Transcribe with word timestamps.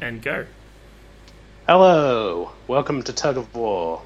and 0.00 0.22
go. 0.22 0.46
Hello, 1.66 2.52
welcome 2.66 3.02
to 3.02 3.12
Tug 3.12 3.36
of 3.36 3.54
War, 3.54 4.02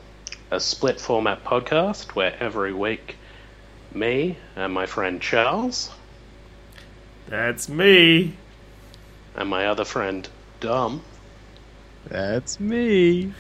a 0.51 0.59
split 0.59 1.01
format 1.01 1.45
podcast 1.45 2.15
where 2.15 2.37
every 2.41 2.73
week 2.73 3.17
me 3.93 4.37
and 4.57 4.73
my 4.73 4.87
friend 4.87 5.23
Charles 5.23 5.91
That's 7.29 7.69
me. 7.69 8.35
and 9.37 9.49
my 9.49 9.67
other 9.67 9.85
friend 9.85 10.29
Dom 10.59 11.03
That's 12.09 12.59
me. 12.59 13.33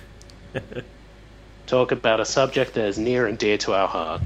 talk 1.66 1.90
about 1.90 2.20
a 2.20 2.24
subject 2.24 2.74
that 2.74 2.86
is 2.86 2.98
near 2.98 3.26
and 3.26 3.36
dear 3.36 3.58
to 3.58 3.74
our 3.74 3.88
heart. 3.88 4.22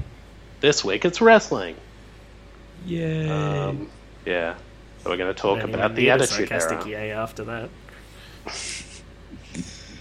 This 0.61 0.85
week 0.85 1.03
it's 1.03 1.19
wrestling. 1.19 1.75
Yay. 2.85 3.27
Um, 3.27 3.89
yeah, 4.25 4.55
so 5.03 5.09
we're 5.09 5.17
going 5.17 5.33
to 5.33 5.41
talk 5.41 5.63
about 5.63 5.95
the 5.95 6.03
need 6.03 6.09
Attitude 6.09 6.47
sarcastic 6.49 6.85
Era. 6.85 6.89
yay 6.89 7.11
after 7.11 7.43
that. 7.45 7.69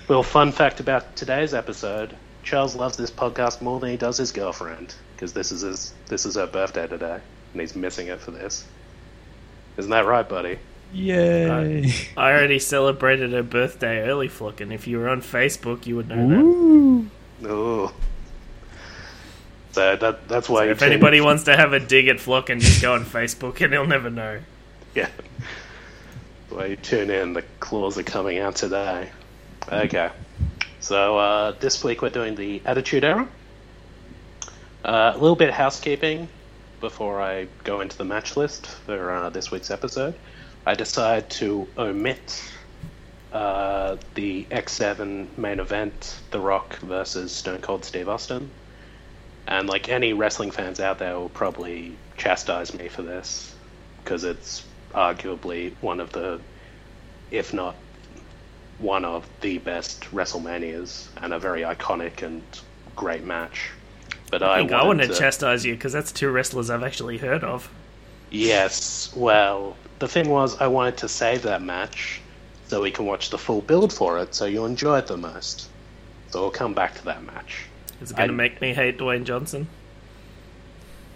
Well, 0.09 0.23
fun 0.23 0.52
fact 0.52 0.80
about 0.80 1.16
today's 1.16 1.52
episode: 1.54 2.16
Charles 2.42 2.74
loves 2.74 2.96
this 2.96 3.10
podcast 3.10 3.60
more 3.60 3.78
than 3.80 3.90
he 3.90 3.96
does 3.96 4.16
his 4.16 4.32
girlfriend 4.32 4.95
because 5.14 5.32
this 5.32 5.52
is 5.52 5.60
his 5.62 5.92
this 6.06 6.24
is 6.24 6.36
her 6.36 6.46
birthday 6.46 6.87
today, 6.87 7.18
and 7.52 7.60
he's 7.60 7.76
missing 7.76 8.06
it 8.09 8.20
for 8.20 8.30
this. 8.30 8.64
Isn't 9.76 9.90
that 9.90 10.06
right, 10.06 10.26
buddy? 10.28 10.59
Yay. 10.92 11.92
I 12.16 12.30
already 12.32 12.59
celebrated 12.59 13.32
her 13.32 13.42
birthday 13.42 14.09
early, 14.09 14.28
Flook, 14.28 14.60
and 14.62 14.73
if 14.73 14.87
you 14.87 14.98
were 14.98 15.09
on 15.10 15.20
Facebook, 15.20 15.84
you 15.87 15.96
would 15.96 16.09
know 16.09 16.28
that. 16.28 16.38
Ooh. 16.40 17.10
Ooh. 17.45 17.90
So 19.73 19.96
that 19.96 20.26
that's 20.26 20.48
why. 20.48 20.65
you 20.65 20.70
If 20.70 20.78
tuned- 20.78 20.92
anybody 20.92 21.20
wants 21.20 21.45
to 21.45 21.54
have 21.56 21.74
a 21.74 21.80
dig 21.80 22.09
at 22.09 22.18
Flock 22.18 22.48
and 22.48 22.60
just 22.62 22.80
go 22.80 22.95
on 22.95 23.04
Facebook 23.04 23.60
and 23.62 23.73
he'll 23.74 23.87
never 23.87 24.09
know. 24.09 24.40
yeah. 24.95 25.09
Why 26.51 26.66
you 26.66 26.77
tune 26.77 27.11
in? 27.11 27.34
The 27.34 27.43
claws 27.61 27.98
are 27.98 28.02
coming 28.02 28.38
out 28.38 28.57
today. 28.57 29.11
Okay. 29.70 30.11
So 30.80 31.19
uh, 31.19 31.52
this 31.61 31.85
week 31.85 32.01
we're 32.01 32.09
doing 32.09 32.37
the 32.37 32.63
Attitude 32.65 33.05
Era. 33.05 33.29
Uh, 34.82 35.13
a 35.15 35.18
little 35.18 35.37
bit 35.37 35.51
of 35.51 35.55
housekeeping 35.55 36.29
before 36.80 37.21
I 37.21 37.49
go 37.65 37.82
into 37.82 37.99
the 37.99 38.05
match 38.05 38.37
list 38.37 38.66
for 38.66 39.10
uh, 39.10 39.29
this 39.29 39.51
week's 39.51 39.71
episode. 39.71 40.15
I 40.65 40.74
decided 40.74 41.29
to 41.30 41.68
omit 41.77 42.43
uh, 43.33 43.96
the 44.15 44.45
X7 44.51 45.37
main 45.37 45.60
event, 45.60 46.21
The 46.30 46.40
Rock 46.40 46.77
versus 46.79 47.30
Stone 47.30 47.60
Cold 47.60 47.85
Steve 47.85 48.09
Austin. 48.09 48.51
And 49.46 49.68
like 49.68 49.88
any 49.88 50.15
wrestling 50.15 50.51
fans 50.51 50.80
out 50.80 50.99
there 50.99 51.18
will 51.18 51.29
probably 51.29 51.96
chastise 52.16 52.73
me 52.73 52.88
for 52.88 53.02
this 53.02 53.55
because 54.02 54.24
it's 54.24 54.65
arguably 54.94 55.72
one 55.80 56.00
of 56.00 56.12
the, 56.12 56.40
if 57.30 57.52
not 57.52 57.74
one 58.78 59.04
of 59.04 59.26
the 59.40 59.58
best 59.58 60.02
WrestleManias 60.12 61.08
and 61.22 61.32
a 61.32 61.38
very 61.38 61.62
iconic 61.62 62.22
and 62.22 62.42
great 62.94 63.24
match. 63.24 63.70
But 64.31 64.42
I, 64.42 64.54
I 64.54 64.59
think 64.59 64.72
I 64.72 64.84
wanted 64.84 65.09
want 65.09 65.12
to 65.12 65.19
chastise 65.19 65.64
you 65.64 65.75
because 65.75 65.92
that's 65.92 66.12
two 66.12 66.31
wrestlers 66.31 66.70
I've 66.70 66.82
actually 66.82 67.19
heard 67.19 67.42
of. 67.42 67.70
Yes, 68.31 69.12
well, 69.16 69.76
the 69.98 70.09
thing 70.09 70.28
was, 70.28 70.60
I 70.60 70.66
wanted 70.66 70.98
to 70.98 71.09
save 71.09 71.42
that 71.42 71.62
match 71.62 72.20
so 72.66 72.82
we 72.82 72.91
can 72.91 73.06
watch 73.06 73.31
the 73.31 73.38
full 73.38 73.62
build 73.62 73.92
for 73.92 74.19
it, 74.19 74.34
so 74.34 74.44
you'll 74.44 74.66
enjoy 74.66 74.98
it 74.98 75.06
the 75.06 75.16
most. 75.16 75.69
So 76.31 76.42
we'll 76.42 76.50
come 76.50 76.75
back 76.75 76.94
to 76.97 77.04
that 77.06 77.25
match. 77.25 77.64
Is 78.03 78.10
it 78.10 78.16
going 78.16 78.28
to 78.28 78.34
make 78.34 78.60
me 78.60 78.75
hate 78.75 78.98
Dwayne 78.98 79.25
Johnson? 79.25 79.66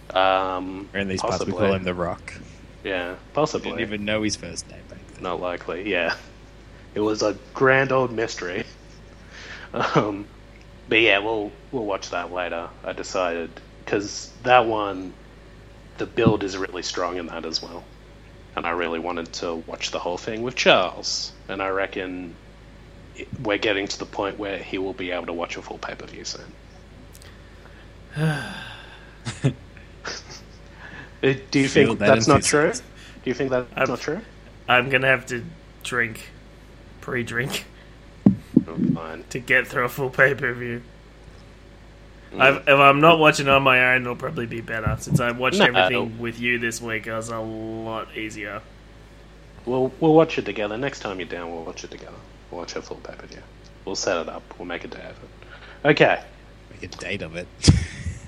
Um, 0.09 0.89
Or 0.93 0.99
in 0.99 1.07
these 1.07 1.21
parts, 1.21 1.45
we 1.45 1.51
call 1.51 1.73
him 1.73 1.83
The 1.83 1.93
Rock. 1.93 2.33
Yeah, 2.83 3.13
I 3.13 3.33
possibly. 3.33 3.71
didn't 3.71 3.81
even 3.81 4.05
know 4.05 4.23
his 4.23 4.35
first 4.35 4.69
name 4.69 4.81
back 4.89 4.99
then. 5.13 5.23
Not 5.23 5.39
likely, 5.39 5.89
yeah. 5.89 6.15
It 6.93 6.99
was 6.99 7.23
a 7.23 7.37
grand 7.53 7.91
old 7.91 8.11
mystery. 8.11 8.65
Um, 9.95 10.27
but 10.87 11.01
yeah, 11.01 11.17
we'll 11.17 11.51
we'll 11.71 11.85
watch 11.85 12.11
that 12.11 12.31
later. 12.31 12.69
I 12.83 12.93
decided 12.93 13.49
because 13.83 14.31
that 14.43 14.67
one, 14.67 15.13
the 15.97 16.05
build 16.05 16.43
is 16.43 16.55
really 16.55 16.83
strong 16.83 17.17
in 17.17 17.25
that 17.25 17.43
as 17.43 17.59
well, 17.59 17.83
and 18.55 18.67
I 18.67 18.69
really 18.69 18.99
wanted 18.99 19.33
to 19.33 19.55
watch 19.55 19.89
the 19.89 19.97
whole 19.97 20.19
thing 20.19 20.43
with 20.43 20.53
Charles, 20.53 21.31
and 21.47 21.59
I 21.59 21.69
reckon 21.69 22.35
we're 23.41 23.57
getting 23.57 23.87
to 23.87 23.97
the 23.97 24.05
point 24.05 24.37
where 24.37 24.59
he 24.59 24.77
will 24.77 24.93
be 24.93 25.09
able 25.09 25.25
to 25.25 25.33
watch 25.33 25.57
a 25.57 25.63
full 25.63 25.79
pay 25.79 25.95
per 25.95 26.05
view 26.05 26.23
soon. 26.23 26.53
Uh, 31.23 31.33
Do 31.51 31.59
you 31.59 31.67
Feel 31.69 31.87
think 31.87 31.99
that 31.99 32.07
that's 32.07 32.27
not 32.27 32.43
true? 32.43 32.71
Do 32.73 32.79
you 33.29 33.33
think 33.33 33.49
that's 33.51 33.67
I've- 33.75 33.89
not 33.89 34.01
true? 34.01 34.21
I'm 34.67 34.89
going 34.89 35.01
to 35.03 35.07
have 35.07 35.25
to 35.27 35.43
drink, 35.83 36.29
pre 37.01 37.23
drink, 37.23 37.65
Oh, 38.67 39.17
to 39.29 39.39
get 39.39 39.67
through 39.67 39.85
a 39.85 39.89
full 39.89 40.09
pay 40.09 40.33
per 40.35 40.53
view. 40.53 40.81
Mm. 42.33 42.61
If 42.61 42.79
I'm 42.79 42.99
not 43.01 43.19
watching 43.19 43.47
on 43.47 43.61
my 43.63 43.93
own, 43.93 44.01
it'll 44.03 44.15
probably 44.15 44.45
be 44.45 44.61
better. 44.61 44.95
Since 44.99 45.19
I 45.19 45.31
watched 45.31 45.59
No. 45.59 45.65
everything 45.65 46.17
with 46.19 46.39
you 46.39 46.57
this 46.59 46.81
week, 46.81 47.05
it 47.07 47.13
was 47.13 47.29
a 47.29 47.39
lot 47.39 48.15
easier. 48.17 48.61
We'll 49.65 49.91
we'll 49.99 50.13
watch 50.13 50.37
it 50.37 50.45
together. 50.45 50.77
Next 50.77 50.99
time 51.01 51.19
you're 51.19 51.27
down, 51.27 51.51
we'll 51.53 51.63
watch 51.63 51.83
it 51.83 51.91
together. 51.91 52.15
We'll 52.49 52.61
watch 52.61 52.75
a 52.75 52.81
full 52.81 52.97
pay 52.97 53.13
per 53.15 53.27
view. 53.27 53.43
We'll 53.85 53.95
set 53.95 54.17
it 54.17 54.29
up. 54.29 54.43
We'll 54.57 54.65
make 54.65 54.83
a 54.83 54.87
day 54.87 55.03
of 55.03 55.17
it. 55.23 55.87
Okay. 55.89 56.21
Make 56.71 56.83
a 56.83 56.87
date 56.97 57.21
of 57.21 57.35
it. 57.35 57.47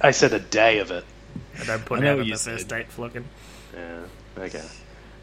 I 0.01 0.11
said 0.11 0.33
a 0.33 0.39
day 0.39 0.79
of 0.79 0.91
it. 0.91 1.05
I 1.59 1.63
don't 1.65 1.85
put 1.85 1.99
I 1.99 2.03
know 2.03 2.11
out 2.11 2.17
what 2.17 2.21
on 2.21 2.27
you 2.27 2.33
the 2.33 2.39
first 2.39 2.67
date, 2.67 2.87
Flocking. 2.89 3.25
Yeah. 3.73 4.01
Okay. 4.37 4.65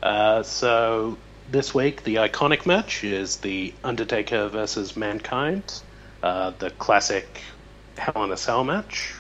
Uh, 0.03 0.43
so 0.43 1.17
this 1.50 1.75
week 1.75 2.05
the 2.05 2.17
iconic 2.17 2.67
match 2.67 3.05
is 3.05 3.37
the 3.39 3.73
Undertaker 3.84 4.49
versus 4.49 4.97
Mankind, 4.97 5.83
uh, 6.23 6.50
the 6.59 6.71
classic 6.71 7.41
Hell 7.97 8.25
in 8.25 8.33
a 8.33 8.37
Cell 8.37 8.65
match 8.65 9.15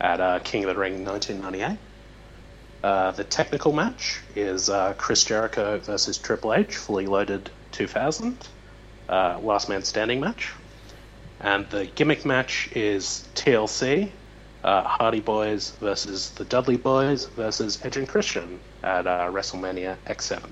at 0.00 0.20
uh, 0.20 0.38
King 0.40 0.64
of 0.64 0.74
the 0.74 0.80
Ring 0.80 1.04
1998. 1.04 1.78
Uh, 2.82 3.10
the 3.12 3.24
technical 3.24 3.72
match 3.72 4.20
is 4.36 4.68
uh, 4.68 4.92
Chris 4.98 5.24
Jericho 5.24 5.78
versus 5.78 6.18
Triple 6.18 6.52
H, 6.52 6.76
fully 6.76 7.06
loaded 7.06 7.48
2000, 7.72 8.36
uh, 9.08 9.38
last 9.42 9.68
man 9.68 9.82
standing 9.82 10.20
match. 10.20 10.52
And 11.40 11.68
the 11.70 11.86
gimmick 11.86 12.24
match 12.24 12.68
is 12.74 13.26
TLC, 13.34 14.10
uh, 14.64 14.82
Hardy 14.82 15.20
Boyz 15.20 15.76
versus 15.76 16.30
the 16.30 16.44
Dudley 16.44 16.78
Boyz 16.78 17.28
versus 17.30 17.78
Edge 17.84 17.98
and 17.98 18.08
Christian 18.08 18.58
at 18.82 19.06
uh, 19.06 19.30
WrestleMania 19.30 19.96
X7. 20.06 20.42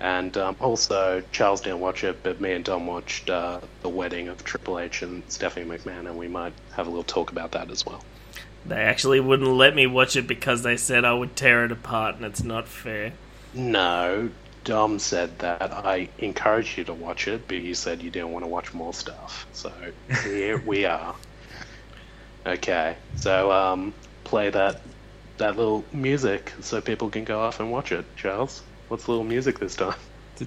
And 0.00 0.36
um, 0.36 0.56
also, 0.60 1.22
Charles 1.32 1.60
didn't 1.62 1.80
watch 1.80 2.04
it, 2.04 2.22
but 2.22 2.40
me 2.40 2.52
and 2.52 2.64
Dom 2.64 2.86
watched 2.86 3.30
uh, 3.30 3.60
the 3.82 3.88
wedding 3.88 4.28
of 4.28 4.44
Triple 4.44 4.78
H 4.78 5.02
and 5.02 5.24
Stephanie 5.28 5.66
McMahon, 5.66 6.06
and 6.06 6.16
we 6.16 6.28
might 6.28 6.52
have 6.74 6.86
a 6.86 6.90
little 6.90 7.02
talk 7.02 7.32
about 7.32 7.52
that 7.52 7.70
as 7.70 7.84
well. 7.84 8.04
They 8.64 8.76
actually 8.76 9.18
wouldn't 9.18 9.48
let 9.48 9.74
me 9.74 9.86
watch 9.86 10.14
it 10.14 10.28
because 10.28 10.62
they 10.62 10.76
said 10.76 11.04
I 11.04 11.14
would 11.14 11.34
tear 11.34 11.64
it 11.64 11.72
apart, 11.72 12.16
and 12.16 12.24
it's 12.24 12.44
not 12.44 12.68
fair. 12.68 13.12
No, 13.54 14.30
Dom 14.62 14.98
said 15.00 15.38
that 15.40 15.72
I 15.72 16.10
encouraged 16.18 16.78
you 16.78 16.84
to 16.84 16.94
watch 16.94 17.26
it, 17.26 17.48
but 17.48 17.56
you 17.56 17.74
said 17.74 18.02
you 18.02 18.10
didn't 18.10 18.30
want 18.30 18.44
to 18.44 18.48
watch 18.48 18.74
more 18.74 18.92
stuff. 18.92 19.46
So 19.52 19.72
here 20.22 20.58
we 20.58 20.84
are. 20.84 21.16
Okay, 22.46 22.96
so 23.16 23.50
um, 23.52 23.92
play 24.24 24.50
that 24.50 24.80
that 25.38 25.56
little 25.56 25.84
music 25.92 26.52
so 26.60 26.80
people 26.80 27.10
can 27.10 27.24
go 27.24 27.40
off 27.40 27.60
and 27.60 27.70
watch 27.70 27.92
it. 27.92 28.04
Charles, 28.16 28.62
what's 28.88 29.04
the 29.04 29.12
little 29.12 29.24
music 29.24 29.58
this 29.58 29.76
time? 29.76 29.94
I 30.40 30.44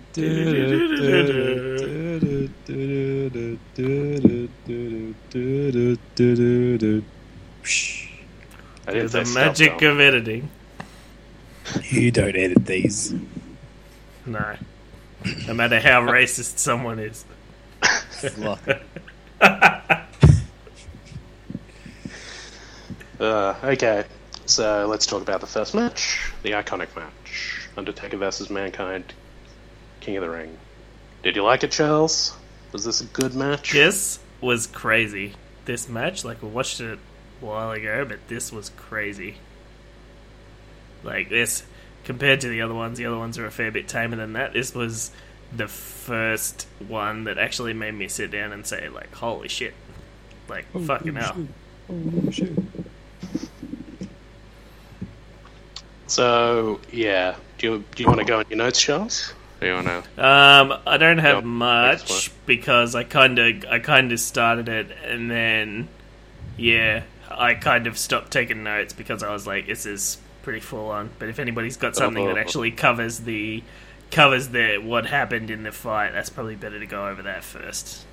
didn't 8.94 9.12
The 9.12 9.26
say 9.26 9.34
magic 9.34 9.68
stop, 9.72 9.82
of 9.84 10.00
editing. 10.00 10.50
You 11.90 12.12
don't 12.12 12.36
edit 12.36 12.66
these. 12.66 13.14
No. 14.26 14.56
No 15.48 15.54
matter 15.54 15.80
how 15.80 16.02
racist 16.02 16.58
someone 16.58 17.00
is. 17.00 17.26
Look, 18.38 18.60
Uh, 23.22 23.54
okay, 23.64 24.04
so 24.48 24.88
let's 24.88 25.06
talk 25.06 25.22
about 25.22 25.42
the 25.42 25.48
first 25.48 25.76
match, 25.76 26.32
the 26.42 26.54
iconic 26.54 26.96
match, 26.96 27.70
Undertaker 27.78 28.18
versus 28.18 28.50
Mankind, 28.50 29.14
King 30.00 30.18
of 30.18 30.24
the 30.24 30.30
Ring. 30.32 30.58
Did 31.22 31.36
you 31.36 31.44
like 31.44 31.64
it, 31.64 31.70
Charles? 31.70 32.36
Was 32.72 32.84
this 32.84 33.00
a 33.00 33.06
good 33.06 33.36
match? 33.36 33.74
This 33.74 34.18
was 34.42 34.66
crazy. 34.66 35.34
This 35.66 35.88
match, 35.88 36.26
like, 36.26 36.42
we 36.42 36.50
watched 36.50 36.82
it 36.82 36.98
a 37.42 37.46
while 37.46 37.70
ago, 37.70 38.06
but 38.06 38.28
this 38.28 38.52
was 38.52 38.72
crazy. 38.76 39.36
Like, 41.04 41.30
this, 41.30 41.62
compared 42.04 42.42
to 42.42 42.50
the 42.50 42.64
other 42.64 42.74
ones, 42.74 42.98
the 42.98 43.06
other 43.06 43.20
ones 43.20 43.38
are 43.38 43.46
a 43.46 43.52
fair 43.52 43.70
bit 43.70 43.88
tamer 43.88 44.16
than 44.16 44.34
that. 44.34 44.54
This 44.54 44.74
was 44.74 45.12
the 45.56 45.68
first 45.68 46.66
one 46.88 47.26
that 47.26 47.38
actually 47.38 47.74
made 47.74 47.94
me 47.94 48.08
sit 48.08 48.32
down 48.32 48.52
and 48.52 48.66
say, 48.66 48.90
like, 48.90 49.14
holy 49.14 49.48
shit. 49.48 49.76
Like, 50.50 50.66
fucking 50.72 51.14
hell. 51.18 51.46
So 56.12 56.82
yeah, 56.92 57.38
do 57.58 57.68
you 57.72 57.86
do 57.96 58.04
you 58.04 58.10
want 58.10 58.20
to 58.20 58.26
go 58.26 58.40
on 58.40 58.46
your 58.50 58.58
notes, 58.58 58.82
Charles? 58.82 59.34
Do 59.62 59.68
you 59.68 59.74
wanna? 59.74 60.04
Um, 60.18 60.74
I 60.86 60.98
don't 61.00 61.20
have 61.20 61.38
Yep, 61.38 61.44
much 61.44 62.32
because 62.46 62.96
I 62.96 63.04
kind 63.06 63.40
of 63.40 63.66
I 63.70 63.80
kind 63.80 64.12
of 64.12 64.20
started 64.20 64.68
it 64.68 64.92
and 65.06 65.32
then 65.32 65.90
yeah, 66.58 67.04
I 67.30 67.56
kind 67.56 67.88
of 67.88 67.98
stopped 67.98 68.32
taking 68.32 68.64
notes 68.64 68.94
because 68.94 69.24
I 69.24 69.32
was 69.32 69.48
like, 69.48 69.68
this 69.68 69.86
is 69.86 70.18
pretty 70.42 70.60
full 70.60 70.90
on. 70.90 71.12
But 71.20 71.30
if 71.30 71.40
anybody's 71.40 71.78
got 71.78 71.96
something 71.96 72.28
that 72.28 72.38
actually 72.38 72.72
covers 72.72 73.20
the 73.22 73.64
covers 74.12 74.50
the 74.50 74.80
what 74.80 75.06
happened 75.08 75.50
in 75.50 75.64
the 75.64 75.72
fight, 75.72 76.12
that's 76.12 76.30
probably 76.30 76.56
better 76.58 76.80
to 76.80 76.88
go 76.88 77.08
over 77.08 77.24
that 77.24 77.44
first. 77.46 78.08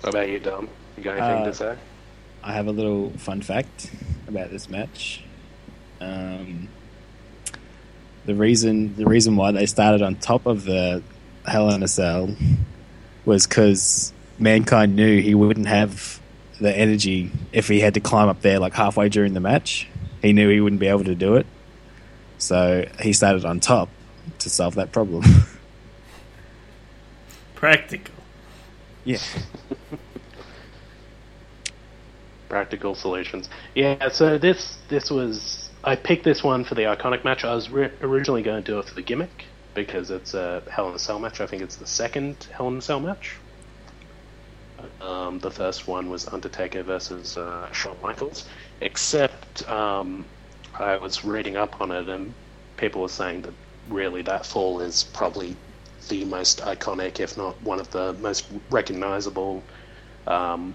What 0.00 0.10
about 0.10 0.28
you, 0.28 0.38
Dom? 0.38 0.68
You 0.96 1.02
got 1.02 1.16
anything 1.16 1.42
Uh, 1.42 1.44
to 1.44 1.54
say? 1.54 1.78
I 2.42 2.52
have 2.52 2.66
a 2.66 2.72
little 2.72 3.16
fun 3.18 3.42
fact 3.42 3.90
about 4.28 4.50
this 4.50 4.68
match. 4.68 5.24
Um, 6.04 6.68
the 8.26 8.34
reason 8.34 8.96
the 8.96 9.06
reason 9.06 9.36
why 9.36 9.52
they 9.52 9.66
started 9.66 10.02
on 10.02 10.16
top 10.16 10.46
of 10.46 10.64
the 10.64 11.02
Hell 11.46 11.72
in 11.74 11.82
a 11.82 11.88
Cell 11.88 12.34
was 13.24 13.46
because 13.46 14.12
mankind 14.38 14.96
knew 14.96 15.20
he 15.20 15.34
wouldn't 15.34 15.66
have 15.66 16.20
the 16.60 16.76
energy 16.76 17.30
if 17.52 17.68
he 17.68 17.80
had 17.80 17.94
to 17.94 18.00
climb 18.00 18.28
up 18.28 18.40
there 18.40 18.58
like 18.58 18.74
halfway 18.74 19.08
during 19.08 19.34
the 19.34 19.40
match. 19.40 19.88
He 20.22 20.32
knew 20.32 20.48
he 20.48 20.60
wouldn't 20.60 20.80
be 20.80 20.86
able 20.86 21.04
to 21.04 21.14
do 21.14 21.36
it, 21.36 21.46
so 22.38 22.86
he 23.00 23.12
started 23.12 23.44
on 23.44 23.60
top 23.60 23.88
to 24.38 24.50
solve 24.50 24.74
that 24.76 24.92
problem. 24.92 25.24
Practical. 27.54 28.14
yeah, 29.04 29.18
Practical 32.48 32.94
solutions. 32.94 33.48
Yeah. 33.74 34.08
So 34.08 34.38
this 34.38 34.78
this 34.88 35.10
was 35.10 35.63
I 35.86 35.96
picked 35.96 36.24
this 36.24 36.42
one 36.42 36.64
for 36.64 36.74
the 36.74 36.82
iconic 36.82 37.24
match. 37.24 37.44
I 37.44 37.54
was 37.54 37.68
ri 37.68 37.90
originally 38.00 38.42
going 38.42 38.62
to 38.62 38.72
do 38.72 38.78
it 38.78 38.86
for 38.86 38.94
the 38.94 39.02
gimmick 39.02 39.44
because 39.74 40.10
it's 40.10 40.32
a 40.32 40.62
Hell 40.70 40.88
in 40.88 40.94
a 40.94 40.98
Cell 40.98 41.18
match. 41.18 41.42
I 41.42 41.46
think 41.46 41.62
it's 41.62 41.76
the 41.76 41.86
second 41.86 42.48
Hell 42.52 42.68
in 42.68 42.78
a 42.78 42.80
Cell 42.80 43.00
match. 43.00 43.36
Um, 45.02 45.40
the 45.40 45.50
first 45.50 45.86
one 45.86 46.08
was 46.08 46.26
Undertaker 46.28 46.82
versus 46.82 47.36
uh, 47.36 47.70
Shawn 47.72 47.96
Michaels. 48.02 48.46
Except 48.80 49.68
um, 49.68 50.24
I 50.78 50.96
was 50.96 51.22
reading 51.22 51.56
up 51.56 51.80
on 51.82 51.90
it, 51.90 52.08
and 52.08 52.32
people 52.78 53.02
were 53.02 53.08
saying 53.08 53.42
that 53.42 53.52
really 53.90 54.22
that 54.22 54.46
fall 54.46 54.80
is 54.80 55.04
probably 55.04 55.54
the 56.08 56.24
most 56.24 56.60
iconic, 56.62 57.20
if 57.20 57.36
not 57.36 57.60
one 57.62 57.78
of 57.78 57.90
the 57.90 58.14
most 58.14 58.46
recognizable, 58.70 59.62
um, 60.26 60.74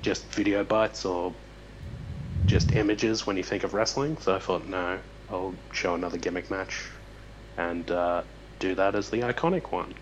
just 0.00 0.24
video 0.26 0.62
bites 0.62 1.04
or 1.04 1.32
just 2.46 2.72
images 2.72 3.26
when 3.26 3.36
you 3.36 3.42
think 3.42 3.64
of 3.64 3.74
wrestling. 3.74 4.16
So 4.18 4.34
I 4.34 4.38
thought, 4.38 4.66
no, 4.66 4.98
I'll 5.30 5.54
show 5.72 5.94
another 5.94 6.18
gimmick 6.18 6.50
match 6.50 6.84
and 7.56 7.90
uh, 7.90 8.22
do 8.58 8.74
that 8.74 8.94
as 8.94 9.10
the 9.10 9.18
iconic 9.18 9.70
one. 9.70 9.94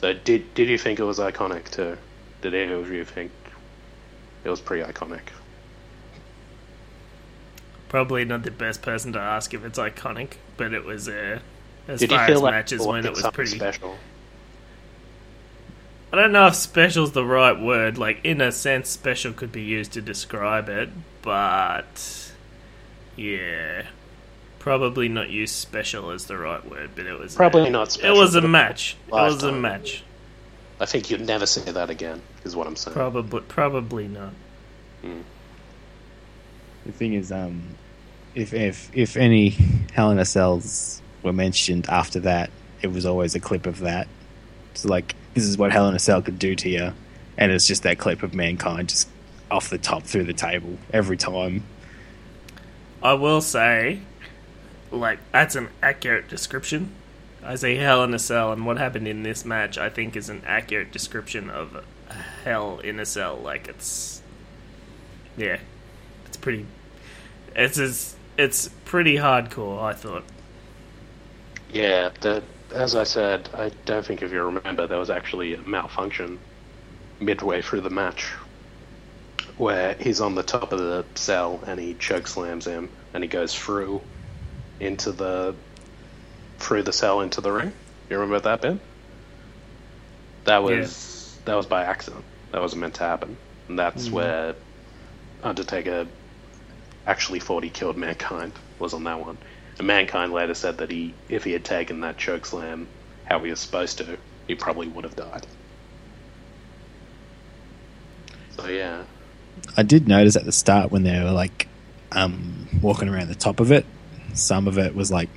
So 0.00 0.12
did 0.12 0.52
did 0.54 0.68
you 0.68 0.78
think 0.78 0.98
it 0.98 1.04
was 1.04 1.18
iconic 1.18 1.70
too? 1.70 1.96
Did 2.42 2.54
any 2.54 2.72
of 2.72 2.90
you 2.90 3.04
think 3.04 3.32
it 4.44 4.50
was 4.50 4.60
pretty 4.60 4.84
iconic? 4.90 5.22
Probably 7.88 8.24
not 8.24 8.42
the 8.42 8.50
best 8.50 8.82
person 8.82 9.12
to 9.14 9.18
ask 9.18 9.54
if 9.54 9.64
it's 9.64 9.78
iconic, 9.78 10.34
but 10.56 10.72
it 10.74 10.84
was 10.84 11.08
uh, 11.08 11.40
as 11.88 12.00
Did 12.00 12.10
you 12.10 12.16
far 12.16 12.26
feel 12.26 12.36
as 12.36 12.42
like 12.42 12.52
matches 12.52 12.86
went, 12.86 13.06
it 13.06 13.10
was 13.10 13.22
was 13.22 13.32
pretty. 13.32 13.56
special? 13.56 13.96
I 16.16 16.22
don't 16.22 16.32
know 16.32 16.46
if 16.46 16.54
special's 16.54 17.12
the 17.12 17.24
right 17.24 17.60
word. 17.60 17.98
Like, 17.98 18.20
in 18.24 18.40
a 18.40 18.50
sense, 18.50 18.88
special 18.88 19.32
could 19.32 19.52
be 19.52 19.62
used 19.62 19.92
to 19.92 20.00
describe 20.00 20.68
it, 20.68 20.88
but 21.22 22.32
yeah, 23.16 23.82
probably 24.58 25.08
not 25.08 25.30
use 25.30 25.52
special 25.52 26.10
as 26.10 26.26
the 26.26 26.38
right 26.38 26.64
word. 26.68 26.90
But 26.94 27.06
it 27.06 27.18
was 27.18 27.34
Probably 27.34 27.66
a, 27.66 27.70
not 27.70 27.88
It 27.88 27.92
special, 27.92 28.16
was 28.16 28.34
a 28.34 28.42
match. 28.42 28.96
It 29.08 29.12
was 29.12 29.42
a 29.42 29.52
match. 29.52 30.04
I 30.80 30.86
think 30.86 31.10
you'd 31.10 31.26
never 31.26 31.46
say 31.46 31.70
that 31.70 31.90
again. 31.90 32.22
Is 32.44 32.54
what 32.54 32.66
I'm 32.66 32.76
saying. 32.76 32.94
Probably, 32.94 33.40
probably 33.42 34.08
not. 34.08 34.32
The 35.02 36.92
thing 36.92 37.14
is, 37.14 37.32
um, 37.32 37.62
if 38.34 38.54
if 38.54 38.90
if 38.94 39.16
any 39.16 39.50
Hell 39.92 40.10
in 40.10 40.18
a 40.18 40.24
Cells 40.24 41.02
were 41.22 41.32
mentioned 41.32 41.86
after 41.88 42.20
that, 42.20 42.50
it 42.82 42.88
was 42.92 43.04
always 43.06 43.34
a 43.34 43.40
clip 43.40 43.66
of 43.66 43.80
that. 43.80 44.08
So 44.74 44.88
like, 44.88 45.14
this 45.36 45.44
is 45.44 45.58
what 45.58 45.70
Hell 45.70 45.88
in 45.88 45.94
a 45.94 45.98
Cell 45.98 46.22
could 46.22 46.38
do 46.38 46.54
to 46.56 46.68
you, 46.68 46.92
and 47.36 47.52
it's 47.52 47.66
just 47.66 47.82
that 47.84 47.98
clip 47.98 48.22
of 48.22 48.34
mankind 48.34 48.88
just 48.88 49.08
off 49.50 49.70
the 49.70 49.78
top 49.78 50.02
through 50.02 50.24
the 50.24 50.32
table 50.32 50.78
every 50.92 51.16
time. 51.16 51.62
I 53.02 53.12
will 53.12 53.42
say, 53.42 54.00
like, 54.90 55.18
that's 55.30 55.54
an 55.54 55.68
accurate 55.82 56.28
description. 56.28 56.90
I 57.44 57.54
say 57.54 57.76
Hell 57.76 58.02
in 58.02 58.14
a 58.14 58.18
Cell, 58.18 58.50
and 58.50 58.66
what 58.66 58.78
happened 58.78 59.06
in 59.06 59.22
this 59.22 59.44
match, 59.44 59.78
I 59.78 59.90
think, 59.90 60.16
is 60.16 60.28
an 60.30 60.42
accurate 60.46 60.90
description 60.90 61.50
of 61.50 61.84
Hell 62.42 62.80
in 62.80 62.98
a 62.98 63.06
Cell. 63.06 63.36
Like, 63.36 63.68
it's. 63.68 64.22
Yeah. 65.36 65.58
It's 66.26 66.38
pretty. 66.38 66.66
It's 67.54 67.78
as, 67.78 68.16
It's 68.38 68.70
pretty 68.86 69.16
hardcore, 69.16 69.82
I 69.82 69.92
thought. 69.92 70.24
Yeah, 71.72 72.10
the, 72.20 72.42
as 72.74 72.94
I 72.94 73.04
said, 73.04 73.48
I 73.54 73.70
don't 73.84 74.04
think 74.04 74.22
if 74.22 74.32
you 74.32 74.42
remember, 74.42 74.86
there 74.86 74.98
was 74.98 75.10
actually 75.10 75.54
a 75.54 75.60
malfunction 75.60 76.38
midway 77.20 77.62
through 77.62 77.80
the 77.82 77.90
match 77.90 78.32
where 79.56 79.94
he's 79.94 80.20
on 80.20 80.34
the 80.34 80.42
top 80.42 80.72
of 80.72 80.78
the 80.78 81.04
cell 81.14 81.60
and 81.66 81.80
he 81.80 81.94
choke 81.94 82.26
slams 82.26 82.66
him 82.66 82.90
and 83.14 83.24
he 83.24 83.28
goes 83.28 83.54
through 83.54 84.02
into 84.80 85.12
the 85.12 85.54
through 86.58 86.82
the 86.82 86.92
cell 86.92 87.20
into 87.20 87.40
the 87.40 87.50
ring. 87.50 87.72
You 88.10 88.18
remember 88.18 88.40
that 88.40 88.60
bit? 88.62 88.78
That 90.44 90.62
was 90.62 91.38
that 91.44 91.54
was 91.54 91.66
by 91.66 91.84
accident. 91.84 92.24
That 92.52 92.60
wasn't 92.60 92.80
meant 92.80 92.94
to 92.94 93.04
happen. 93.04 93.36
And 93.68 93.78
that's 93.78 94.06
mm-hmm. 94.06 94.14
where 94.14 94.54
Undertaker 95.42 96.06
actually 97.06 97.40
thought 97.40 97.64
he 97.64 97.70
killed 97.70 97.96
Mankind 97.96 98.52
was 98.78 98.94
on 98.94 99.04
that 99.04 99.20
one. 99.20 99.38
Mankind 99.82 100.32
later 100.32 100.54
said 100.54 100.78
that 100.78 100.90
he, 100.90 101.12
if 101.28 101.44
he 101.44 101.52
had 101.52 101.64
taken 101.64 102.00
that 102.00 102.16
choke 102.16 102.46
slam 102.46 102.88
how 103.26 103.40
he 103.40 103.50
was 103.50 103.60
supposed 103.60 103.98
to, 103.98 104.16
he 104.46 104.54
probably 104.54 104.88
would 104.88 105.04
have 105.04 105.16
died. 105.16 105.46
So 108.56 108.68
yeah, 108.68 109.04
I 109.76 109.82
did 109.82 110.08
notice 110.08 110.36
at 110.36 110.44
the 110.44 110.52
start 110.52 110.90
when 110.90 111.02
they 111.02 111.22
were 111.22 111.32
like 111.32 111.68
um, 112.12 112.68
walking 112.80 113.08
around 113.08 113.28
the 113.28 113.34
top 113.34 113.60
of 113.60 113.70
it, 113.70 113.84
some 114.34 114.66
of 114.66 114.78
it 114.78 114.94
was 114.94 115.10
like 115.10 115.28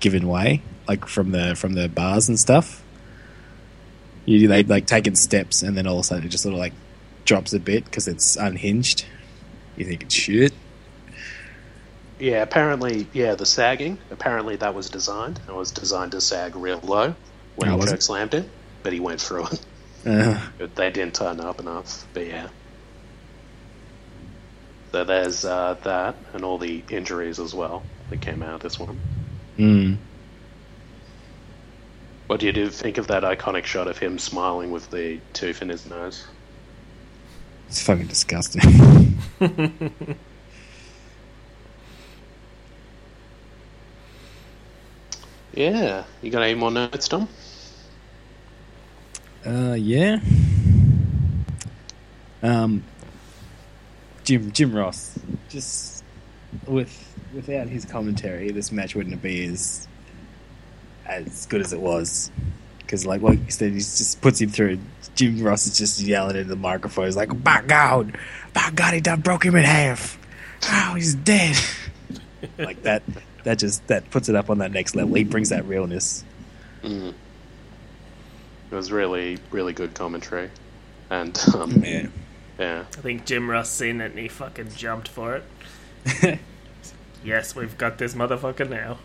given 0.00 0.26
way, 0.26 0.62
like 0.88 1.06
from 1.06 1.30
the 1.30 1.54
from 1.54 1.74
the 1.74 1.88
bars 1.88 2.28
and 2.28 2.38
stuff. 2.38 2.82
You 4.24 4.48
they 4.48 4.62
like 4.64 4.86
taking 4.86 5.14
steps, 5.14 5.62
and 5.62 5.76
then 5.76 5.86
all 5.86 5.94
of 5.94 6.00
a 6.00 6.04
sudden 6.04 6.24
it 6.24 6.28
just 6.28 6.42
sort 6.42 6.54
of 6.54 6.58
like 6.58 6.74
drops 7.24 7.52
a 7.52 7.60
bit 7.60 7.84
because 7.84 8.08
it's 8.08 8.36
unhinged. 8.36 9.04
You 9.76 9.84
think 9.84 10.02
it's 10.02 10.14
shit? 10.14 10.52
Yeah. 12.18 12.42
Apparently, 12.42 13.06
yeah, 13.12 13.34
the 13.34 13.46
sagging. 13.46 13.98
Apparently, 14.10 14.56
that 14.56 14.74
was 14.74 14.90
designed. 14.90 15.40
It 15.48 15.54
was 15.54 15.70
designed 15.70 16.12
to 16.12 16.20
sag 16.20 16.56
real 16.56 16.80
low 16.82 17.14
when 17.56 17.68
Oh, 17.68 17.72
he 17.72 17.78
was 17.80 17.90
choke 17.90 18.02
slammed 18.02 18.34
it, 18.34 18.48
but 18.82 18.92
he 18.92 19.00
went 19.00 19.20
through 19.20 19.46
it. 19.46 19.60
Uh, 20.06 20.40
But 20.58 20.74
they 20.76 20.90
didn't 20.90 21.14
turn 21.14 21.40
up 21.40 21.60
enough. 21.60 22.06
But 22.14 22.26
yeah. 22.26 22.48
So 24.92 25.04
there's 25.04 25.44
uh, 25.44 25.76
that, 25.82 26.16
and 26.32 26.44
all 26.44 26.58
the 26.58 26.82
injuries 26.88 27.38
as 27.38 27.54
well 27.54 27.82
that 28.10 28.20
came 28.20 28.42
out 28.42 28.54
of 28.54 28.60
this 28.60 28.78
one. 28.78 28.98
mm. 29.58 29.96
What 32.26 32.40
do 32.40 32.46
you 32.46 32.52
do 32.52 32.68
think 32.68 32.98
of 32.98 33.06
that 33.08 33.22
iconic 33.22 33.64
shot 33.64 33.86
of 33.88 33.98
him 33.98 34.18
smiling 34.18 34.70
with 34.70 34.90
the 34.90 35.18
tooth 35.32 35.62
in 35.62 35.68
his 35.68 35.86
nose? 35.86 36.26
It's 37.68 37.82
fucking 37.82 38.06
disgusting. 38.06 39.18
Yeah. 45.58 46.04
You 46.22 46.30
got 46.30 46.42
any 46.42 46.54
more 46.54 46.70
notes, 46.70 47.08
Dom? 47.08 47.28
Uh, 49.44 49.72
yeah. 49.72 50.20
Um, 52.44 52.84
Jim 54.22 54.52
Jim 54.52 54.72
Ross, 54.72 55.18
just 55.48 56.04
with 56.68 57.12
without 57.34 57.66
his 57.66 57.84
commentary, 57.84 58.52
this 58.52 58.70
match 58.70 58.94
wouldn't 58.94 59.20
be 59.20 59.46
as 59.46 59.88
as 61.06 61.46
good 61.46 61.60
as 61.60 61.72
it 61.72 61.80
was. 61.80 62.30
Because, 62.78 63.04
like 63.04 63.22
like 63.22 63.44
you 63.44 63.50
said, 63.50 63.72
he 63.72 63.78
just 63.78 64.20
puts 64.20 64.40
him 64.40 64.50
through. 64.50 64.78
Jim 65.16 65.42
Ross 65.42 65.66
is 65.66 65.76
just 65.76 66.00
yelling 66.00 66.36
into 66.36 66.50
the 66.50 66.54
microphone. 66.54 67.06
He's 67.06 67.16
like, 67.16 67.42
"By 67.42 67.62
God, 67.62 68.16
by 68.52 68.70
God, 68.72 68.94
he 68.94 69.00
done 69.00 69.22
broke 69.22 69.44
him 69.44 69.56
in 69.56 69.64
half. 69.64 70.20
Oh, 70.70 70.94
he's 70.94 71.16
dead." 71.16 71.56
like 72.58 72.80
that. 72.84 73.02
That 73.44 73.58
just 73.58 73.86
that 73.86 74.10
puts 74.10 74.28
it 74.28 74.34
up 74.34 74.50
on 74.50 74.58
that 74.58 74.72
next 74.72 74.94
level. 74.96 75.14
He 75.14 75.24
brings 75.24 75.48
that 75.50 75.64
realness. 75.66 76.24
Mm. 76.82 77.14
It 78.70 78.74
was 78.74 78.92
really, 78.92 79.38
really 79.50 79.72
good 79.72 79.94
commentary. 79.94 80.50
And, 81.10 81.38
um, 81.54 81.82
Yeah. 81.82 82.06
yeah. 82.58 82.84
I 82.96 83.00
think 83.00 83.24
Jim 83.24 83.50
Ross 83.50 83.70
seen 83.70 84.00
it 84.00 84.10
and 84.10 84.18
he 84.18 84.28
fucking 84.28 84.70
jumped 84.74 85.08
for 85.08 85.36
it. 85.36 86.38
yes, 87.24 87.54
we've 87.56 87.76
got 87.78 87.98
this 87.98 88.14
motherfucker 88.14 88.68
now. 88.68 88.98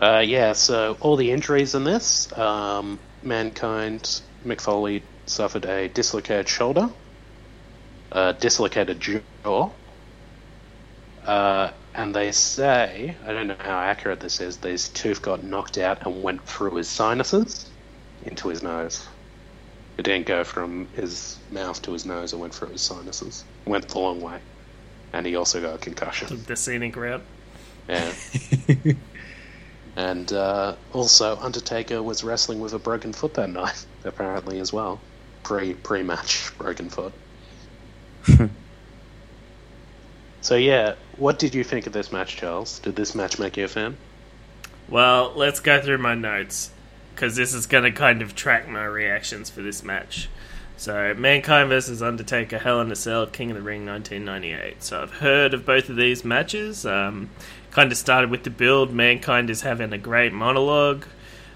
Uh, 0.00 0.22
yeah, 0.24 0.52
so 0.52 0.96
all 1.00 1.16
the 1.16 1.32
injuries 1.32 1.74
in 1.74 1.82
this, 1.82 2.32
um, 2.38 3.00
Mankind, 3.24 4.20
Mick 4.46 4.60
Foley 4.60 5.02
suffered 5.26 5.64
a 5.66 5.88
dislocated 5.88 6.48
shoulder, 6.48 6.88
a 8.12 8.32
dislocated 8.34 9.00
jaw, 9.00 9.70
uh, 11.26 11.70
and 11.94 12.14
they 12.14 12.32
say, 12.32 13.16
I 13.24 13.32
don't 13.32 13.46
know 13.48 13.56
how 13.58 13.78
accurate 13.78 14.20
this 14.20 14.40
is, 14.40 14.56
his 14.56 14.88
tooth 14.88 15.22
got 15.22 15.42
knocked 15.42 15.78
out 15.78 16.06
and 16.06 16.22
went 16.22 16.44
through 16.44 16.76
his 16.76 16.88
sinuses 16.88 17.70
into 18.24 18.48
his 18.48 18.62
nose. 18.62 19.06
It 19.96 20.02
didn't 20.02 20.26
go 20.26 20.44
from 20.44 20.86
his 20.94 21.38
mouth 21.50 21.80
to 21.82 21.92
his 21.92 22.06
nose, 22.06 22.32
it 22.32 22.38
went 22.38 22.54
through 22.54 22.68
his 22.68 22.82
sinuses. 22.82 23.44
Went 23.66 23.88
the 23.88 23.98
long 23.98 24.20
way. 24.20 24.38
And 25.12 25.26
he 25.26 25.36
also 25.36 25.60
got 25.60 25.74
a 25.74 25.78
concussion. 25.78 26.42
The 26.46 26.56
scenic 26.56 26.94
route. 26.96 27.22
Yeah. 27.88 28.12
And 29.98 30.32
uh, 30.32 30.76
also, 30.92 31.36
Undertaker 31.38 32.00
was 32.00 32.22
wrestling 32.22 32.60
with 32.60 32.72
a 32.72 32.78
broken 32.78 33.12
foot 33.12 33.34
that 33.34 33.50
night, 33.50 33.84
apparently 34.04 34.60
as 34.60 34.72
well. 34.72 35.00
Pre 35.42 35.74
pre 35.74 36.04
match 36.04 36.56
broken 36.56 36.88
foot. 36.88 37.12
so 40.40 40.54
yeah, 40.56 40.94
what 41.16 41.38
did 41.38 41.54
you 41.54 41.64
think 41.64 41.86
of 41.86 41.92
this 41.92 42.12
match, 42.12 42.36
Charles? 42.36 42.78
Did 42.80 42.96
this 42.96 43.14
match 43.14 43.38
make 43.38 43.56
you 43.56 43.64
a 43.64 43.68
fan? 43.68 43.96
Well, 44.88 45.32
let's 45.34 45.60
go 45.60 45.80
through 45.80 45.98
my 45.98 46.14
notes 46.14 46.70
because 47.14 47.36
this 47.36 47.52
is 47.52 47.66
going 47.66 47.84
to 47.84 47.90
kind 47.90 48.22
of 48.22 48.34
track 48.34 48.68
my 48.68 48.84
reactions 48.84 49.50
for 49.50 49.60
this 49.60 49.82
match. 49.82 50.28
So, 50.76 51.12
Mankind 51.14 51.68
versus 51.68 52.00
Undertaker, 52.00 52.58
Hell 52.58 52.80
in 52.80 52.92
a 52.92 52.96
Cell, 52.96 53.26
King 53.26 53.50
of 53.50 53.56
the 53.56 53.62
Ring, 53.62 53.84
1998. 53.84 54.82
So, 54.84 55.02
I've 55.02 55.10
heard 55.14 55.52
of 55.52 55.66
both 55.66 55.88
of 55.88 55.96
these 55.96 56.24
matches. 56.24 56.86
Um, 56.86 57.30
kind 57.72 57.90
of 57.90 57.98
started 57.98 58.30
with 58.30 58.44
the 58.44 58.50
build. 58.50 58.92
Mankind 58.92 59.50
is 59.50 59.62
having 59.62 59.92
a 59.92 59.98
great 59.98 60.32
monologue. 60.32 61.04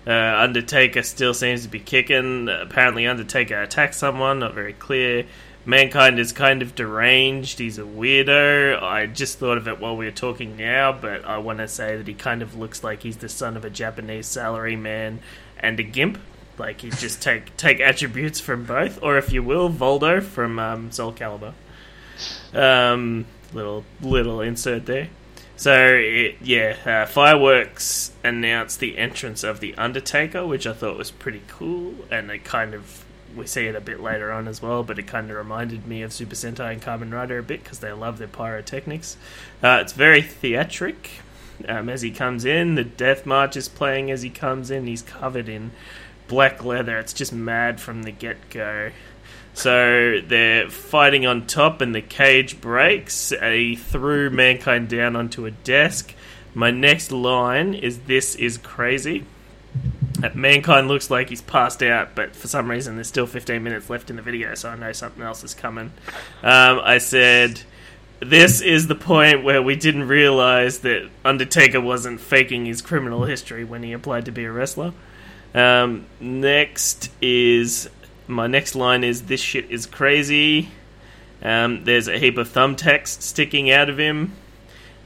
Uh, 0.04 0.10
Undertaker 0.10 1.04
still 1.04 1.34
seems 1.34 1.62
to 1.62 1.68
be 1.68 1.78
kicking. 1.78 2.48
Apparently, 2.48 3.06
Undertaker 3.06 3.62
attacks 3.62 3.96
someone, 3.96 4.40
not 4.40 4.54
very 4.54 4.72
clear. 4.72 5.24
Mankind 5.64 6.18
is 6.18 6.32
kind 6.32 6.60
of 6.60 6.74
deranged. 6.74 7.60
He's 7.60 7.78
a 7.78 7.82
weirdo. 7.82 8.82
I 8.82 9.06
just 9.06 9.38
thought 9.38 9.58
of 9.58 9.68
it 9.68 9.78
while 9.78 9.96
we 9.96 10.06
were 10.06 10.10
talking 10.10 10.56
now, 10.56 10.92
but 10.92 11.24
I 11.24 11.38
want 11.38 11.58
to 11.58 11.68
say 11.68 11.96
that 11.96 12.06
he 12.08 12.14
kind 12.14 12.42
of 12.42 12.56
looks 12.56 12.82
like 12.82 13.02
he's 13.02 13.18
the 13.18 13.28
son 13.28 13.56
of 13.56 13.64
a 13.64 13.70
Japanese 13.70 14.26
salaryman 14.26 15.18
and 15.58 15.78
a 15.78 15.84
gimp. 15.84 16.18
Like 16.58 16.80
he 16.80 16.90
just 16.90 17.22
take 17.22 17.56
take 17.56 17.80
attributes 17.80 18.40
from 18.40 18.64
both, 18.64 19.00
or 19.02 19.18
if 19.18 19.32
you 19.32 19.42
will, 19.42 19.70
Voldo 19.70 20.20
from 20.22 20.58
um, 20.58 20.90
Soul 20.90 21.12
Calibur. 21.12 21.54
Um, 22.52 23.26
little 23.52 23.84
little 24.00 24.40
insert 24.40 24.86
there. 24.86 25.08
So 25.56 25.94
it, 25.94 26.38
yeah, 26.40 26.76
uh, 26.84 27.06
fireworks 27.06 28.10
announced 28.24 28.80
the 28.80 28.98
entrance 28.98 29.44
of 29.44 29.60
the 29.60 29.76
Undertaker, 29.76 30.44
which 30.44 30.66
I 30.66 30.72
thought 30.72 30.98
was 30.98 31.12
pretty 31.12 31.42
cool, 31.46 31.94
and 32.10 32.32
it 32.32 32.42
kind 32.42 32.74
of 32.74 33.01
we 33.36 33.46
see 33.46 33.66
it 33.66 33.74
a 33.74 33.80
bit 33.80 34.00
later 34.00 34.32
on 34.32 34.48
as 34.48 34.62
well, 34.62 34.82
but 34.82 34.98
it 34.98 35.06
kind 35.06 35.30
of 35.30 35.36
reminded 35.36 35.86
me 35.86 36.02
of 36.02 36.12
Super 36.12 36.34
Sentai 36.34 36.72
and 36.72 36.82
Kamen 36.82 37.12
Rider 37.12 37.38
a 37.38 37.42
bit 37.42 37.62
because 37.62 37.80
they 37.80 37.92
love 37.92 38.18
their 38.18 38.28
pyrotechnics. 38.28 39.16
Uh, 39.62 39.78
it's 39.80 39.92
very 39.92 40.22
theatric. 40.22 41.10
Um, 41.68 41.88
as 41.88 42.02
he 42.02 42.10
comes 42.10 42.44
in, 42.44 42.74
the 42.74 42.84
death 42.84 43.24
march 43.24 43.56
is 43.56 43.68
playing 43.68 44.10
as 44.10 44.22
he 44.22 44.30
comes 44.30 44.70
in. 44.70 44.86
He's 44.86 45.02
covered 45.02 45.48
in 45.48 45.70
black 46.26 46.64
leather. 46.64 46.98
It's 46.98 47.12
just 47.12 47.32
mad 47.32 47.80
from 47.80 48.02
the 48.02 48.10
get 48.10 48.50
go. 48.50 48.90
So 49.54 50.20
they're 50.26 50.70
fighting 50.70 51.26
on 51.26 51.46
top, 51.46 51.80
and 51.80 51.94
the 51.94 52.00
cage 52.00 52.60
breaks. 52.60 53.30
He 53.30 53.76
threw 53.76 54.30
Mankind 54.30 54.88
down 54.88 55.14
onto 55.14 55.44
a 55.44 55.50
desk. 55.50 56.14
My 56.54 56.70
next 56.70 57.12
line 57.12 57.74
is 57.74 58.00
This 58.00 58.34
is 58.34 58.56
crazy. 58.58 59.24
Mankind 60.34 60.88
looks 60.88 61.10
like 61.10 61.30
he's 61.30 61.42
passed 61.42 61.82
out, 61.82 62.14
but 62.14 62.36
for 62.36 62.46
some 62.46 62.70
reason 62.70 62.94
there's 62.94 63.08
still 63.08 63.26
15 63.26 63.62
minutes 63.62 63.90
left 63.90 64.08
in 64.08 64.16
the 64.16 64.22
video, 64.22 64.54
so 64.54 64.68
I 64.68 64.76
know 64.76 64.92
something 64.92 65.22
else 65.22 65.42
is 65.42 65.54
coming. 65.54 65.92
Um, 66.42 66.80
I 66.82 66.98
said, 66.98 67.62
This 68.20 68.60
is 68.60 68.86
the 68.86 68.94
point 68.94 69.42
where 69.42 69.60
we 69.60 69.74
didn't 69.74 70.06
realize 70.06 70.80
that 70.80 71.10
Undertaker 71.24 71.80
wasn't 71.80 72.20
faking 72.20 72.66
his 72.66 72.82
criminal 72.82 73.24
history 73.24 73.64
when 73.64 73.82
he 73.82 73.92
applied 73.92 74.26
to 74.26 74.32
be 74.32 74.44
a 74.44 74.52
wrestler. 74.52 74.92
Um, 75.54 76.06
next 76.20 77.10
is 77.20 77.90
my 78.26 78.46
next 78.46 78.74
line 78.74 79.04
is 79.04 79.22
this 79.22 79.40
shit 79.40 79.70
is 79.70 79.86
crazy. 79.86 80.70
Um, 81.42 81.84
there's 81.84 82.08
a 82.08 82.18
heap 82.18 82.38
of 82.38 82.48
thumbtacks 82.48 83.20
sticking 83.20 83.70
out 83.70 83.90
of 83.90 83.98
him, 83.98 84.32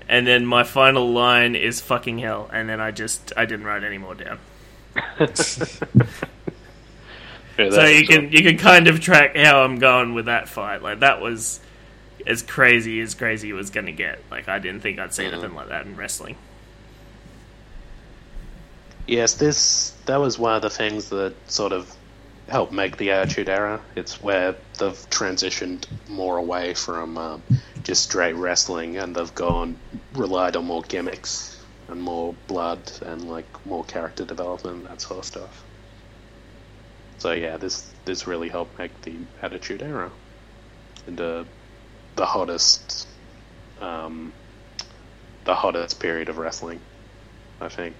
and 0.09 0.27
then 0.27 0.45
my 0.45 0.63
final 0.63 1.11
line 1.11 1.57
is 1.57 1.81
fucking 1.81 2.19
hell. 2.19 2.51
And 2.53 2.69
then 2.69 2.81
I 2.81 2.91
just 2.91 3.33
I 3.37 3.47
didn't 3.47 3.65
write 3.65 3.83
any 3.83 3.99
more 3.99 4.15
down. 4.15 4.39
Yeah, 7.59 7.71
So 7.71 7.85
you 7.87 8.07
can 8.07 8.33
you 8.33 8.43
can 8.43 8.59
kind 8.59 8.87
of 8.89 9.01
track 9.01 9.37
how 9.37 9.63
I'm 9.63 9.79
going 9.79 10.15
with 10.15 10.27
that 10.27 10.49
fight. 10.49 10.83
Like 10.83 11.01
that 11.01 11.21
was 11.21 11.61
as 12.27 12.43
crazy 12.43 13.01
as 13.01 13.15
crazy 13.15 13.53
was 13.53 13.71
going 13.71 13.87
to 13.87 13.93
get. 13.93 14.19
Like 14.31 14.49
I 14.49 14.59
didn't 14.59 14.81
think 14.81 14.99
I'd 14.99 15.15
see 15.15 15.25
anything 15.25 15.55
like 15.55 15.69
that 15.69 15.87
in 15.87 15.97
wrestling. 15.97 16.37
Yes, 19.07 19.35
this 19.35 19.95
that 20.07 20.17
was 20.17 20.39
one 20.39 20.57
of 20.57 20.63
the 20.63 20.71
things 20.71 21.09
that 21.11 21.35
sort 21.51 21.73
of 21.73 21.91
helped 22.49 22.73
make 22.73 22.97
the 22.97 23.11
Attitude 23.13 23.49
Era. 23.49 23.81
It's 23.95 24.23
where 24.23 24.55
they've 24.79 25.11
transitioned 25.11 25.87
more 26.09 26.37
away 26.37 26.75
from 26.75 27.17
um, 27.17 27.43
just 27.85 28.03
straight 28.03 28.35
wrestling, 28.35 28.99
and 28.99 29.17
they've 29.17 29.35
gone 29.35 29.77
relied 30.13 30.57
on 30.57 30.67
more 30.67 30.83
gimmicks 30.83 31.56
and 31.89 32.01
more 32.01 32.35
blood 32.47 32.81
and 33.05 33.29
like 33.29 33.47
more 33.67 33.85
character 33.85 34.25
development, 34.25 34.85
that 34.89 35.01
sort 35.01 35.19
of 35.19 35.25
stuff. 35.25 35.65
So 37.19 37.33
yeah, 37.33 37.57
this 37.57 37.91
this 38.05 38.27
really 38.27 38.49
helped 38.49 38.79
make 38.79 39.01
the 39.03 39.15
Attitude 39.43 39.83
Era 39.83 40.11
into 41.07 41.47
the 42.17 42.27
hottest, 42.27 43.09
um, 43.81 44.33
the 45.45 45.55
hottest 45.55 46.01
period 46.01 46.29
of 46.29 46.39
wrestling. 46.39 46.81
I 47.61 47.69
think 47.69 47.95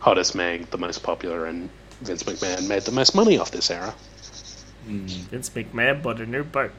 hottest 0.00 0.34
made 0.34 0.70
the 0.70 0.78
most 0.78 1.02
popular, 1.02 1.46
and 1.46 1.70
Vince 2.00 2.22
McMahon 2.22 2.68
made 2.68 2.82
the 2.82 2.92
most 2.92 3.14
money 3.14 3.38
off 3.38 3.50
this 3.50 3.70
era. 3.70 3.94
Vince 4.86 5.50
McMahon 5.50 6.02
bought 6.02 6.20
a 6.20 6.26
new 6.26 6.44
boat. 6.44 6.72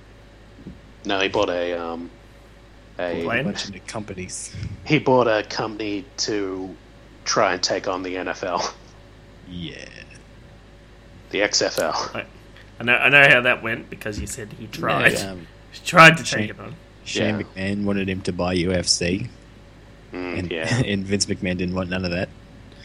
No, 1.06 1.20
he 1.20 1.28
bought 1.28 1.50
a 1.50 1.74
um, 1.74 2.10
a 3.00 3.24
Plane? 3.24 3.42
A 3.42 3.44
bunch 3.44 3.66
of 3.66 3.72
new 3.72 3.80
companies. 3.82 4.56
he 4.86 5.00
bought 5.00 5.28
a 5.28 5.44
company 5.44 6.06
to 6.18 6.76
try 7.26 7.54
and 7.54 7.62
take 7.64 7.88
on 7.88 8.04
the 8.04 8.16
NFL, 8.16 8.74
Yeah. 9.50 9.86
the 11.32 11.40
XFL. 11.42 12.26
I 12.80 12.84
know 12.84 12.96
I 12.96 13.10
know 13.10 13.28
how 13.28 13.42
that 13.42 13.64
went 13.64 13.90
because 13.90 14.20
you 14.20 14.28
said 14.28 14.54
he 14.60 14.68
tried. 14.68 15.14
Yeah, 15.14 15.32
um, 15.32 15.48
He 15.72 15.80
tried 15.86 16.18
to 16.18 16.24
take 16.24 16.28
Shane- 16.40 16.50
it 16.52 16.60
on. 16.60 16.76
Shane 17.04 17.40
Yeah. 17.40 17.46
McMahon 17.74 17.84
wanted 17.86 18.10
him 18.10 18.22
to 18.22 18.34
buy 18.34 18.56
UFC, 18.56 19.30
Mm, 20.14 20.40
and, 20.40 20.52
yeah, 20.52 20.82
and 20.86 21.04
Vince 21.06 21.26
McMahon 21.26 21.58
didn't 21.58 21.76
want 21.76 21.90
none 21.90 22.06
of 22.06 22.12
that. 22.12 22.30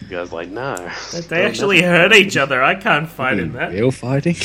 you 0.00 0.08
guys 0.08 0.32
like 0.32 0.48
no. 0.48 0.90
They- 1.12 1.20
They 1.20 1.44
actually 1.46 1.82
hurt 1.82 2.12
each 2.14 2.36
other. 2.36 2.62
I 2.62 2.74
can't 2.74 3.08
fight 3.08 3.38
in 3.38 3.52
that. 3.52 3.72
Real 3.72 3.90
fighting. 3.90 4.36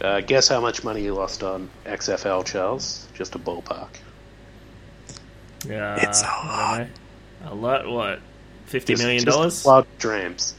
Uh, 0.00 0.20
guess 0.20 0.48
how 0.48 0.60
much 0.60 0.84
money 0.84 1.02
you 1.02 1.14
lost 1.14 1.42
on 1.42 1.70
XFL, 1.86 2.44
Charles? 2.44 3.06
Just 3.14 3.34
a 3.34 3.38
ballpark. 3.38 3.88
Yeah, 5.66 5.96
It's 6.00 6.22
a 6.22 6.26
I 6.26 6.88
don't. 7.42 7.52
A 7.52 7.54
lot. 7.54 7.88
What? 7.88 8.20
Fifty 8.66 8.92
just, 8.94 9.02
million 9.02 9.24
dollars? 9.24 9.64
Wild 9.64 9.86
dreams. 9.98 10.54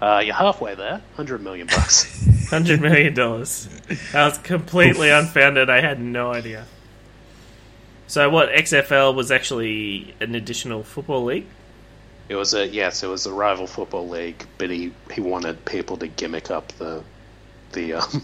Uh, 0.00 0.22
you're 0.24 0.34
halfway 0.34 0.74
there. 0.74 1.00
Hundred 1.16 1.42
million 1.42 1.66
bucks. 1.68 2.26
Hundred 2.50 2.80
million 2.80 3.14
dollars. 3.14 3.68
That 4.12 4.24
was 4.24 4.38
completely 4.38 5.10
unfounded. 5.10 5.70
I 5.70 5.80
had 5.80 6.00
no 6.00 6.32
idea. 6.32 6.66
So 8.08 8.28
what? 8.28 8.50
XFL 8.50 9.14
was 9.14 9.30
actually 9.30 10.14
an 10.20 10.34
additional 10.34 10.82
football 10.82 11.24
league. 11.24 11.46
It 12.28 12.36
was 12.36 12.54
a 12.54 12.66
yes, 12.66 13.02
it 13.02 13.08
was 13.08 13.26
a 13.26 13.32
rival 13.32 13.66
football 13.66 14.08
league, 14.08 14.44
but 14.58 14.70
he, 14.70 14.92
he 15.12 15.20
wanted 15.20 15.64
people 15.64 15.96
to 15.98 16.08
gimmick 16.08 16.50
up 16.50 16.72
the 16.78 17.02
the 17.72 17.94
um, 17.94 18.22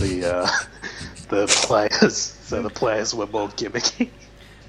the 0.00 0.34
uh, 0.34 0.48
the 1.28 1.46
players, 1.46 2.16
so 2.16 2.62
the 2.62 2.70
players 2.70 3.14
were 3.14 3.26
more 3.26 3.48
gimmicky. 3.48 4.10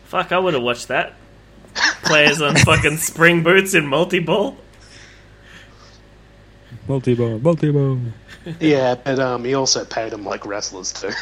Fuck, 0.05 0.31
I 0.31 0.39
would 0.39 0.53
have 0.53 0.63
watched 0.63 0.87
that. 0.87 1.13
Players 2.03 2.41
on 2.41 2.55
fucking 2.55 2.97
spring 2.97 3.43
boots 3.43 3.73
in 3.73 3.85
multi-ball. 3.85 4.57
multi-ball, 6.87 7.39
multi-ball. 7.39 7.99
yeah, 8.59 8.95
but 8.95 9.19
um, 9.19 9.43
he 9.43 9.53
also 9.53 9.85
paid 9.85 10.11
them 10.11 10.23
like 10.23 10.45
wrestlers 10.45 10.93
too, 10.93 11.11
so 11.11 11.17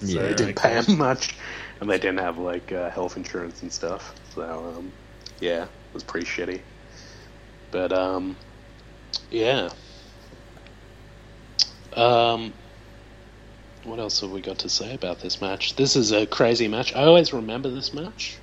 Yeah, 0.00 0.28
he 0.28 0.34
didn't 0.34 0.56
pay 0.56 0.80
them 0.80 0.98
much, 0.98 1.36
and 1.80 1.88
they 1.88 1.98
didn't 1.98 2.18
have 2.18 2.38
like 2.38 2.72
uh, 2.72 2.90
health 2.90 3.16
insurance 3.16 3.62
and 3.62 3.72
stuff. 3.72 4.14
So 4.34 4.74
um, 4.76 4.92
yeah, 5.40 5.64
it 5.64 5.68
was 5.94 6.02
pretty 6.02 6.26
shitty. 6.26 6.60
But 7.70 7.92
um, 7.92 8.36
yeah. 9.30 9.70
Um, 11.96 12.52
what 13.84 13.98
else 13.98 14.20
have 14.20 14.30
we 14.30 14.40
got 14.40 14.58
to 14.60 14.68
say 14.68 14.94
about 14.94 15.20
this 15.20 15.40
match? 15.40 15.76
This 15.76 15.96
is 15.96 16.12
a 16.12 16.26
crazy 16.26 16.68
match. 16.68 16.94
I 16.94 17.04
always 17.04 17.32
remember 17.32 17.70
this 17.70 17.92
match, 17.92 18.36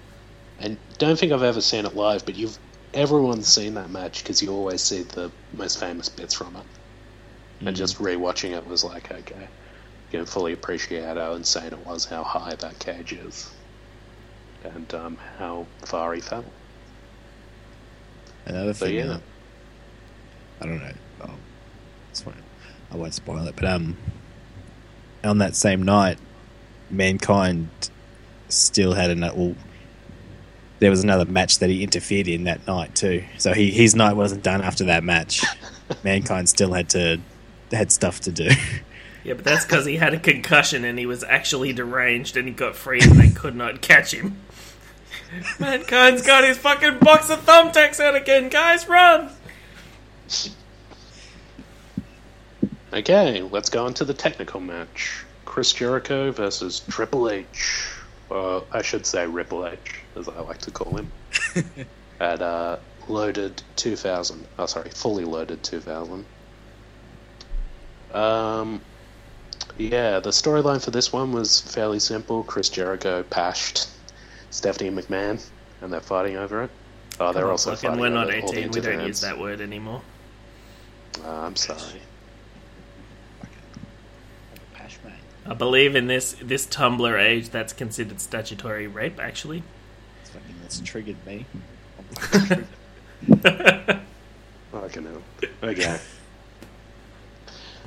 and 0.60 0.78
don't 0.98 1.18
think 1.18 1.32
I've 1.32 1.44
ever 1.44 1.62
seen 1.62 1.86
it 1.86 1.96
live, 1.96 2.26
but 2.26 2.36
you've 2.36 2.58
everyone's 2.94 3.48
seen 3.48 3.74
that 3.76 3.90
match 3.90 4.24
because 4.24 4.42
you 4.42 4.52
always 4.52 4.82
see 4.82 5.04
the 5.04 5.32
most 5.54 5.80
famous 5.80 6.10
bits 6.10 6.34
from 6.34 6.56
it. 6.56 6.64
And 7.66 7.76
just 7.76 8.00
rewatching 8.00 8.58
it 8.58 8.66
was 8.66 8.84
like, 8.84 9.12
okay, 9.12 9.48
you 10.12 10.20
can 10.20 10.26
fully 10.26 10.54
appreciate 10.54 11.18
how 11.18 11.34
insane 11.34 11.68
it 11.68 11.86
was, 11.86 12.06
how 12.06 12.24
high 12.24 12.56
that 12.56 12.80
cage 12.80 13.14
is, 13.14 13.52
and 14.64 14.92
um, 14.96 15.18
how 15.38 15.68
far 15.86 16.14
he 16.14 16.22
fell. 16.22 16.44
Another 18.46 18.74
So 18.74 18.86
thing, 18.86 18.96
yeah, 18.96 19.12
uh, 19.12 19.20
I 20.60 20.66
don't 20.66 20.80
know. 20.80 20.94
Oh, 21.22 21.36
it's 22.10 22.22
fine. 22.22 22.42
I 22.92 22.98
won't 22.98 23.14
spoil 23.14 23.48
it. 23.48 23.56
But 23.56 23.66
um, 23.66 23.96
on 25.24 25.40
that 25.40 25.56
same 25.56 25.84
night, 25.84 26.18
mankind 26.90 27.70
still 28.50 28.94
had 28.94 29.10
another. 29.10 29.36
Well, 29.36 29.56
there 30.80 30.90
was 30.90 31.04
another 31.04 31.26
match 31.26 31.60
that 31.60 31.70
he 31.70 31.84
interfered 31.84 32.28
in 32.28 32.46
that 32.46 32.66
night 32.66 32.96
too. 32.96 33.24
So 33.38 33.54
he 33.54 33.72
his 33.72 33.96
night 33.96 34.14
wasn't 34.14 34.44
done 34.44 34.62
after 34.62 34.86
that 34.86 35.04
match. 35.04 35.44
mankind 36.04 36.50
still 36.50 36.74
had 36.74 36.90
to 36.90 37.20
had 37.72 37.92
stuff 37.92 38.20
to 38.22 38.32
do. 38.32 38.50
Yeah, 39.24 39.36
but 39.36 39.46
that's 39.46 39.66
because 39.66 39.86
he 39.86 39.98
had 39.98 40.16
a 40.16 40.20
concussion 40.20 40.84
and 40.84 40.98
he 40.98 41.06
was 41.06 41.24
actually 41.24 41.74
deranged 41.74 42.38
and 42.38 42.48
he 42.48 42.54
got 42.56 42.76
free 42.76 43.02
and 43.02 43.20
they 43.20 43.30
could 43.30 43.56
not 43.56 43.82
catch 43.82 44.16
him. 44.16 44.38
Mankind's 45.60 46.24
got 46.24 46.44
his 46.44 46.58
fucking 46.58 46.98
box 47.00 47.30
of 47.30 47.46
thumbtacks 47.46 48.00
out 48.00 48.16
again, 48.16 48.50
guys, 48.50 48.90
run! 48.90 49.30
Okay, 52.94 53.42
let's 53.42 53.70
go 53.70 53.86
on 53.86 53.94
to 53.96 54.06
the 54.06 54.14
technical 54.14 54.60
match. 54.60 55.24
Chris 55.46 55.72
Jericho 55.72 56.32
versus 56.32 56.82
Triple 56.90 57.30
H. 57.30 57.88
Or 58.30 58.64
I 58.72 58.82
should 58.82 59.06
say 59.06 59.28
Ripple 59.28 59.68
H, 59.68 60.02
as 60.16 60.28
I 60.28 60.40
like 60.42 60.60
to 60.60 60.72
call 60.72 60.98
him. 60.98 61.12
At 62.20 62.42
uh, 62.42 62.78
Loaded 63.08 63.62
2000. 63.76 64.46
Oh, 64.60 64.66
sorry, 64.66 64.90
Fully 64.90 65.26
Loaded 65.26 65.64
2000. 65.64 66.26
Um, 68.14 68.82
yeah, 69.78 70.20
the 70.20 70.30
storyline 70.32 70.84
for 70.84 70.92
this 70.92 71.14
one 71.14 71.32
was 71.32 71.62
fairly 71.62 72.00
simple. 72.00 72.44
Chris 72.44 72.70
Jericho 72.70 73.24
pashed 73.24 73.88
Stephanie 74.50 74.92
McMahon, 74.92 75.46
and 75.82 75.92
they're 75.92 76.02
fighting 76.02 76.36
over 76.36 76.64
it. 76.64 76.72
Oh, 77.20 77.32
they're 77.32 77.50
also 77.50 77.72
Fucking, 77.72 77.90
fighting 77.90 78.02
we're 78.02 78.10
not 78.10 78.28
over 78.28 78.42
all 78.46 78.52
the 78.52 78.60
18, 78.60 78.72
we 78.72 78.82
don't 78.82 79.08
use 79.08 79.22
that 79.22 79.38
word 79.40 79.62
anymore. 79.62 80.02
Uh, 81.24 81.30
I'm 81.30 81.56
sorry. 81.56 82.02
I 85.52 85.54
believe 85.54 85.98
in 85.98 86.08
this 86.08 86.32
this 86.42 86.66
Tumblr 86.66 87.22
age 87.22 87.50
that's 87.50 87.74
considered 87.74 88.22
statutory 88.22 88.88
rape, 88.88 89.20
actually. 89.20 89.64
It's 90.22 90.32
that's 90.62 90.80
triggered 90.80 91.18
me. 91.26 91.46
I 92.18 92.64
Fucking 94.72 95.04
hell. 95.06 95.22
Okay. 95.62 96.00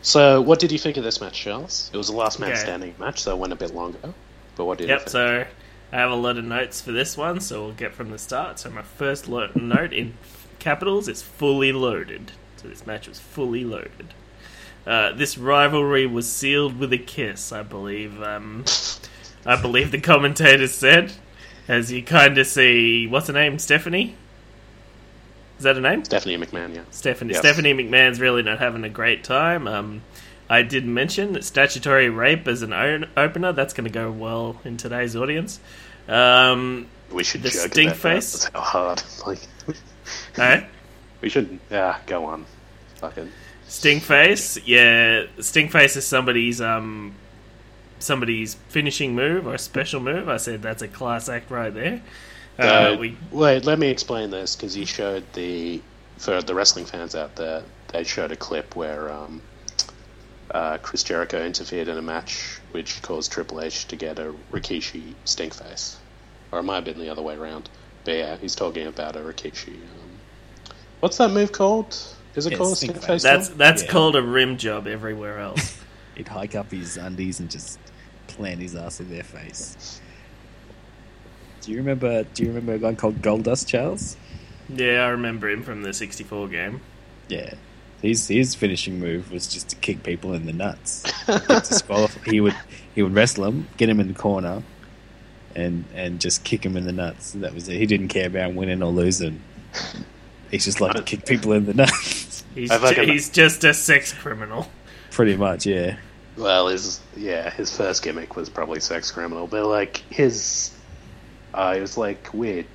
So, 0.02 0.42
what 0.42 0.58
did 0.58 0.70
you 0.70 0.76
think 0.78 0.98
of 0.98 1.02
this 1.04 1.22
match, 1.22 1.40
Charles? 1.40 1.90
It 1.90 1.96
was 1.96 2.10
a 2.10 2.12
last 2.14 2.38
man 2.38 2.50
Okay. 2.50 2.58
standing 2.58 2.94
match, 2.98 3.20
so 3.22 3.32
it 3.34 3.38
went 3.38 3.54
a 3.54 3.56
bit 3.56 3.74
longer. 3.74 4.12
But 4.54 4.66
what 4.66 4.76
did 4.76 4.84
you 4.84 4.90
Yep, 4.90 4.98
think? 5.00 5.08
so 5.08 5.46
I 5.92 5.96
have 5.96 6.10
a 6.10 6.14
lot 6.14 6.36
of 6.36 6.44
notes 6.44 6.82
for 6.82 6.92
this 6.92 7.16
one, 7.16 7.40
so 7.40 7.62
we'll 7.64 7.72
get 7.72 7.94
from 7.94 8.10
the 8.10 8.18
start. 8.18 8.58
So 8.58 8.68
my 8.68 8.82
first 8.82 9.30
lo- 9.30 9.48
note 9.54 9.94
in 9.94 10.12
capitals 10.58 11.08
is 11.08 11.22
fully 11.22 11.72
loaded. 11.72 12.32
So 12.56 12.68
this 12.68 12.86
match 12.86 13.08
was 13.08 13.18
fully 13.18 13.64
loaded. 13.64 14.12
Uh, 14.86 15.12
this 15.12 15.38
rivalry 15.38 16.06
was 16.06 16.30
sealed 16.30 16.78
with 16.78 16.92
a 16.92 16.98
kiss, 16.98 17.52
I 17.52 17.62
believe. 17.62 18.22
Um, 18.22 18.64
I 19.46 19.60
believe 19.60 19.90
the 19.90 20.00
commentator 20.00 20.66
said, 20.66 21.12
as 21.68 21.90
you 21.90 22.02
kind 22.02 22.36
of 22.38 22.46
see, 22.46 23.06
what's 23.06 23.28
her 23.28 23.32
name, 23.32 23.58
Stephanie? 23.58 24.14
Is 25.58 25.64
that 25.64 25.76
her 25.76 25.82
name? 25.82 26.04
Stephanie 26.04 26.36
McMahon, 26.36 26.74
yeah. 26.74 26.82
Stephanie 26.90 27.32
Yes. 27.32 27.40
Stephanie 27.40 27.72
McMahon's 27.72 28.20
really 28.20 28.42
not 28.42 28.58
having 28.58 28.84
a 28.84 28.88
great 28.90 29.24
time. 29.24 29.66
Um, 29.68 30.02
I 30.50 30.62
did 30.62 30.84
mention 30.84 31.32
that 31.32 31.44
statutory 31.44 32.10
rape 32.10 32.46
as 32.48 32.60
an 32.62 32.72
o- 32.72 33.04
opener. 33.16 33.52
That's 33.52 33.72
going 33.72 33.84
to 33.84 33.90
go 33.90 34.10
well 34.10 34.60
in 34.64 34.76
today's 34.76 35.16
audience. 35.16 35.60
Um, 36.08 36.88
We 37.10 37.24
should 37.24 37.42
The 37.42 37.50
stink 37.50 37.94
face? 37.94 38.32
That. 38.32 38.52
That's 38.52 38.54
how 38.54 38.60
hard. 38.60 39.02
Like, 39.26 39.38
alright. 40.38 40.66
we 41.22 41.30
should. 41.30 41.58
Yeah, 41.70 41.98
go 42.06 42.26
on. 42.26 42.44
Fucking. 42.96 43.30
Stinkface, 43.74 44.62
yeah, 44.66 45.24
Stinkface 45.38 45.96
is 45.96 46.06
somebody's 46.06 46.60
um, 46.60 47.12
somebody's 47.98 48.54
finishing 48.68 49.16
move 49.16 49.48
or 49.48 49.58
special 49.58 50.00
move. 50.00 50.28
I 50.28 50.36
said 50.36 50.62
that's 50.62 50.82
a 50.82 50.86
class 50.88 51.28
act 51.28 51.50
right 51.50 51.74
there. 51.74 52.00
Uh, 52.56 52.62
Uh, 52.62 52.96
we 53.00 53.16
Wait, 53.32 53.64
let 53.64 53.80
me 53.80 53.88
explain 53.88 54.30
this 54.30 54.54
because 54.54 54.76
you 54.76 54.86
showed 54.86 55.24
the 55.32 55.82
for 56.18 56.40
the 56.40 56.54
wrestling 56.54 56.86
fans 56.86 57.16
out 57.16 57.34
there. 57.34 57.64
They 57.88 58.04
showed 58.04 58.30
a 58.30 58.36
clip 58.36 58.76
where 58.76 59.10
um, 59.12 59.42
uh, 60.52 60.78
Chris 60.78 61.02
Jericho 61.02 61.44
interfered 61.44 61.88
in 61.88 61.98
a 61.98 62.02
match, 62.02 62.60
which 62.70 63.02
caused 63.02 63.32
Triple 63.32 63.60
H 63.60 63.88
to 63.88 63.96
get 63.96 64.20
a 64.20 64.32
Rikishi 64.52 65.14
stink 65.24 65.52
face, 65.52 65.96
or 66.52 66.60
it 66.60 66.62
might 66.62 66.76
have 66.76 66.84
been 66.84 67.00
the 67.00 67.10
other 67.10 67.22
way 67.22 67.34
around. 67.34 67.68
But 68.04 68.14
yeah, 68.14 68.36
he's 68.36 68.54
talking 68.54 68.86
about 68.86 69.16
a 69.16 69.20
Rikishi. 69.20 69.74
Um, 69.74 70.20
what's 71.00 71.16
that 71.16 71.32
move 71.32 71.50
called? 71.50 71.96
Is 72.36 72.46
it 72.46 72.52
Yeah, 72.52 72.58
called 72.58 72.72
a 72.72 72.76
stink 72.76 72.92
stink 72.92 73.04
face. 73.04 73.06
face? 73.06 73.22
that's 73.22 73.48
that's 73.50 73.82
Yeah. 73.82 73.88
called 73.90 74.16
a 74.16 74.22
rim 74.22 74.56
job 74.56 74.86
everywhere 74.86 75.38
else. 75.38 75.80
He'd 76.16 76.28
hike 76.28 76.54
up 76.54 76.70
his 76.70 76.96
undies 76.96 77.40
and 77.40 77.50
just 77.50 77.78
plant 78.28 78.60
his 78.60 78.74
ass 78.74 79.00
in 79.00 79.10
their 79.10 79.22
face. 79.24 80.00
Do 81.60 81.70
you 81.72 81.78
remember? 81.78 82.24
Do 82.34 82.42
you 82.42 82.48
remember 82.50 82.74
a 82.74 82.78
guy 82.78 82.94
called 82.94 83.22
Goldust 83.22 83.66
Charles? 83.66 84.16
yeah, 84.68 85.04
I 85.04 85.08
remember 85.08 85.48
him 85.50 85.62
from 85.62 85.82
the 85.82 85.92
'64 85.92 86.48
game. 86.48 86.80
Yeah, 87.28 87.54
his 88.02 88.28
his 88.28 88.54
finishing 88.54 88.98
move 89.00 89.30
was 89.32 89.46
just 89.46 89.68
to 89.70 89.76
kick 89.76 90.02
people 90.02 90.34
in 90.34 90.46
the 90.46 90.52
nuts. 90.52 91.04
He 92.26 92.40
would 92.40 92.54
he 92.94 93.02
would 93.02 93.14
wrestle 93.14 93.44
them, 93.44 93.68
get 93.76 93.88
him 93.88 93.98
in 94.00 94.08
the 94.08 94.14
corner, 94.14 94.62
and 95.54 95.84
and 95.94 96.20
just 96.20 96.44
kick 96.44 96.64
him 96.64 96.76
in 96.76 96.84
the 96.84 96.92
nuts. 96.92 97.32
That 97.32 97.54
was 97.54 97.68
it. 97.68 97.76
He 97.78 97.86
didn't 97.86 98.08
care 98.08 98.26
about 98.26 98.54
winning 98.54 98.82
or 98.82 98.90
losing. 98.92 99.40
He 100.50 100.58
just 100.58 100.80
liked 100.80 100.96
to 100.96 101.02
kick 101.02 101.24
people 101.26 101.52
in 101.52 101.64
the 101.66 101.74
nuts. 101.74 102.23
He's 102.54 102.70
I 102.70 102.78
fucking- 102.78 103.04
ju- 103.06 103.12
he's 103.12 103.28
just 103.30 103.64
a 103.64 103.74
sex 103.74 104.12
criminal. 104.12 104.68
Pretty 105.10 105.36
much, 105.36 105.66
yeah. 105.66 105.96
Well, 106.36 106.68
his 106.68 107.00
yeah, 107.16 107.50
his 107.50 107.74
first 107.76 108.02
gimmick 108.02 108.34
was 108.36 108.48
probably 108.50 108.80
sex 108.80 109.10
criminal, 109.10 109.46
but 109.46 109.66
like 109.66 109.98
his, 110.10 110.72
uh, 111.52 111.74
it 111.76 111.80
was 111.80 111.96
like 111.96 112.28
weird 112.34 112.66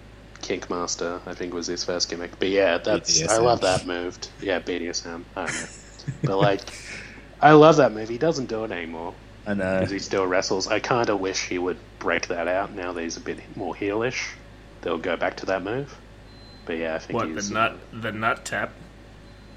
kink 0.42 0.70
master. 0.70 1.20
I 1.26 1.34
think 1.34 1.54
was 1.54 1.68
his 1.68 1.84
first 1.84 2.10
gimmick. 2.10 2.39
But 2.39 2.48
yeah, 2.50 2.78
that's 2.78 3.28
I 3.28 3.38
love 3.39 3.62
that 3.62 3.86
move. 3.86 4.18
Yeah, 4.42 4.60
BDSM. 4.62 5.24
I 5.36 5.46
don't 5.48 5.56
know, 5.56 5.68
but 6.24 6.38
like, 6.38 6.62
I 7.42 7.52
love 7.52 7.78
that 7.78 7.92
move. 7.94 8.08
He 8.08 8.18
doesn't 8.18 8.46
do 8.48 8.63
it 8.63 8.72
anymore 8.72 9.13
I 9.46 9.54
know. 9.56 9.80
because 9.80 9.92
he 9.92 10.00
still 10.00 10.26
wrestles. 10.26 10.68
I 10.70 10.80
kind 10.80 11.10
of 11.10 11.20
wish 11.20 11.46
he 11.48 11.58
would 11.60 11.78
break 12.00 12.28
that 12.28 12.48
out 12.48 12.74
now 12.74 12.94
that 12.94 13.02
he's 13.04 13.18
a 13.18 13.22
bit 13.22 13.39
more 13.58 13.76
heelish. 13.76 14.30
They'll 14.82 14.98
go 14.98 15.18
back 15.18 15.36
to 15.38 15.48
that 15.48 15.63
move. 15.63 15.94
But 16.65 16.78
yeah, 16.78 16.96
I 16.96 17.00
think 17.00 17.20
What 17.20 17.28
he's, 17.28 17.50
the 17.50 17.54
nut 17.56 17.78
the 17.92 18.12
nut 18.13 18.46
tap? 18.46 18.72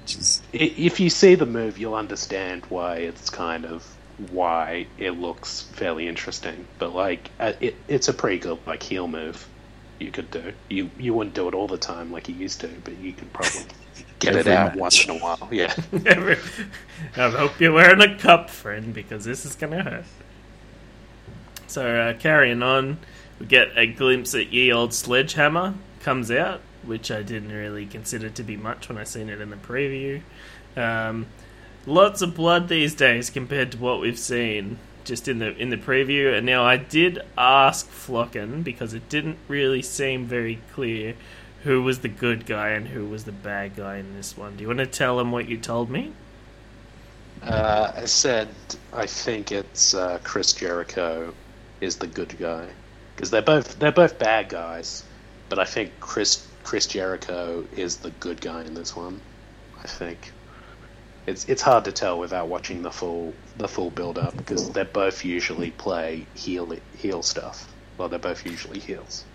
Just, 0.05 0.43
if 0.51 0.99
you 0.99 1.09
see 1.09 1.35
the 1.35 1.45
move, 1.45 1.77
you'll 1.77 1.95
understand 1.95 2.65
why 2.67 2.97
it's 2.97 3.29
kind 3.29 3.65
of 3.65 3.85
why 4.31 4.87
it 4.97 5.11
looks 5.11 5.61
fairly 5.61 6.07
interesting. 6.07 6.67
But 6.77 6.93
like, 6.93 7.29
uh, 7.39 7.53
it, 7.59 7.75
it's 7.87 8.07
a 8.07 8.13
pretty 8.13 8.39
good 8.39 8.59
like 8.65 8.83
heel 8.83 9.07
move 9.07 9.47
you 9.99 10.11
could 10.11 10.29
do. 10.31 10.53
You 10.69 10.89
you 10.99 11.13
wouldn't 11.13 11.35
do 11.35 11.47
it 11.47 11.53
all 11.53 11.67
the 11.67 11.77
time 11.77 12.11
like 12.11 12.27
you 12.27 12.35
used 12.35 12.61
to, 12.61 12.69
but 12.83 12.97
you 12.97 13.13
could 13.13 13.31
probably 13.33 13.63
get 14.19 14.35
it 14.35 14.47
out 14.47 14.73
match. 14.73 14.77
once 14.77 15.05
in 15.05 15.11
a 15.11 15.17
while. 15.19 15.47
Yeah. 15.51 15.73
I 17.15 17.29
hope 17.29 17.59
you're 17.59 17.71
wearing 17.71 18.01
a 18.01 18.17
cup, 18.17 18.49
friend, 18.49 18.93
because 18.93 19.25
this 19.25 19.45
is 19.45 19.55
gonna 19.55 19.83
hurt. 19.83 20.05
So 21.67 21.87
uh, 21.87 22.13
carrying 22.19 22.61
on, 22.61 22.99
we 23.39 23.45
get 23.47 23.69
a 23.75 23.87
glimpse 23.87 24.35
at 24.35 24.51
ye 24.51 24.71
old 24.71 24.93
sledgehammer 24.93 25.75
comes 26.01 26.29
out, 26.29 26.61
which 26.85 27.11
I 27.11 27.21
didn't 27.21 27.51
really 27.51 27.85
consider 27.85 28.29
to 28.29 28.43
be 28.43 28.57
much 28.57 28.89
when 28.89 28.97
I 28.97 29.03
seen 29.03 29.29
it 29.29 29.41
in 29.41 29.49
the 29.49 29.55
preview. 29.55 30.21
Um, 30.75 31.27
lots 31.85 32.21
of 32.21 32.35
blood 32.35 32.67
these 32.67 32.95
days 32.95 33.29
compared 33.29 33.71
to 33.73 33.77
what 33.77 33.99
we've 33.99 34.19
seen 34.19 34.79
just 35.03 35.27
in 35.27 35.39
the 35.39 35.55
in 35.57 35.69
the 35.69 35.77
preview. 35.77 36.35
And 36.35 36.45
now 36.45 36.63
I 36.65 36.77
did 36.77 37.19
ask 37.37 37.89
Flocken 37.89 38.63
because 38.63 38.93
it 38.93 39.09
didn't 39.09 39.37
really 39.47 39.81
seem 39.81 40.25
very 40.25 40.59
clear 40.73 41.15
who 41.63 41.81
was 41.81 41.99
the 41.99 42.09
good 42.09 42.45
guy 42.45 42.69
and 42.69 42.87
who 42.87 43.05
was 43.05 43.23
the 43.23 43.31
bad 43.31 43.75
guy 43.75 43.97
in 43.97 44.15
this 44.15 44.37
one. 44.37 44.55
Do 44.55 44.61
you 44.61 44.67
want 44.67 44.79
to 44.79 44.85
tell 44.85 45.19
him 45.19 45.31
what 45.31 45.47
you 45.47 45.57
told 45.57 45.89
me? 45.89 46.13
Uh, 47.41 47.91
I 47.95 48.05
said 48.05 48.49
I 48.93 49.05
think 49.05 49.51
it's 49.51 49.93
uh, 49.93 50.19
Chris 50.23 50.53
Jericho 50.53 51.33
is 51.81 51.97
the 51.97 52.07
good 52.07 52.37
guy 52.37 52.67
because 53.15 53.29
they're 53.29 53.41
both 53.41 53.79
they're 53.79 53.91
both 53.91 54.17
bad 54.19 54.49
guys, 54.49 55.03
but 55.49 55.59
I 55.59 55.65
think 55.65 55.91
Chris 55.99 56.47
Chris 56.63 56.87
Jericho 56.87 57.65
is 57.75 57.97
the 57.97 58.11
good 58.11 58.41
guy 58.41 58.63
in 58.63 58.73
this 58.73 58.95
one. 58.95 59.19
I 59.83 59.87
think 59.87 60.31
it's 61.25 61.45
it's 61.45 61.61
hard 61.61 61.85
to 61.85 61.91
tell 61.91 62.19
without 62.19 62.47
watching 62.47 62.81
the 62.81 62.91
full 62.91 63.33
the 63.57 63.67
full 63.67 63.89
build 63.89 64.17
up 64.17 64.35
because 64.35 64.69
they 64.71 64.83
both 64.83 65.23
usually 65.23 65.71
play 65.71 66.25
heel 66.35 66.75
heel 66.97 67.23
stuff. 67.23 67.71
Well, 67.97 68.09
they're 68.09 68.19
both 68.19 68.45
usually 68.45 68.79
heels. 68.79 69.25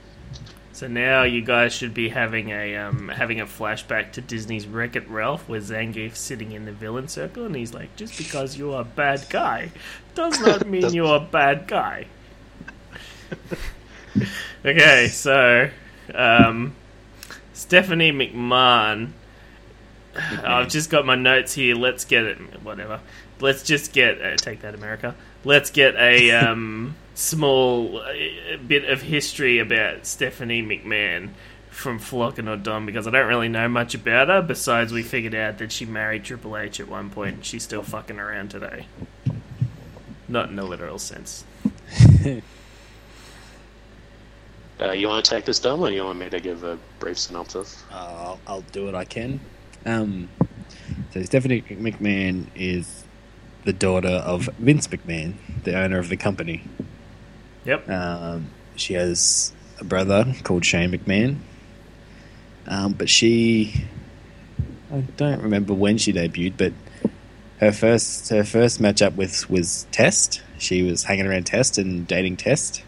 So 0.73 0.87
now 0.87 1.25
you 1.25 1.43
guys 1.43 1.73
should 1.73 1.95
be 1.95 2.09
having 2.09 2.51
a 2.51 2.77
um, 2.77 3.09
having 3.09 3.41
a 3.41 3.47
flashback 3.47 4.13
to 4.13 4.21
Disney's 4.21 4.67
Wreck 4.67 4.97
It 4.97 5.09
Ralph, 5.09 5.49
where 5.49 5.61
Zangief's 5.61 6.21
sitting 6.21 6.53
in 6.53 6.67
the 6.67 6.73
villain 6.73 7.09
circle, 7.09 7.45
and 7.47 7.57
he's 7.57 7.75
like, 7.75 7.97
"Just 7.97 8.17
because 8.17 8.57
you're 8.57 8.81
a 8.81 8.85
bad 8.85 9.27
guy, 9.29 9.73
does 10.15 10.41
not 10.41 10.67
mean 10.69 10.93
you're 10.93 11.17
a 11.17 11.21
bad 11.21 11.67
guy." 11.67 12.07
okay, 14.65 15.09
so 15.09 15.69
um, 16.15 16.77
Stephanie 17.59 18.13
McMahon. 18.13 19.11
I've 20.15 20.69
just 20.69 20.91
got 20.91 21.05
my 21.05 21.17
notes 21.17 21.55
here. 21.55 21.75
Let's 21.75 22.05
get 22.05 22.23
it. 22.23 22.39
Whatever. 22.63 23.01
Let's 23.41 23.65
just 23.65 23.93
get 23.93 24.23
uh, 24.23 24.37
take 24.37 24.61
that 24.61 24.77
America. 24.77 25.17
Let's 25.45 25.71
get 25.71 25.97
a 25.97 26.31
um, 26.47 26.95
small 27.15 27.99
uh, 27.99 28.13
bit 28.65 28.85
of 28.85 29.03
history 29.03 29.59
about 29.59 30.07
Stephanie 30.07 30.63
McMahon 30.63 31.31
from 31.69 31.99
Flocking 31.99 32.47
or 32.47 32.57
Dom 32.57 32.87
because 32.87 33.09
I 33.09 33.11
don't 33.11 33.27
really 33.27 33.49
know 33.49 33.69
much 33.69 33.93
about 33.93 34.29
her. 34.29 34.41
Besides, 34.41 34.93
we 34.93 35.03
figured 35.03 35.35
out 35.35 35.59
that 35.59 35.73
she 35.73 35.85
married 35.85 36.23
Triple 36.23 36.57
H 36.57 36.79
at 36.79 36.89
one 36.89 37.11
point 37.11 37.35
and 37.35 37.45
she's 37.45 37.65
still 37.65 37.83
fucking 37.83 38.21
around 38.21 38.53
today. 38.53 38.87
Not 40.29 40.49
in 40.51 40.59
a 40.61 40.65
literal 40.65 41.01
sense. 41.01 41.45
Uh, 44.81 44.93
you 44.93 45.09
want 45.09 45.25
to 45.25 45.31
take 45.31 45.45
this, 45.45 45.59
Dom, 45.59 45.81
or 45.81 45.91
you 45.91 46.05
want 46.05 46.19
me 46.19 46.31
to 46.31 46.41
give 46.41 46.63
a 46.63 46.79
brief 47.01 47.19
synopsis? 47.19 47.83
Uh, 47.91 47.95
I'll, 47.97 48.41
I'll 48.47 48.61
do 48.61 48.85
what 48.85 48.95
I 48.95 49.05
can. 49.05 49.41
Um, 49.85 50.29
so 51.13 51.23
Stephanie 51.23 51.63
McMahon 51.63 52.47
is 52.55 53.05
the 53.65 53.73
daughter 53.73 54.09
of 54.09 54.49
Vince 54.59 54.87
McMahon, 54.89 55.35
the 55.65 55.77
owner 55.77 55.99
of 55.99 56.09
the 56.09 56.17
company. 56.17 56.63
Yep. 57.65 57.89
Um, 57.89 58.51
she 58.77 58.95
has 58.95 59.53
a 59.81 59.85
brother 59.85 60.33
called 60.45 60.65
Shane 60.65 60.93
McMahon, 60.93 61.39
um, 62.67 62.93
but 62.93 63.09
she 63.09 63.85
I 64.93 65.01
don't 65.17 65.43
remember 65.43 65.75
when 65.75 65.99
she 65.99 66.13
debuted, 66.13 66.55
but 66.57 66.73
her 67.61 67.73
first 67.73 68.31
her 68.31 68.45
first 68.45 68.81
matchup 68.81 69.17
with 69.17 69.51
was 69.51 69.87
Test. 69.93 70.43
She 70.59 70.83
was 70.83 71.05
hanging 71.05 71.27
around 71.27 71.47
Test 71.47 71.79
and 71.79 72.07
dating 72.07 72.37
Test. 72.37 72.83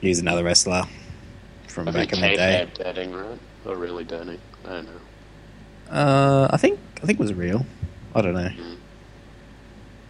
He's 0.00 0.18
another 0.18 0.42
wrestler 0.44 0.84
from 1.68 1.88
I 1.88 1.92
back 1.92 2.10
think 2.10 2.12
in 2.14 2.20
the 2.20 2.26
Kate 2.28 2.36
day. 2.36 2.52
had 2.52 2.74
dating, 2.74 3.12
right? 3.12 3.38
Or 3.66 3.76
really 3.76 4.04
dating? 4.04 4.38
I 4.64 4.68
don't 4.68 4.86
know. 4.86 5.94
Uh, 5.94 6.48
I 6.50 6.56
think 6.56 6.78
I 7.02 7.06
think 7.06 7.18
it 7.18 7.22
was 7.22 7.34
real. 7.34 7.66
I 8.14 8.22
don't 8.22 8.34
know. 8.34 8.48
Mm. 8.48 8.76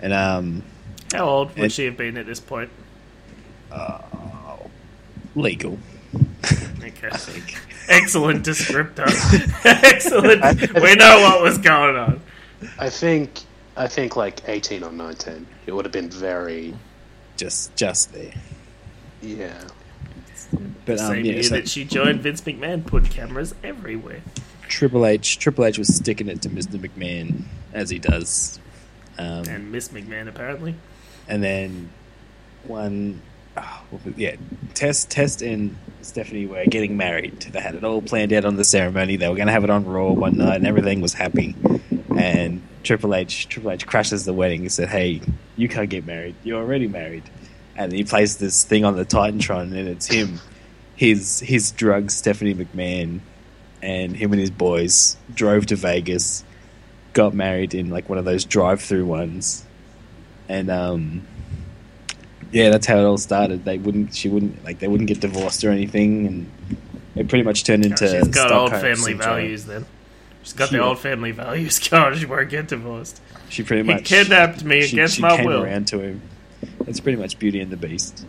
And 0.01 0.13
um, 0.13 0.63
How 1.13 1.25
old 1.29 1.57
would 1.57 1.67
It- 1.67 1.73
she 1.73 1.85
have 1.87 1.97
been 1.97 2.17
at 2.19 2.27
this 2.27 2.41
point? 2.41 2.71
legal. 5.35 5.79
Okay. 6.83 7.11
Excellent 7.89 8.45
descriptor. 8.45 9.07
Excellent. 9.65 10.43
We 10.83 10.95
know 10.97 11.21
what 11.21 11.43
was 11.43 11.59
going 11.59 11.97
on. 11.97 12.21
I 12.79 12.89
think 12.91 13.41
I 13.77 13.87
think 13.87 14.17
like 14.17 14.41
eighteen 14.49 14.83
or 14.83 14.91
nineteen. 14.91 15.47
It 15.67 15.73
would 15.73 15.85
have 15.85 15.93
been 15.93 16.11
very 16.11 16.75
Just 17.37 17.77
just 17.77 18.13
there. 18.13 18.33
yeah. 19.23 19.63
But 20.87 20.99
um, 21.01 21.07
Same 21.09 21.25
yeah, 21.25 21.33
year 21.33 21.43
so 21.43 21.55
that 21.57 21.69
she 21.69 21.85
joined 21.85 22.21
Vince 22.21 22.41
McMahon, 22.43 22.85
put 22.85 23.11
cameras 23.11 23.55
everywhere. 23.63 24.21
Triple 24.69 25.05
H 25.07 25.39
Triple 25.39 25.65
H 25.65 25.79
was 25.79 25.95
sticking 25.95 26.29
it 26.29 26.43
to 26.43 26.49
Mr. 26.49 26.79
McMahon 26.81 27.43
as 27.73 27.91
he 27.91 27.99
does. 27.99 28.59
Um, 29.19 29.45
And 29.49 29.73
Miss 29.73 29.89
McMahon, 29.89 30.29
apparently. 30.29 30.75
and 31.29 31.43
then 31.43 31.91
one, 32.65 33.21
oh, 33.57 33.83
yeah, 34.17 34.37
Test 34.75 35.11
Test 35.11 35.43
and 35.43 35.77
Stephanie 36.03 36.47
were 36.47 36.65
getting 36.67 36.97
married. 36.97 37.41
They 37.41 37.61
had 37.61 37.75
it 37.75 37.85
all 37.85 38.01
planned 38.03 38.33
out 38.33 38.45
on 38.45 38.57
the 38.57 38.65
ceremony. 38.65 39.17
They 39.17 39.29
were 39.29 39.35
going 39.37 39.47
to 39.49 39.53
have 39.53 39.65
it 39.65 39.71
on 39.71 39.85
Raw 39.85 40.13
one 40.13 40.39
night, 40.39 40.57
and 40.57 40.67
everything 40.67 41.01
was 41.01 41.13
happy. 41.15 41.55
And 42.19 42.63
Triple 42.83 43.15
H 43.15 43.49
Triple 43.49 43.71
H 43.73 43.87
crashes 43.87 44.25
the 44.25 44.33
wedding 44.33 44.63
and 44.63 44.73
said, 44.73 44.89
"Hey, 44.89 45.21
you 45.57 45.69
can't 45.69 45.91
get 45.91 46.07
married. 46.07 46.35
You're 46.45 46.61
already 46.61 46.87
married." 46.89 47.25
And 47.81 47.93
he 47.93 48.05
plays 48.05 48.37
this 48.37 48.63
thing 48.63 48.85
on 48.85 48.95
the 48.95 49.07
Titantron, 49.07 49.75
and 49.75 49.89
it's 49.89 50.07
him, 50.07 50.39
his 50.97 51.41
his 51.41 51.71
drug 51.71 52.11
Stephanie 52.11 52.55
McMahon, 52.55 53.21
and 53.83 54.15
him 54.15 54.33
and 54.33 54.41
his 54.41 54.51
boys 54.51 55.17
drove 55.35 55.65
to 55.67 55.77
Vegas, 55.77 56.45
got 57.15 57.33
married 57.33 57.73
in 57.73 57.89
like 57.89 58.07
one 58.11 58.19
of 58.19 58.27
those 58.27 58.45
drive-through 58.45 59.07
ones, 59.07 59.65
and 60.47 60.71
um, 60.71 61.27
yeah, 62.53 62.69
that's 62.69 62.87
how 62.87 62.99
it 62.99 63.05
all 63.05 63.17
started. 63.17 63.65
They 63.65 63.79
wouldn't, 63.79 64.15
she 64.15 64.29
wouldn't, 64.29 64.63
like, 64.63 64.81
they 64.81 64.89
wouldn't 64.89 65.09
get 65.09 65.21
divorced 65.21 65.65
or 65.65 65.71
anything, 65.71 66.27
and 66.27 66.51
it 67.17 67.29
pretty 67.29 67.45
much 67.45 67.65
turned 67.65 67.87
into. 67.87 68.09
she's 68.09 68.29
got 68.29 68.53
old 68.53 68.73
family 68.73 68.95
syndrome. 68.97 69.19
values 69.19 69.65
then. 69.65 69.87
She's 70.43 70.53
got 70.53 70.71
the 70.71 70.81
old 70.83 70.99
family 70.99 71.31
values 71.31 71.79
going. 71.89 72.19
She 72.19 72.27
won't 72.27 72.51
get 72.51 72.69
divorced. 72.69 73.23
She 73.49 73.63
pretty 73.63 73.85
He 73.89 73.95
much 73.95 74.05
kidnapped 74.05 74.65
me 74.65 74.83
she, 74.83 74.97
against 74.97 75.17
she 75.17 75.23
my 75.23 75.37
came 75.37 75.47
will. 75.47 75.63
around 75.63 75.87
to 75.89 76.01
him. 76.01 76.21
That's 76.85 77.01
pretty 77.01 77.19
much 77.19 77.39
Beauty 77.39 77.61
and 77.61 77.71
the 77.71 77.77
Beast. 77.77 78.27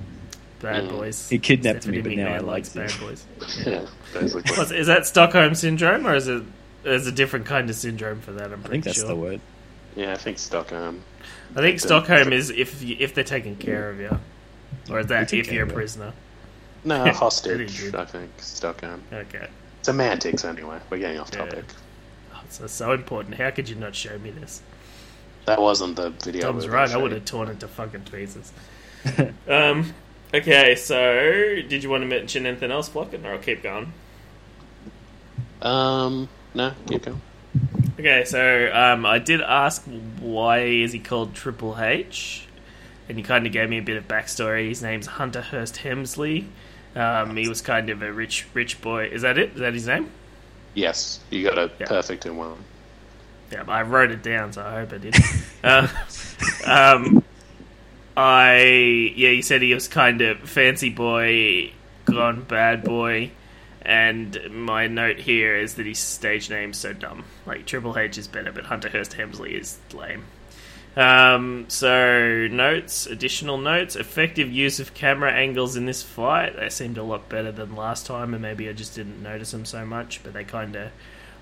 Bad 0.59 0.83
Mm. 0.85 0.89
boys. 0.89 1.29
He 1.29 1.39
kidnapped 1.39 1.83
Stephanie 1.83 2.01
me, 2.03 2.15
but 2.15 2.23
now 2.23 2.33
I 2.33 2.37
like 2.37 2.45
likes 2.65 2.69
bad 2.69 2.91
boys. 2.99 3.25
Yeah, 3.65 3.85
basically. 4.13 4.55
What's, 4.57 4.71
is 4.71 4.87
that 4.87 5.07
Stockholm 5.07 5.55
syndrome, 5.55 6.05
or 6.05 6.13
is 6.15 6.27
it? 6.27 6.43
There's 6.83 7.07
a 7.07 7.11
different 7.11 7.45
kind 7.45 7.69
of 7.69 7.75
syndrome 7.75 8.21
for 8.21 8.31
that. 8.33 8.45
I'm 8.51 8.53
I 8.53 8.55
pretty 8.55 8.69
think 8.69 8.83
that's 8.85 8.97
sure. 8.99 9.07
the 9.07 9.15
word. 9.15 9.41
yeah, 9.95 10.11
I 10.13 10.17
think 10.17 10.37
Stockholm. 10.39 11.01
I 11.55 11.59
think 11.61 11.79
Stockholm 11.79 12.31
is 12.33 12.49
if 12.51 12.81
you, 12.83 12.95
if 12.99 13.13
they're 13.15 13.23
taking 13.23 13.55
care 13.55 13.89
of 13.89 13.99
you, 13.99 14.19
or 14.89 14.99
is 14.99 15.07
that 15.07 15.29
They 15.29 15.39
if 15.39 15.45
take 15.47 15.53
you're 15.53 15.63
a 15.63 15.65
of 15.65 15.69
you. 15.71 15.75
prisoner. 15.75 16.13
No, 16.83 17.01
Pretty 17.03 17.17
hostage. 17.17 17.79
good. 17.81 17.95
I 17.95 18.05
think 18.05 18.29
Stockholm. 18.37 19.01
Okay, 19.11 19.47
Semantics, 19.81 20.45
anyway. 20.45 20.79
We're 20.91 20.99
getting 20.99 21.19
off 21.19 21.29
Yeah. 21.33 21.45
topic. 21.45 21.65
oh, 22.35 22.41
so 22.49 22.67
so 22.67 22.91
important. 22.93 23.35
How 23.35 23.49
could 23.51 23.67
you 23.69 23.75
not 23.75 23.95
show 23.95 24.17
me 24.19 24.29
this? 24.31 24.61
That 25.45 25.61
wasn't 25.61 25.95
the 25.95 26.09
video. 26.11 26.47
Tom's 26.51 26.65
we 26.65 26.69
were 26.69 26.75
right. 26.77 26.89
I 26.91 26.97
would 26.97 27.11
have 27.11 27.25
torn 27.25 27.47
it 27.49 27.59
to 27.61 27.67
fucking 27.67 28.01
pieces. 28.11 28.51
um. 29.47 29.93
Okay, 30.33 30.75
so 30.75 30.95
did 31.67 31.83
you 31.83 31.89
want 31.89 32.03
to 32.03 32.07
mention 32.07 32.45
anything 32.45 32.71
else, 32.71 32.87
Flocken, 32.89 33.25
or 33.25 33.33
I'll 33.33 33.37
keep 33.37 33.61
going? 33.61 33.91
Um, 35.61 36.29
no, 36.53 36.71
keep 36.87 37.03
going. 37.03 37.21
Okay, 37.99 38.23
so 38.25 38.71
um, 38.73 39.05
I 39.05 39.19
did 39.19 39.41
ask 39.41 39.83
why 40.21 40.59
is 40.59 40.93
he 40.93 40.99
called 40.99 41.35
Triple 41.35 41.77
H, 41.77 42.47
and 43.09 43.17
he 43.17 43.23
kind 43.23 43.45
of 43.45 43.51
gave 43.51 43.69
me 43.69 43.77
a 43.77 43.81
bit 43.81 43.97
of 43.97 44.07
backstory. 44.07 44.69
His 44.69 44.81
name's 44.81 45.05
Hunter 45.05 45.41
Hearst 45.41 45.77
Helmsley. 45.77 46.47
Um, 46.95 47.35
he 47.35 47.47
was 47.49 47.61
kind 47.61 47.89
of 47.89 48.01
a 48.01 48.11
rich, 48.11 48.47
rich 48.53 48.81
boy. 48.81 49.05
Is 49.07 49.21
that 49.23 49.37
it? 49.37 49.53
Is 49.53 49.59
that 49.59 49.73
his 49.73 49.87
name? 49.87 50.09
Yes, 50.73 51.19
you 51.29 51.43
got 51.43 51.57
it 51.57 51.73
Yeah. 51.79 51.87
perfect 51.87 52.25
in 52.25 52.37
one. 52.37 52.55
Yeah, 53.51 53.63
I 53.67 53.81
wrote 53.81 54.11
it 54.11 54.23
down, 54.23 54.53
so 54.53 54.63
I 54.63 54.79
hope 54.79 54.93
I 54.93 54.97
did. 54.97 55.15
uh, 55.63 55.87
um, 56.65 57.23
I 58.15 58.55
yeah, 59.15 59.29
he 59.29 59.41
said 59.41 59.61
he 59.61 59.73
was 59.73 59.87
kind 59.87 60.21
of 60.21 60.39
fancy 60.39 60.89
boy, 60.89 61.71
gone 62.05 62.43
bad 62.43 62.83
boy, 62.83 63.31
and 63.81 64.37
my 64.51 64.87
note 64.87 65.17
here 65.17 65.55
is 65.55 65.75
that 65.75 65.85
his 65.85 65.99
stage 65.99 66.49
name's 66.49 66.77
so 66.77 66.93
dumb. 66.93 67.25
Like 67.45 67.65
Triple 67.65 67.97
H 67.97 68.17
is 68.17 68.27
better, 68.27 68.51
but 68.51 68.65
Hunter 68.65 68.89
Hearst 68.89 69.13
Helmsley 69.13 69.55
is 69.55 69.79
lame. 69.93 70.25
Um, 70.95 71.65
so 71.69 72.47
notes, 72.51 73.05
additional 73.05 73.57
notes, 73.57 73.95
effective 73.95 74.51
use 74.51 74.79
of 74.79 74.93
camera 74.93 75.31
angles 75.31 75.77
in 75.77 75.85
this 75.85 76.03
fight. 76.03 76.57
They 76.57 76.69
seemed 76.69 76.97
a 76.97 77.03
lot 77.03 77.29
better 77.29 77.51
than 77.51 77.75
last 77.75 78.05
time, 78.05 78.33
and 78.33 78.41
maybe 78.41 78.67
I 78.67 78.73
just 78.73 78.95
didn't 78.95 79.23
notice 79.23 79.51
them 79.51 79.65
so 79.65 79.85
much. 79.85 80.21
But 80.21 80.33
they 80.33 80.43
kind 80.43 80.75
of 80.75 80.91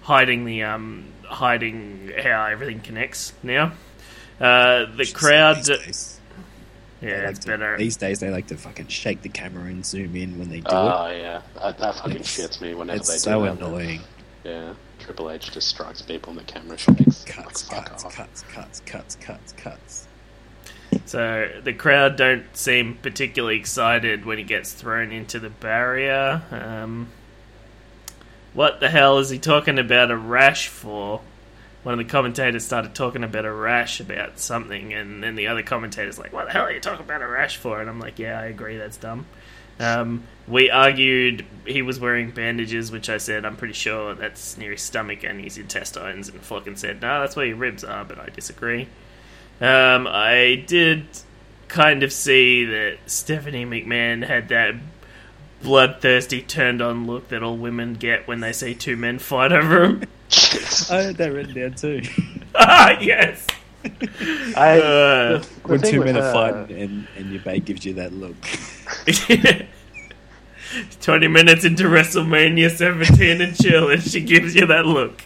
hiding 0.09 0.43
the 0.43 0.63
um 0.63 1.05
hiding 1.23 2.11
how 2.23 2.45
everything 2.47 2.79
connects 2.79 3.31
now. 3.43 3.71
Uh, 4.39 4.85
the 4.95 5.05
crowd, 5.13 5.57
These 5.57 5.67
days, 5.67 6.19
they 7.01 7.09
yeah, 7.11 7.17
like 7.21 7.29
it's 7.31 7.39
to- 7.39 7.47
better. 7.47 7.77
These 7.77 7.97
days, 7.97 8.19
they 8.19 8.29
like 8.31 8.47
to 8.47 8.57
fucking 8.57 8.87
shake 8.87 9.21
the 9.21 9.29
camera 9.29 9.65
and 9.65 9.85
zoom 9.85 10.15
in 10.15 10.39
when 10.39 10.49
they 10.49 10.61
do 10.61 10.67
it. 10.67 10.73
Oh 10.73 11.11
yeah, 11.11 11.41
that, 11.61 11.77
that 11.77 11.95
fucking 11.97 12.11
It's- 12.23 12.37
shits 12.39 12.59
me 12.59 12.71
it. 12.71 12.77
whenever 12.77 12.97
It's 12.97 13.09
they 13.11 13.17
so 13.17 13.39
do 13.39 13.45
that. 13.55 13.63
annoying. 13.63 14.01
Yeah, 14.43 14.73
Triple 14.99 15.29
H 15.29 15.51
just 15.51 15.67
strikes 15.67 16.01
people 16.01 16.31
and 16.31 16.39
the 16.39 16.43
camera 16.45 16.77
shakes. 16.77 17.23
Cuts, 17.25 17.69
Like, 17.69 17.77
fuck 17.81 17.89
cuts, 17.89 18.05
off. 18.05 18.15
cuts, 18.15 18.41
cuts, 18.43 18.79
cuts, 18.85 19.15
cuts, 19.21 19.51
cuts. 19.53 20.07
So 21.05 21.51
the 21.63 21.73
crowd 21.73 22.15
don't 22.15 22.45
seem 22.57 22.95
particularly 22.95 23.57
excited 23.59 24.25
when 24.25 24.37
he 24.39 24.43
gets 24.43 24.73
thrown 24.73 25.11
into 25.11 25.37
the 25.39 25.49
barrier. 25.51 26.41
Um, 26.49 27.09
what 28.53 28.79
the 28.79 28.89
hell 28.89 29.17
is 29.19 29.29
he 29.29 29.39
talking 29.39 29.79
about 29.79 30.11
a 30.11 30.17
rash 30.17 30.67
for? 30.67 31.21
One 31.83 31.93
of 31.93 32.05
the 32.05 32.11
commentators 32.11 32.65
started 32.65 32.93
talking 32.93 33.23
about 33.23 33.45
a 33.45 33.51
rash 33.51 33.99
about 33.99 34.39
something, 34.39 34.93
and 34.93 35.23
then 35.23 35.35
the 35.35 35.47
other 35.47 35.63
commentator's 35.63 36.19
like, 36.19 36.33
"What 36.33 36.47
the 36.47 36.51
hell 36.51 36.63
are 36.63 36.71
you 36.71 36.81
talking 36.81 37.05
about 37.05 37.21
a 37.21 37.27
rash 37.27 37.57
for?" 37.57 37.79
And 37.79 37.89
I'm 37.89 37.99
like, 37.99 38.19
"Yeah, 38.19 38.39
I 38.39 38.45
agree, 38.45 38.77
that's 38.77 38.97
dumb." 38.97 39.25
Um, 39.79 40.23
we 40.45 40.69
argued 40.69 41.45
he 41.65 41.81
was 41.81 41.99
wearing 41.99 42.31
bandages, 42.31 42.91
which 42.91 43.09
I 43.09 43.17
said 43.17 43.45
I'm 43.45 43.55
pretty 43.55 43.73
sure 43.73 44.13
that's 44.13 44.57
near 44.57 44.71
his 44.71 44.81
stomach 44.81 45.23
and 45.23 45.39
his 45.39 45.57
intestines, 45.57 46.27
and 46.27 46.41
Flocken 46.41 46.77
said, 46.77 47.01
"No, 47.01 47.21
that's 47.21 47.35
where 47.35 47.45
your 47.45 47.55
ribs 47.55 47.85
are," 47.85 48.03
but 48.03 48.19
I 48.19 48.27
disagree. 48.27 48.87
Um, 49.61 50.05
I 50.07 50.63
did 50.67 51.05
kind 51.69 52.03
of 52.03 52.11
see 52.11 52.65
that 52.65 52.97
Stephanie 53.05 53.65
McMahon 53.65 54.25
had 54.25 54.49
that 54.49 54.75
bloodthirsty, 55.61 56.41
turned 56.41 56.81
on 56.81 57.05
look 57.07 57.29
that 57.29 57.43
all 57.43 57.57
women 57.57 57.93
get 57.93 58.27
when 58.27 58.39
they 58.39 58.53
see 58.53 58.73
two 58.75 58.95
men 58.95 59.19
fight 59.19 59.51
over 59.51 59.79
them. 59.87 60.03
I 60.89 61.01
had 61.01 61.17
that 61.17 61.31
written 61.33 61.53
down 61.55 61.73
too. 61.73 62.01
ah, 62.55 62.97
yes. 62.99 63.45
I, 64.55 64.79
Uh, 64.79 65.37
the 65.39 65.47
when 65.63 65.81
two 65.81 66.03
men 66.03 66.17
are 66.17 66.33
fighting 66.33 66.79
and, 66.81 67.07
and 67.17 67.31
your 67.31 67.41
babe 67.41 67.65
gives 67.65 67.85
you 67.85 67.93
that 67.93 68.13
look. 68.13 68.35
20 71.01 71.27
minutes 71.27 71.65
into 71.65 71.83
WrestleMania 71.85 72.69
17 72.69 73.41
and 73.41 73.55
chill, 73.55 73.89
and 73.89 74.03
she 74.03 74.21
gives 74.21 74.55
you 74.55 74.67
that 74.67 74.85
look. 74.85 75.23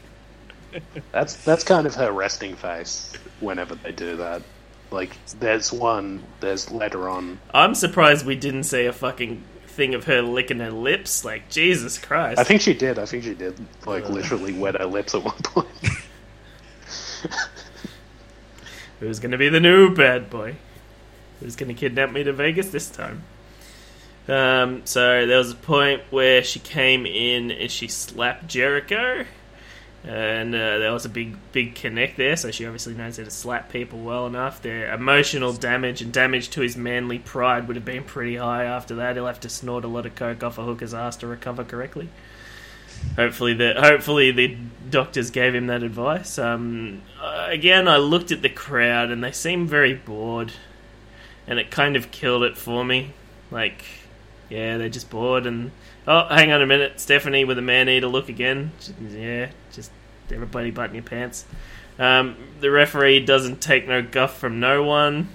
That's 1.11 1.35
that's 1.43 1.63
kind 1.63 1.85
of 1.85 1.95
her 1.95 2.11
resting 2.11 2.55
face 2.55 3.13
whenever 3.39 3.75
they 3.75 3.91
do 3.91 4.15
that. 4.17 4.41
Like, 4.89 5.17
there's 5.39 5.71
one. 5.73 6.23
There's 6.39 6.71
later 6.71 7.09
on. 7.09 7.39
I'm 7.53 7.75
surprised 7.75 8.25
we 8.25 8.35
didn't 8.35 8.63
see 8.63 8.85
a 8.85 8.93
fucking 8.93 9.43
thing 9.73 9.93
of 9.95 10.05
her 10.05 10.21
licking 10.21 10.59
her 10.59 10.71
lips. 10.71 11.25
Like, 11.25 11.49
Jesus 11.49 11.97
Christ. 11.97 12.39
I 12.39 12.43
think 12.43 12.61
she 12.61 12.73
did. 12.73 12.97
I 12.99 13.05
think 13.05 13.23
she 13.23 13.33
did. 13.33 13.57
Like, 13.85 14.09
literally 14.09 14.53
wet 14.53 14.79
her 14.79 14.85
lips 14.85 15.13
at 15.15 15.23
one 15.23 15.35
point. 15.43 15.67
Who's 18.99 19.19
gonna 19.19 19.37
be 19.37 19.49
the 19.49 19.59
new 19.59 19.93
bad 19.93 20.29
boy? 20.29 20.55
Who's 21.39 21.55
gonna 21.57 21.73
kidnap 21.73 22.11
me 22.11 22.23
to 22.23 22.31
Vegas 22.31 22.69
this 22.69 22.89
time? 22.89 23.23
Um, 24.27 24.83
so 24.85 25.25
there 25.25 25.37
was 25.37 25.51
a 25.51 25.55
point 25.55 26.01
where 26.09 26.43
she 26.43 26.59
came 26.59 27.05
in 27.05 27.51
and 27.51 27.69
she 27.69 27.89
slapped 27.89 28.47
Jericho, 28.47 29.25
and 30.03 30.53
uh, 30.53 30.79
there 30.79 30.91
was 30.91 31.05
a 31.05 31.09
big, 31.09 31.37
big 31.51 31.75
connect 31.75 32.17
there. 32.17 32.35
So 32.35 32.51
she 32.51 32.65
obviously 32.65 32.93
knows 32.93 33.17
how 33.17 33.23
to 33.23 33.31
slap 33.31 33.71
people 33.71 33.99
well 33.99 34.27
enough. 34.27 34.61
Their 34.61 34.93
emotional 34.93 35.53
damage 35.53 36.01
and 36.01 36.11
damage 36.11 36.49
to 36.51 36.61
his 36.61 36.75
manly 36.75 37.19
pride 37.19 37.67
would 37.67 37.77
have 37.77 37.85
been 37.85 38.03
pretty 38.03 38.35
high 38.35 38.65
after 38.65 38.95
that. 38.95 39.15
He'll 39.15 39.27
have 39.27 39.39
to 39.41 39.49
snort 39.49 39.85
a 39.85 39.87
lot 39.87 40.05
of 40.05 40.15
coke 40.15 40.43
off 40.43 40.57
a 40.57 40.63
hooker's 40.63 40.93
ass 40.93 41.15
to 41.17 41.27
recover 41.27 41.63
correctly. 41.63 42.09
Hopefully 43.15 43.53
the 43.53 43.75
hopefully 43.77 44.31
the 44.31 44.57
doctors 44.89 45.29
gave 45.29 45.53
him 45.53 45.67
that 45.67 45.83
advice. 45.83 46.37
Um, 46.39 47.01
again, 47.21 47.87
I 47.87 47.97
looked 47.97 48.31
at 48.31 48.41
the 48.41 48.49
crowd 48.49 49.11
and 49.11 49.23
they 49.23 49.31
seemed 49.31 49.69
very 49.69 49.93
bored, 49.93 50.53
and 51.45 51.59
it 51.59 51.69
kind 51.69 51.95
of 51.95 52.11
killed 52.11 52.43
it 52.43 52.57
for 52.57 52.83
me. 52.83 53.11
Like, 53.51 53.83
yeah, 54.49 54.77
they're 54.77 54.89
just 54.89 55.09
bored. 55.09 55.45
And 55.45 55.71
oh, 56.07 56.27
hang 56.27 56.51
on 56.51 56.61
a 56.61 56.67
minute, 56.67 56.99
Stephanie 56.99 57.45
with 57.45 57.57
a 57.57 57.61
man 57.61 57.89
eater 57.89 58.07
look 58.07 58.29
again. 58.29 58.71
Yeah, 59.09 59.49
just 59.71 59.91
everybody 60.31 60.71
button 60.71 60.95
your 60.95 61.03
pants. 61.03 61.45
Um, 61.99 62.35
the 62.59 62.71
referee 62.71 63.21
doesn't 63.21 63.61
take 63.61 63.87
no 63.87 64.01
guff 64.01 64.37
from 64.37 64.59
no 64.59 64.83
one. 64.83 65.29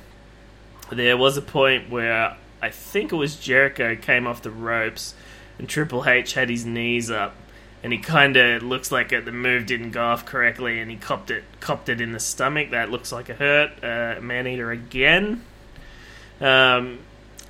There 0.91 1.17
was 1.17 1.37
a 1.37 1.43
point 1.43 1.91
where 1.91 2.37
I 2.61 2.71
think 2.71 3.13
it 3.13 3.17
was 3.17 3.37
Jericho 3.37 3.95
came 3.97 4.27
off 4.27 4.43
the 4.43 4.51
ropes, 4.51 5.15
and 5.59 5.69
Triple 5.69 6.09
H 6.09 6.35
had 6.35 6.49
his 6.49 6.65
knees 6.65 7.11
up, 7.11 7.37
and 7.83 7.93
he 7.93 7.99
kind 7.99 8.37
of 8.37 8.63
looks 8.63 8.91
like 8.91 9.13
it, 9.13 9.25
the 9.25 9.33
move 9.33 9.67
didn't 9.67 9.93
go 9.93 10.03
off 10.03 10.25
correctly, 10.25 10.81
and 10.81 10.91
he 10.91 10.97
copped 10.97 11.31
it, 11.31 11.45
copped 11.61 11.89
it 11.89 12.01
in 12.01 12.13
the 12.13 12.21
stomach. 12.21 12.71
That 12.71 12.91
looks 12.91 13.13
like 13.13 13.29
a 13.29 13.35
hurt. 13.35 13.85
Uh, 13.85 14.21
Maneater 14.21 14.71
again. 14.71 15.45
Um, 16.41 17.01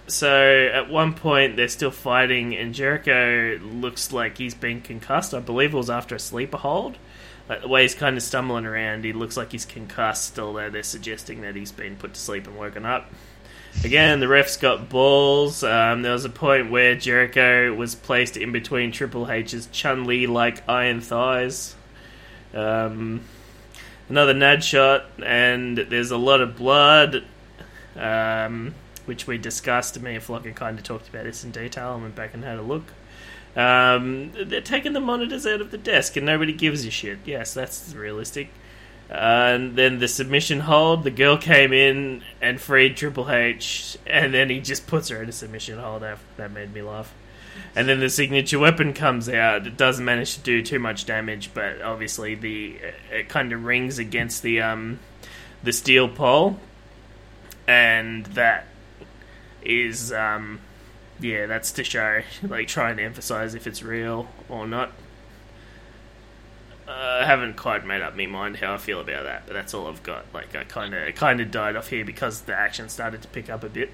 so 0.08 0.70
at 0.72 0.88
one 0.88 1.14
point 1.14 1.56
they're 1.56 1.68
still 1.68 1.90
fighting, 1.90 2.56
and 2.56 2.74
Jericho 2.74 3.58
looks 3.62 4.12
like 4.12 4.38
he's 4.38 4.54
been 4.54 4.80
concussed. 4.80 5.34
I 5.34 5.40
believe 5.40 5.74
it 5.74 5.76
was 5.76 5.90
after 5.90 6.14
a 6.14 6.18
sleeper 6.18 6.58
hold. 6.58 6.98
Like 7.48 7.62
the 7.62 7.68
way 7.68 7.82
he's 7.82 7.94
kind 7.94 8.16
of 8.16 8.22
stumbling 8.22 8.66
around, 8.66 9.04
he 9.04 9.12
looks 9.12 9.36
like 9.36 9.52
he's 9.52 9.64
concussed. 9.64 10.38
Although 10.38 10.70
they're 10.70 10.82
suggesting 10.82 11.42
that 11.42 11.56
he's 11.56 11.72
been 11.72 11.96
put 11.96 12.14
to 12.14 12.20
sleep 12.20 12.46
and 12.46 12.56
woken 12.56 12.84
up. 12.84 13.10
Again, 13.84 14.18
the 14.18 14.26
refs 14.26 14.60
got 14.60 14.88
balls. 14.88 15.62
Um, 15.62 16.02
there 16.02 16.12
was 16.12 16.24
a 16.24 16.30
point 16.30 16.70
where 16.70 16.96
Jericho 16.96 17.72
was 17.74 17.94
placed 17.94 18.36
in 18.36 18.50
between 18.50 18.90
Triple 18.90 19.30
H's 19.30 19.68
Chun 19.70 20.04
Li 20.04 20.26
like 20.26 20.68
iron 20.68 21.00
thighs. 21.00 21.76
Um, 22.52 23.20
another 24.08 24.34
Nad 24.34 24.64
shot, 24.64 25.04
and 25.24 25.78
there's 25.78 26.10
a 26.10 26.16
lot 26.16 26.40
of 26.40 26.56
blood, 26.56 27.24
um, 27.94 28.74
which 29.08 29.26
we 29.26 29.38
discussed. 29.38 29.98
Me 30.00 30.14
and 30.14 30.22
Flocker 30.22 30.54
kind 30.54 30.78
of 30.78 30.84
talked 30.84 31.08
about 31.08 31.24
this 31.24 31.42
in 31.42 31.50
detail 31.50 31.94
and 31.94 32.02
went 32.02 32.14
back 32.14 32.34
and 32.34 32.44
had 32.44 32.58
a 32.58 32.62
look. 32.62 32.84
Um, 33.56 34.32
they're 34.32 34.60
taking 34.60 34.92
the 34.92 35.00
monitors 35.00 35.46
out 35.46 35.60
of 35.60 35.70
the 35.72 35.78
desk, 35.78 36.16
and 36.16 36.24
nobody 36.26 36.52
gives 36.52 36.84
a 36.84 36.90
shit. 36.90 37.18
Yes, 37.24 37.54
that's 37.54 37.92
realistic. 37.94 38.50
and 39.10 39.74
then 39.74 39.98
the 39.98 40.08
submission 40.08 40.60
hold, 40.60 41.02
the 41.02 41.10
girl 41.10 41.38
came 41.38 41.72
in 41.72 42.22
and 42.42 42.60
freed 42.60 42.96
Triple 42.96 43.30
H, 43.30 43.96
and 44.06 44.34
then 44.34 44.50
he 44.50 44.60
just 44.60 44.86
puts 44.86 45.08
her 45.08 45.22
in 45.22 45.28
a 45.28 45.32
submission 45.32 45.78
hold. 45.78 46.02
That, 46.02 46.18
that 46.36 46.52
made 46.52 46.72
me 46.74 46.82
laugh. 46.82 47.12
And 47.74 47.88
then 47.88 48.00
the 48.00 48.10
signature 48.10 48.58
weapon 48.58 48.92
comes 48.92 49.28
out. 49.28 49.66
It 49.66 49.76
doesn't 49.76 50.04
manage 50.04 50.34
to 50.34 50.40
do 50.40 50.62
too 50.62 50.78
much 50.78 51.06
damage, 51.06 51.50
but 51.54 51.80
obviously 51.82 52.34
the 52.34 52.78
it 53.10 53.28
kind 53.28 53.52
of 53.52 53.64
rings 53.64 53.98
against 53.98 54.42
the 54.42 54.60
um 54.60 55.00
the 55.62 55.72
steel 55.72 56.08
pole, 56.08 56.58
and 57.66 58.26
that 58.26 58.66
is 59.68 60.12
um 60.12 60.60
yeah 61.20 61.46
that's 61.46 61.70
to 61.72 61.84
show 61.84 62.22
like 62.42 62.66
trying 62.66 62.96
to 62.96 63.02
emphasize 63.04 63.54
if 63.54 63.66
it's 63.66 63.82
real 63.82 64.26
or 64.48 64.66
not. 64.66 64.92
Uh, 66.86 67.20
I 67.22 67.26
haven't 67.26 67.56
quite 67.56 67.84
made 67.84 68.00
up 68.00 68.16
my 68.16 68.24
mind 68.24 68.56
how 68.56 68.72
I 68.72 68.78
feel 68.78 69.00
about 69.00 69.24
that, 69.24 69.42
but 69.46 69.52
that's 69.52 69.74
all 69.74 69.88
I've 69.88 70.02
got. 70.02 70.24
Like 70.32 70.56
I 70.56 70.64
kind 70.64 70.94
of 70.94 71.14
kind 71.14 71.38
of 71.40 71.50
died 71.50 71.76
off 71.76 71.88
here 71.88 72.02
because 72.04 72.40
the 72.42 72.54
action 72.54 72.88
started 72.88 73.20
to 73.22 73.28
pick 73.28 73.50
up 73.50 73.62
a 73.62 73.68
bit. 73.68 73.90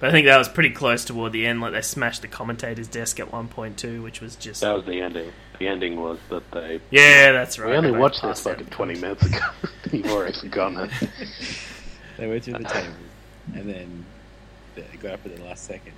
But 0.00 0.08
I 0.08 0.12
think 0.12 0.26
that 0.26 0.36
was 0.36 0.48
pretty 0.48 0.70
close 0.70 1.04
toward 1.04 1.30
the 1.30 1.46
end. 1.46 1.60
Like 1.60 1.72
they 1.72 1.80
smashed 1.80 2.22
the 2.22 2.28
commentator's 2.28 2.88
desk 2.88 3.20
at 3.20 3.32
one 3.32 3.46
point 3.46 3.78
too, 3.78 4.02
which 4.02 4.20
was 4.20 4.34
just 4.34 4.62
That 4.62 4.74
was 4.74 4.84
the 4.84 5.00
ending. 5.00 5.30
The 5.60 5.68
ending 5.68 6.00
was 6.00 6.18
that 6.30 6.50
they. 6.50 6.80
yeah, 6.90 7.30
that's 7.30 7.56
right. 7.60 7.70
We 7.70 7.76
only 7.76 7.92
watched 7.92 8.16
this 8.22 8.42
passed 8.42 8.42
fucking 8.42 8.64
the 8.64 8.70
20 8.72 8.94
minutes 9.00 9.24
ago. 9.24 9.38
You've 9.92 10.06
already 10.10 10.36
forgotten 10.36 10.90
it. 10.90 10.90
They 12.16 12.26
went 12.26 12.42
through 12.42 12.54
the 12.54 12.64
table, 12.64 12.94
and 13.54 13.70
then 13.70 14.04
they 14.74 14.96
got 14.98 15.12
up 15.14 15.26
at 15.26 15.36
the 15.36 15.42
last 15.44 15.64
second. 15.64 15.92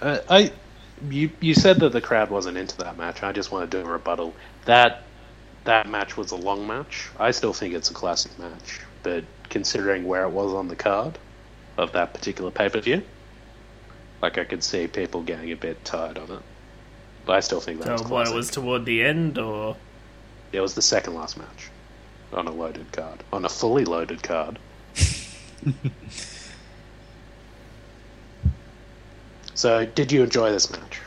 Uh, 0.00 0.18
I, 0.28 0.52
you, 1.10 1.30
you 1.40 1.54
said 1.54 1.78
that 1.80 1.92
the 1.92 2.00
crowd 2.00 2.30
wasn't 2.30 2.56
into 2.56 2.76
that 2.78 2.96
match. 2.96 3.22
I 3.22 3.32
just 3.32 3.52
want 3.52 3.70
to 3.70 3.76
do 3.78 3.86
a 3.86 3.90
rebuttal. 3.90 4.34
That 4.64 5.02
that 5.64 5.88
match 5.88 6.16
was 6.16 6.32
a 6.32 6.36
long 6.36 6.66
match. 6.66 7.08
I 7.18 7.30
still 7.30 7.52
think 7.52 7.74
it's 7.74 7.90
a 7.90 7.94
classic 7.94 8.36
match, 8.38 8.80
but 9.02 9.24
considering 9.48 10.04
where 10.04 10.24
it 10.24 10.30
was 10.30 10.52
on 10.54 10.68
the 10.68 10.76
card 10.76 11.18
of 11.76 11.92
that 11.92 12.12
particular 12.14 12.50
pay 12.50 12.68
per 12.68 12.80
view, 12.80 13.02
like 14.20 14.38
I 14.38 14.44
could 14.44 14.64
see 14.64 14.86
people 14.88 15.22
getting 15.22 15.52
a 15.52 15.56
bit 15.56 15.84
tired 15.84 16.18
of 16.18 16.30
it. 16.30 16.40
But 17.24 17.36
I 17.36 17.40
still 17.40 17.60
think 17.60 17.80
that 17.82 17.92
was 17.92 18.02
So 18.02 18.08
what 18.08 18.24
classic. 18.24 18.32
it 18.32 18.36
was 18.36 18.50
toward 18.50 18.84
the 18.84 19.02
end, 19.04 19.38
or 19.38 19.76
It 20.52 20.60
was 20.60 20.74
the 20.74 20.82
second 20.82 21.14
last 21.14 21.36
match 21.36 21.70
on 22.32 22.46
a 22.48 22.50
loaded 22.52 22.90
card, 22.92 23.22
on 23.32 23.44
a 23.44 23.48
fully 23.48 23.84
loaded 23.84 24.22
card. 24.22 24.58
so, 29.62 29.86
did 29.86 30.10
you 30.10 30.24
enjoy 30.24 30.50
this 30.50 30.68
match? 30.72 31.00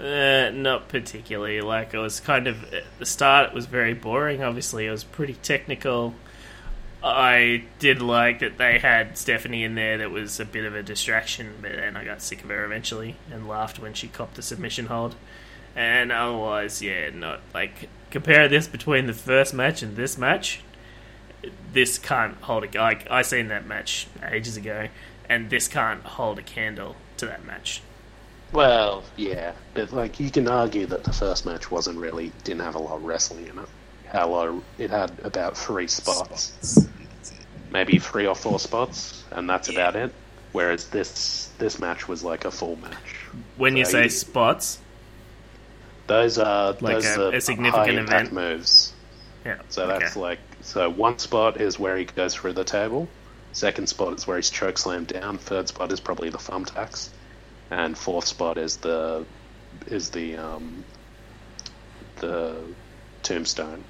Uh, 0.00 0.50
not 0.50 0.88
particularly. 0.88 1.60
Like 1.60 1.92
it 1.92 1.98
was 1.98 2.20
kind 2.20 2.46
of 2.46 2.72
at 2.72 2.84
the 2.98 3.04
start. 3.04 3.50
It 3.50 3.54
was 3.54 3.66
very 3.66 3.92
boring. 3.92 4.42
Obviously, 4.42 4.86
it 4.86 4.90
was 4.90 5.04
pretty 5.04 5.34
technical. 5.34 6.14
I 7.04 7.64
did 7.80 8.00
like 8.00 8.38
that 8.38 8.56
they 8.56 8.78
had 8.78 9.18
Stephanie 9.18 9.62
in 9.62 9.74
there. 9.74 9.98
That 9.98 10.10
was 10.10 10.40
a 10.40 10.46
bit 10.46 10.64
of 10.64 10.74
a 10.74 10.82
distraction, 10.82 11.56
but 11.60 11.72
then 11.72 11.98
I 11.98 12.04
got 12.06 12.22
sick 12.22 12.42
of 12.42 12.48
her 12.48 12.64
eventually 12.64 13.16
and 13.30 13.46
laughed 13.46 13.78
when 13.78 13.92
she 13.92 14.08
copped 14.08 14.36
the 14.36 14.42
submission 14.42 14.86
hold. 14.86 15.16
And 15.74 16.10
otherwise, 16.10 16.80
yeah, 16.80 17.10
not 17.10 17.40
like 17.52 17.90
compare 18.10 18.48
this 18.48 18.68
between 18.68 19.04
the 19.04 19.12
first 19.12 19.52
match 19.52 19.82
and 19.82 19.96
this 19.96 20.16
match. 20.16 20.62
This 21.74 21.98
can't 21.98 22.38
hold 22.38 22.64
a 22.64 22.78
like 22.80 23.06
I 23.10 23.20
seen 23.20 23.48
that 23.48 23.66
match 23.66 24.06
ages 24.26 24.56
ago, 24.56 24.88
and 25.28 25.50
this 25.50 25.68
can't 25.68 26.02
hold 26.02 26.38
a 26.38 26.42
candle 26.42 26.96
to 27.18 27.26
that 27.26 27.44
match. 27.44 27.82
Well, 28.52 29.02
yeah, 29.16 29.52
but 29.74 29.92
like 29.92 30.20
you 30.20 30.30
can 30.30 30.48
argue 30.48 30.86
that 30.86 31.04
the 31.04 31.12
first 31.12 31.44
match 31.46 31.70
wasn't 31.70 31.98
really 31.98 32.32
didn't 32.44 32.62
have 32.62 32.74
a 32.74 32.78
lot 32.78 32.96
of 32.96 33.04
wrestling 33.04 33.46
in 33.46 33.58
it. 33.58 33.68
Had 34.06 34.24
lot 34.26 34.48
of, 34.48 34.62
it 34.78 34.90
had 34.90 35.12
about 35.24 35.56
three 35.56 35.88
spots, 35.88 36.50
That's 36.60 37.32
it. 37.32 37.38
maybe 37.72 37.98
three 37.98 38.26
or 38.26 38.36
four 38.36 38.60
spots, 38.60 39.24
and 39.32 39.50
that's 39.50 39.68
about 39.68 39.96
it. 39.96 40.12
Whereas 40.52 40.88
this 40.88 41.50
this 41.58 41.80
match 41.80 42.06
was 42.08 42.22
like 42.22 42.44
a 42.44 42.50
full 42.50 42.76
match. 42.76 43.16
When 43.56 43.76
you 43.76 43.84
say 43.84 44.04
you- 44.04 44.10
spots, 44.10 44.78
Those 46.06 46.38
are 46.38 46.72
Like 46.80 46.80
those 47.02 47.06
a- 47.16 47.26
are 47.30 47.34
a 47.34 47.40
significant 47.40 47.98
event? 47.98 48.32
moves. 48.32 48.92
yeah. 49.44 49.56
So 49.70 49.88
that's 49.88 50.12
okay. 50.12 50.20
like 50.20 50.38
so 50.62 50.88
one 50.88 51.18
spot 51.18 51.60
is 51.60 51.78
where 51.80 51.96
he 51.96 52.04
goes 52.04 52.34
through 52.34 52.52
the 52.52 52.64
table. 52.64 53.08
Second 53.56 53.88
spot 53.88 54.12
is 54.18 54.26
where 54.26 54.36
he's 54.36 54.50
choke 54.50 54.76
slammed 54.76 55.06
down. 55.06 55.38
Third 55.38 55.66
spot 55.66 55.90
is 55.90 55.98
probably 55.98 56.28
the 56.28 56.36
thumbtacks, 56.36 57.08
and 57.70 57.96
fourth 57.96 58.26
spot 58.26 58.58
is 58.58 58.76
the 58.76 59.24
is 59.86 60.10
the 60.10 60.36
um, 60.36 60.84
the 62.16 62.54
tombstone 63.22 63.82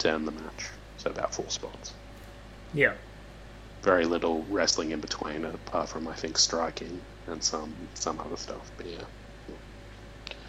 to 0.00 0.10
end 0.12 0.28
the 0.28 0.32
match. 0.32 0.66
So 0.98 1.10
about 1.10 1.34
four 1.34 1.48
spots. 1.48 1.94
yeah. 2.74 2.92
Very 3.82 4.04
little 4.04 4.42
wrestling 4.50 4.90
in 4.90 5.00
between, 5.00 5.46
apart 5.46 5.88
from 5.88 6.08
I 6.08 6.14
think 6.14 6.36
striking 6.36 7.00
and 7.26 7.42
some 7.42 7.72
some 7.94 8.20
other 8.20 8.36
stuff. 8.36 8.70
But 8.76 8.86
yeah, 8.86 9.04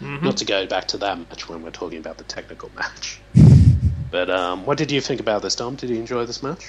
Mhm. 0.02 0.22
not 0.24 0.36
to 0.36 0.44
go 0.44 0.66
back 0.66 0.88
to 0.88 0.98
that 0.98 1.18
match 1.18 1.48
when 1.48 1.62
we're 1.62 1.70
talking 1.70 2.00
about 2.00 2.18
the 2.18 2.24
technical 2.24 2.70
match. 2.76 3.22
But 4.10 4.28
um, 4.30 4.66
what 4.66 4.76
did 4.78 4.90
you 4.90 5.00
think 5.00 5.20
about 5.20 5.40
this, 5.42 5.54
Dom? 5.56 5.76
Did 5.76 5.88
you 5.90 5.96
enjoy 5.96 6.24
this 6.26 6.42
match? 6.42 6.64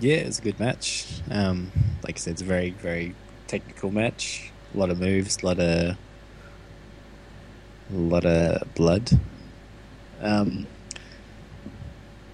Yeah, 0.00 0.16
it's 0.16 0.38
a 0.38 0.42
good 0.42 0.58
match. 0.60 1.06
Um, 1.30 1.70
like 2.02 2.16
I 2.16 2.18
said, 2.18 2.32
it's 2.32 2.42
a 2.42 2.44
very, 2.44 2.70
very 2.70 3.14
technical 3.46 3.90
match. 3.90 4.50
A 4.74 4.78
lot 4.78 4.90
of 4.90 4.98
moves, 5.00 5.42
a 5.42 5.46
lot 5.46 5.58
of, 5.60 5.96
a 7.90 7.96
lot 7.96 8.24
of 8.26 8.74
blood. 8.74 9.10
Um, 10.20 10.66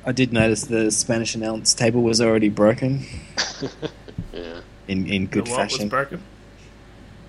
I 0.07 0.13
did 0.13 0.33
notice 0.33 0.63
the 0.65 0.91
Spanish 0.91 1.35
announce 1.35 1.75
table 1.75 2.03
was 2.03 2.21
already 2.21 2.49
broken 2.49 3.05
Yeah, 4.33 4.61
in, 4.89 5.07
in 5.07 5.23
The 5.25 5.29
good 5.29 5.49
what 5.49 5.57
fashion. 5.57 5.81
was 5.85 5.91
broken? 5.91 6.23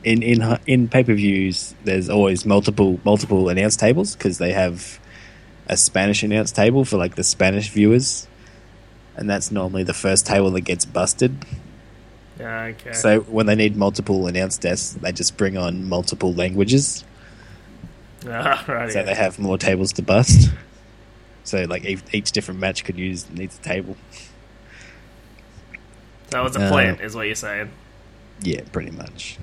in 0.03 0.23
in 0.23 0.57
in 0.65 0.87
pay 0.87 1.03
per 1.03 1.13
views, 1.13 1.75
there's 1.83 2.09
always 2.09 2.43
multiple 2.45 2.99
multiple 3.03 3.49
announce 3.49 3.75
tables 3.75 4.15
because 4.15 4.37
they 4.39 4.51
have 4.53 4.99
a 5.67 5.77
Spanish 5.77 6.23
announce 6.23 6.51
table 6.51 6.85
for 6.85 6.97
like 6.97 7.15
the 7.15 7.23
Spanish 7.23 7.69
viewers, 7.69 8.27
and 9.15 9.29
that's 9.29 9.51
normally 9.51 9.83
the 9.83 9.93
first 9.93 10.25
table 10.25 10.51
that 10.51 10.61
gets 10.61 10.85
busted. 10.85 11.35
Yeah, 12.39 12.63
okay. 12.63 12.93
So 12.93 13.19
when 13.21 13.45
they 13.45 13.55
need 13.55 13.75
multiple 13.75 14.25
announce 14.27 14.57
desks, 14.57 14.93
they 14.93 15.11
just 15.11 15.37
bring 15.37 15.57
on 15.57 15.87
multiple 15.87 16.33
languages, 16.33 17.03
Ah, 18.27 18.63
right. 18.67 18.91
so 18.91 19.03
they 19.03 19.13
have 19.15 19.37
more 19.39 19.57
tables 19.57 19.93
to 19.93 20.01
bust. 20.01 20.49
So 21.43 21.63
like 21.63 21.85
each, 21.85 22.01
each 22.11 22.31
different 22.31 22.59
match 22.59 22.83
could 22.83 22.97
use 22.97 23.29
needs 23.31 23.57
a 23.57 23.61
table. 23.61 23.95
that 26.29 26.43
was 26.43 26.55
a 26.55 26.61
uh, 26.61 26.69
plan, 26.69 26.99
is 26.99 27.15
what 27.15 27.25
you're 27.27 27.35
saying. 27.35 27.69
Yeah, 28.41 28.61
pretty 28.71 28.91
much. 28.91 29.37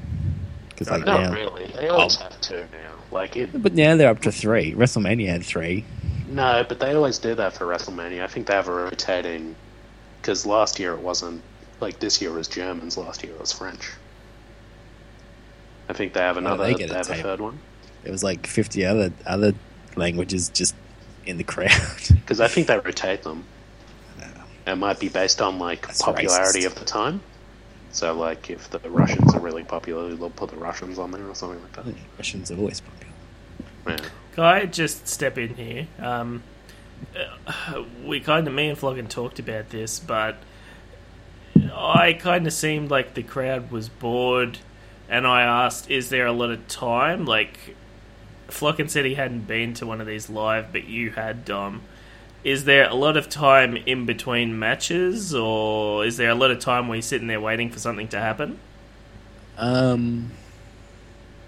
Because 0.71 0.89
No, 0.89 0.95
like 0.97 1.07
not 1.07 1.21
now, 1.23 1.33
really. 1.33 1.67
They 1.77 1.89
always 1.89 2.17
have 2.17 2.41
two 2.41 2.65
now. 2.73 2.95
Like 3.11 3.37
it, 3.37 3.63
but 3.63 3.75
now 3.75 3.97
they're 3.97 4.11
up 4.11 4.21
to 4.23 4.33
three. 4.33 4.73
WrestleMania 4.75 5.29
had 5.29 5.45
three. 5.45 5.85
No, 6.29 6.65
but 6.69 6.81
they 6.81 6.95
always 6.95 7.19
do 7.19 7.35
that 7.35 7.55
for 7.55 7.65
WrestleMania. 7.67 8.23
I 8.23 8.27
think 8.27 8.47
they 8.47 8.55
have 8.55 8.69
a 8.69 8.73
rotating. 8.73 9.55
Because 10.21 10.45
last 10.45 10.79
year 10.79 10.95
it 10.95 11.01
wasn't 11.01 11.43
like 11.81 12.01
this 12.01 12.21
year 12.21 12.33
was 12.33 12.49
Germans. 12.49 12.97
Last 12.97 13.23
year 13.23 13.33
it 13.33 13.41
was 13.41 13.53
French. 13.53 13.89
I 15.89 15.93
think 15.93 16.13
they 16.13 16.21
have 16.21 16.37
another. 16.37 16.65
they 16.65 16.73
they 16.73 16.79
get 16.79 16.91
a 16.91 16.95
have 16.97 17.11
a 17.11 17.15
third 17.15 17.41
one. 17.41 17.59
There 18.03 18.13
was 18.13 18.23
like 18.23 18.47
fifty 18.47 18.85
other 18.85 19.13
other 19.27 19.55
languages 19.97 20.51
just 20.51 20.75
in 21.25 21.37
the 21.37 21.45
crowd. 21.45 21.71
Because 22.11 22.41
I 22.41 22.49
think 22.49 22.67
they 22.67 22.79
rotate 22.79 23.23
them. 23.23 23.45
It 24.67 24.77
might 24.77 25.01
be 25.01 25.09
based 25.09 25.41
on 25.41 25.59
like 25.59 25.87
That's 25.87 26.03
popularity 26.03 26.61
racist. 26.61 26.67
of 26.67 26.75
the 26.75 26.85
time. 26.85 27.23
So 27.91 28.13
like 28.15 28.51
if 28.51 28.69
the 28.69 28.81
Russians 28.81 29.35
are 29.35 29.41
really 29.41 29.65
popular, 29.65 30.15
they'll 30.15 30.29
put 30.29 30.51
the 30.51 30.57
Russians 30.57 30.99
on 30.99 31.11
there 31.11 31.27
or 31.27 31.35
something 31.35 31.63
like 31.63 31.73
that. 31.73 31.95
Russians 32.19 32.51
are 32.51 32.59
always 32.59 32.81
popular. 32.81 32.98
Yeah. 33.87 33.97
Can 34.33 34.45
I 34.45 34.67
just 34.67 35.09
step 35.09 35.37
in 35.39 35.55
here? 35.55 35.87
Um, 35.99 36.43
uh, 37.47 37.85
we 38.05 38.21
kind 38.21 38.47
of, 38.47 38.55
me 38.55 38.69
and 38.69 38.79
Floggin 38.79 39.09
talked 39.09 39.39
about 39.39 39.71
this, 39.71 39.99
but 39.99 40.37
I 41.75 42.13
kind 42.13 42.47
of 42.47 42.53
seemed 42.53 42.91
like 42.91 43.15
the 43.15 43.23
crowd 43.23 43.71
was 43.71 43.89
bored, 43.89 44.59
and 45.09 45.27
I 45.27 45.43
asked, 45.43 45.91
is 45.91 46.09
there 46.09 46.27
a 46.27 46.33
lot 46.33 46.51
of 46.51 46.67
time? 46.69 47.25
Like, 47.25 47.77
Floggin 48.49 48.89
said 48.89 49.05
he 49.05 49.15
hadn't 49.15 49.47
been 49.47 49.75
to 49.75 49.87
one 49.87 50.01
of 50.01 50.07
these 50.07 50.31
live, 50.31 50.73
but 50.73 50.85
you 50.85 51.11
had, 51.11 51.45
Dom. 51.45 51.83
Is 52.45 52.65
there 52.65 52.89
a 52.89 52.95
lot 52.95 53.17
of 53.17 53.29
time 53.29 53.77
in 53.77 54.07
between 54.07 54.59
matches, 54.59 55.35
or 55.35 56.05
is 56.05 56.17
there 56.17 56.31
a 56.31 56.35
lot 56.35 56.51
of 56.51 56.61
time 56.61 56.87
where 56.89 56.97
you're 56.97 57.03
sitting 57.03 57.27
there 57.27 57.41
waiting 57.41 57.71
for 57.71 57.81
something 57.81 58.09
to 58.09 58.21
happen? 58.21 58.59
Um, 59.57 60.31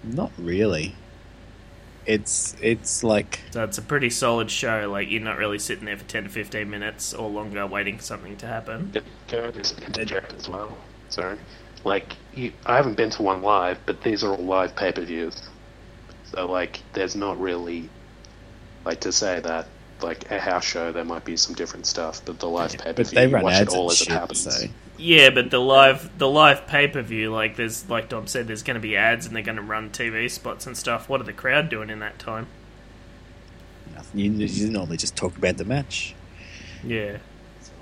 not 0.03 0.31
really. 0.37 0.95
It's 2.05 2.55
it's 2.61 3.03
like 3.03 3.41
So 3.51 3.63
it's 3.63 3.77
a 3.77 3.81
pretty 3.81 4.09
solid 4.09 4.49
show. 4.49 4.89
Like, 4.91 5.09
you're 5.11 5.21
not 5.21 5.37
really 5.37 5.59
sitting 5.59 5.85
there 5.85 5.97
for 5.97 6.05
10 6.05 6.23
to 6.23 6.29
15 6.29 6.69
minutes 6.69 7.13
or 7.13 7.29
longer 7.29 7.65
waiting 7.67 7.97
for 7.97 8.03
something 8.03 8.37
to 8.37 8.47
happen. 8.47 8.91
Can 9.27 9.43
I 9.45 9.51
just 9.51 9.79
interject 9.81 10.33
as 10.33 10.49
well? 10.49 10.77
Sorry. 11.09 11.37
Like, 11.83 12.15
you, 12.33 12.53
I 12.65 12.75
haven't 12.75 12.95
been 12.95 13.09
to 13.11 13.21
one 13.23 13.41
live, 13.41 13.79
but 13.85 14.01
these 14.03 14.23
are 14.23 14.31
all 14.33 14.43
live 14.43 14.75
pay 14.75 14.91
per 14.91 15.03
views. 15.03 15.49
So, 16.23 16.45
like, 16.49 16.81
there's 16.93 17.15
not 17.15 17.39
really. 17.39 17.89
Like, 18.85 19.01
to 19.01 19.11
say 19.11 19.39
that, 19.41 19.67
like, 20.01 20.29
a 20.31 20.39
house 20.39 20.65
show, 20.65 20.91
there 20.91 21.05
might 21.05 21.25
be 21.25 21.37
some 21.37 21.53
different 21.55 21.85
stuff, 21.85 22.23
but 22.25 22.39
the 22.39 22.47
live 22.49 22.77
pay-per-view 22.77 22.93
but 22.95 23.07
view, 23.07 23.15
they 23.15 23.27
you 23.27 23.27
run 23.27 23.43
watch 23.43 23.53
ads 23.53 23.73
it 23.73 23.73
all 23.73 23.89
and 23.89 23.91
as 23.91 24.01
it 24.01 24.05
shit. 24.05 24.13
happens. 24.13 24.39
So 24.41 24.67
Yeah, 25.01 25.31
but 25.31 25.49
the 25.49 25.59
live 25.59 26.17
the 26.17 26.29
live 26.29 26.67
pay 26.67 26.87
per 26.87 27.01
view, 27.01 27.31
like 27.31 27.55
there's 27.55 27.89
like 27.89 28.09
Dom 28.09 28.27
said, 28.27 28.47
there's 28.47 28.63
going 28.63 28.75
to 28.75 28.81
be 28.81 28.95
ads 28.95 29.25
and 29.25 29.35
they're 29.35 29.43
going 29.43 29.57
to 29.57 29.63
run 29.63 29.89
TV 29.89 30.29
spots 30.29 30.67
and 30.67 30.77
stuff. 30.77 31.09
What 31.09 31.19
are 31.21 31.25
the 31.25 31.33
crowd 31.33 31.69
doing 31.69 31.89
in 31.89 31.99
that 31.99 32.19
time? 32.19 32.47
nothing. 34.13 34.19
You, 34.19 34.47
you 34.47 34.69
normally 34.69 34.97
just 34.97 35.15
talk 35.15 35.37
about 35.37 35.57
the 35.57 35.65
match. 35.65 36.15
Yeah. 36.83 37.17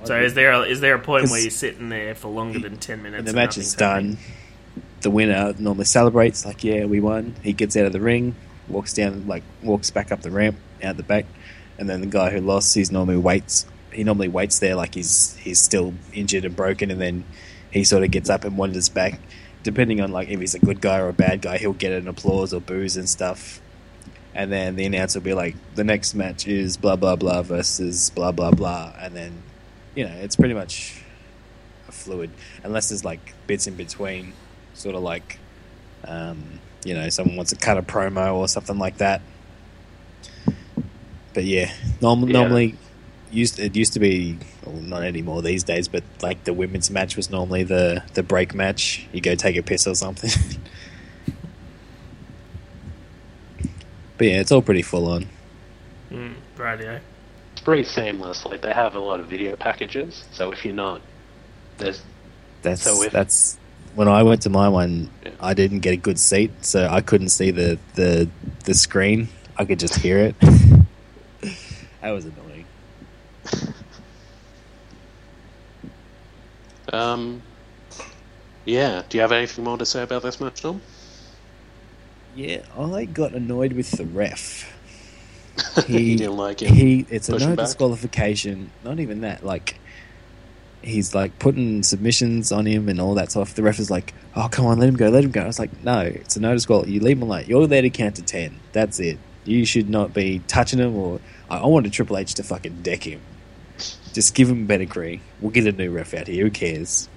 So 0.04 0.20
is 0.20 0.34
there 0.34 0.52
a, 0.52 0.62
is 0.62 0.80
there 0.80 0.96
a 0.96 1.00
point 1.00 1.30
where 1.30 1.42
you're 1.42 1.52
sitting 1.52 1.90
there 1.90 2.16
for 2.16 2.30
longer 2.30 2.60
than 2.60 2.78
ten 2.78 3.04
minutes? 3.04 3.26
when 3.26 3.26
the 3.26 3.30
and 3.30 3.36
match 3.36 3.58
is 3.58 3.74
happening? 3.74 4.14
done, 4.14 4.24
the 5.02 5.12
winner 5.12 5.54
normally 5.60 5.86
celebrates 5.86 6.46
like, 6.46 6.64
"Yeah, 6.64 6.86
we 6.86 7.02
won." 7.02 7.36
He 7.44 7.52
gets 7.52 7.76
out 7.76 7.86
of 7.86 7.92
the 7.92 8.00
ring, 8.00 8.36
walks 8.70 8.94
down, 8.94 9.28
like 9.28 9.44
walks 9.62 9.92
back 9.92 10.12
up 10.12 10.22
the 10.22 10.32
ramp 10.32 10.58
out 10.82 10.96
the 10.96 11.04
back, 11.04 11.26
and 11.78 11.90
then 11.90 12.00
the 12.00 12.08
guy 12.08 12.30
who 12.30 12.40
lost, 12.40 12.76
he's 12.76 12.92
normally 12.92 13.18
waits. 13.18 13.66
He 13.92 14.04
normally 14.04 14.28
waits 14.28 14.60
there 14.60 14.76
like 14.76 14.94
he's 14.96 15.36
he's 15.38 15.60
still 15.60 15.94
injured 16.14 16.46
and 16.46 16.56
broken, 16.56 16.92
and 16.92 17.00
then 17.02 17.24
he 17.72 17.84
sort 17.84 18.04
of 18.04 18.12
gets 18.12 18.30
up 18.30 18.44
and 18.46 18.58
wanders 18.58 18.90
back. 18.90 19.20
Depending 19.64 20.00
on 20.02 20.12
like 20.12 20.30
if 20.30 20.40
he's 20.40 20.56
a 20.56 20.60
good 20.60 20.80
guy 20.82 21.00
or 21.00 21.10
a 21.10 21.14
bad 21.14 21.42
guy, 21.42 21.58
he'll 21.58 21.74
get 21.74 21.92
an 21.92 22.08
applause 22.08 22.54
or 22.54 22.62
booze 22.62 22.96
and 22.98 23.10
stuff. 23.10 23.62
And 24.36 24.52
then 24.52 24.76
the 24.76 24.86
announcer 24.86 25.20
will 25.20 25.26
be 25.26 25.34
like, 25.34 25.56
"The 25.76 25.84
next 25.84 26.14
match 26.16 26.48
is 26.48 26.78
blah 26.78 26.96
blah 26.96 27.16
blah 27.16 27.42
versus 27.42 28.10
blah 28.12 28.32
blah 28.32 28.52
blah," 28.52 28.94
and 29.00 29.16
then 29.16 29.44
you 29.96 30.06
know 30.06 30.14
it's 30.14 30.36
pretty 30.36 30.54
much 30.54 31.02
a 31.88 31.92
fluid 31.92 32.30
unless 32.64 32.90
there's 32.90 33.04
like 33.04 33.34
bits 33.48 33.66
in 33.68 33.76
between, 33.76 34.34
sort 34.76 34.96
of 34.96 35.02
like, 35.02 35.40
um, 36.06 36.60
you 36.86 36.94
know, 36.94 37.10
someone 37.10 37.36
wants 37.36 37.52
to 37.52 37.58
cut 37.58 37.78
a 37.78 37.82
promo 37.82 38.36
or 38.36 38.48
something 38.48 38.78
like 38.78 38.98
that. 39.00 39.22
But 41.34 41.44
yeah, 41.44 41.72
norm- 42.02 42.24
Yeah. 42.28 42.34
normally 42.40 42.76
used 43.32 43.60
it 43.60 43.76
used 43.76 43.94
to 43.94 44.00
be 44.00 44.38
well, 44.66 44.76
not 44.76 45.04
anymore 45.04 45.42
these 45.42 45.64
days, 45.64 45.88
but 45.88 46.04
like 46.22 46.44
the 46.44 46.54
women's 46.54 46.90
match 46.92 47.16
was 47.16 47.30
normally 47.30 47.64
the 47.64 48.04
the 48.14 48.24
break 48.24 48.54
match. 48.54 49.08
You 49.14 49.22
go 49.22 49.36
take 49.36 49.56
a 49.56 49.64
piss 49.64 49.88
or 49.88 49.96
something. 49.96 50.32
but 54.18 54.28
yeah, 54.28 54.40
it's 54.40 54.52
all 54.52 54.62
pretty 54.62 54.82
full 54.82 55.08
on. 55.08 55.28
Mm, 56.12 56.34
radio. 56.58 57.00
It's 57.54 57.62
pretty 57.62 57.84
seamless. 57.84 58.46
Like, 58.46 58.62
they 58.62 58.74
have 58.74 58.96
a 58.96 59.00
lot 59.00 59.20
of 59.20 59.28
video 59.28 59.56
packages, 59.56 60.26
so 60.32 60.52
if 60.52 60.64
you're 60.66 60.74
not. 60.74 61.02
There's 61.78 62.02
That's 62.62 62.82
So 62.84 63.02
if- 63.04 63.12
that's 63.12 63.58
when 63.96 64.08
I 64.08 64.24
went 64.24 64.42
to 64.44 64.50
my 64.50 64.70
one. 64.70 65.10
Yeah. 65.24 65.32
I 65.40 65.54
didn't 65.54 65.80
get 65.80 65.94
a 65.94 65.98
good 65.98 66.20
seat, 66.20 66.52
so 66.62 66.88
I 66.90 67.02
couldn't 67.02 67.30
see 67.30 67.52
the 67.52 67.80
the 67.96 68.30
the 68.66 68.74
screen. 68.74 69.30
I 69.58 69.66
could 69.66 69.80
just 69.80 69.96
hear 69.96 70.18
it. 70.20 70.36
that 72.02 72.12
was 72.12 72.26
annoying. 72.26 72.49
Um, 76.92 77.42
yeah. 78.66 79.04
Do 79.08 79.18
you 79.18 79.22
have 79.22 79.32
anything 79.32 79.64
more 79.64 79.78
to 79.78 79.86
say 79.86 80.04
about 80.04 80.24
this 80.24 80.40
match, 80.42 80.62
Tom? 80.62 80.82
Yeah, 82.36 82.62
I 82.78 83.06
got 83.06 83.34
annoyed 83.34 83.74
with 83.74 83.92
the 83.92 84.06
ref. 84.06 84.76
you 85.88 86.18
didn't 86.18 86.38
like 86.38 86.62
him. 86.62 86.74
He 86.74 87.06
it's 87.10 87.28
a 87.30 87.38
no 87.38 87.56
disqualification. 87.56 88.72
Not 88.84 89.00
even 89.00 89.22
that. 89.22 89.44
Like 89.44 89.80
he's 90.82 91.14
like 91.14 91.38
putting 91.40 91.84
submissions 91.84 92.52
on 92.52 92.66
him 92.66 92.88
and 92.88 93.02
all 93.02 93.16
that 93.16 93.32
stuff. 93.32 93.56
The 93.56 93.64
ref 93.64 93.80
is 93.80 93.92
like, 93.92 94.14
"Oh, 94.36 94.48
come 94.50 94.66
on, 94.66 94.80
let 94.80 94.88
him 94.88 94.96
go, 94.96 95.10
let 95.10 95.24
him 95.24 95.32
go." 95.32 95.42
I 95.42 95.48
was 95.48 95.60
like, 95.60 95.84
"No, 95.84 96.02
it's 96.02 96.36
a 96.38 96.40
no 96.40 96.54
disqualification. 96.54 96.94
You 96.94 97.06
leave 97.06 97.18
him 97.18 97.24
alone. 97.24 97.46
You're 97.48 97.68
there 97.68 97.82
to 97.82 97.90
count 97.90 98.16
to 98.18 98.22
ten. 98.22 98.60
That's 98.72 99.00
it. 99.00 99.18
You 99.44 99.66
should 99.66 99.90
not 99.90 100.14
be 100.14 100.40
touching 100.48 100.80
him." 100.80 100.96
Or 100.96 101.20
I, 101.50 101.58
I 101.58 101.66
wanted 101.66 101.92
Triple 101.92 102.18
H 102.18 102.36
to 102.36 102.44
fucking 102.44 102.84
deck 102.84 103.04
him. 103.04 103.20
Just 104.14 104.36
give 104.36 104.50
him 104.50 104.68
pedigree. 104.68 105.22
We'll 105.40 105.52
get 105.52 105.68
a 105.68 105.72
new 105.72 105.92
ref 105.92 106.14
out 106.14 106.28
here. 106.28 106.46
Who 106.46 106.52
cares? 106.52 107.08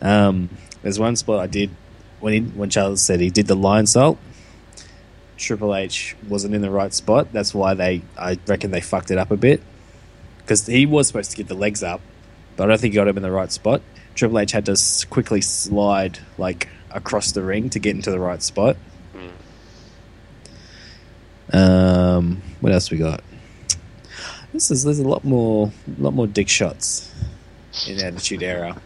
Um, 0.00 0.50
there's 0.82 0.98
one 0.98 1.16
spot 1.16 1.40
I 1.40 1.46
did 1.46 1.70
when 2.20 2.32
he, 2.32 2.40
when 2.40 2.70
Charles 2.70 3.00
said 3.02 3.20
he 3.20 3.30
did 3.30 3.46
the 3.46 3.56
Lionsault. 3.56 4.18
Triple 5.36 5.74
H 5.74 6.16
wasn't 6.28 6.54
in 6.54 6.62
the 6.62 6.70
right 6.70 6.92
spot. 6.92 7.32
That's 7.32 7.54
why 7.54 7.74
they, 7.74 8.02
I 8.16 8.38
reckon, 8.46 8.70
they 8.70 8.80
fucked 8.80 9.10
it 9.10 9.18
up 9.18 9.30
a 9.30 9.36
bit. 9.36 9.62
Because 10.38 10.66
he 10.66 10.86
was 10.86 11.06
supposed 11.06 11.30
to 11.30 11.36
get 11.36 11.48
the 11.48 11.54
legs 11.54 11.82
up, 11.82 12.00
but 12.56 12.64
I 12.64 12.66
don't 12.68 12.80
think 12.80 12.92
he 12.92 12.96
got 12.96 13.08
him 13.08 13.16
in 13.16 13.22
the 13.22 13.30
right 13.30 13.50
spot. 13.50 13.80
Triple 14.14 14.38
H 14.38 14.52
had 14.52 14.66
to 14.66 15.06
quickly 15.08 15.40
slide 15.40 16.18
like 16.38 16.68
across 16.90 17.32
the 17.32 17.42
ring 17.42 17.70
to 17.70 17.78
get 17.78 17.96
into 17.96 18.10
the 18.10 18.20
right 18.20 18.42
spot. 18.42 18.76
Um, 21.52 22.42
what 22.60 22.72
else 22.72 22.90
we 22.90 22.98
got? 22.98 23.22
This 24.54 24.70
is 24.70 24.84
there's 24.84 25.00
a 25.00 25.08
lot 25.08 25.24
more, 25.24 25.72
lot 25.98 26.14
more 26.14 26.28
dick 26.28 26.48
shots 26.48 27.12
in 27.88 28.00
Attitude 28.00 28.40
Era. 28.40 28.80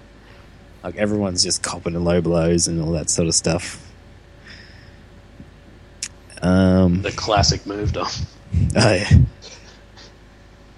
Like 0.83 0.97
everyone's 0.97 1.43
just 1.43 1.63
copping 1.63 1.93
the 1.93 2.01
low 2.01 2.23
blows 2.23 2.69
and 2.69 2.81
all 2.81 2.93
that 2.93 3.11
sort 3.11 3.29
of 3.29 3.35
stuff. 3.35 3.87
Um, 6.41 7.03
The 7.03 7.13
classic 7.13 7.67
move, 7.67 7.93
Dom. 7.93 8.09
Oh 8.77 8.93
yeah. 8.95 9.11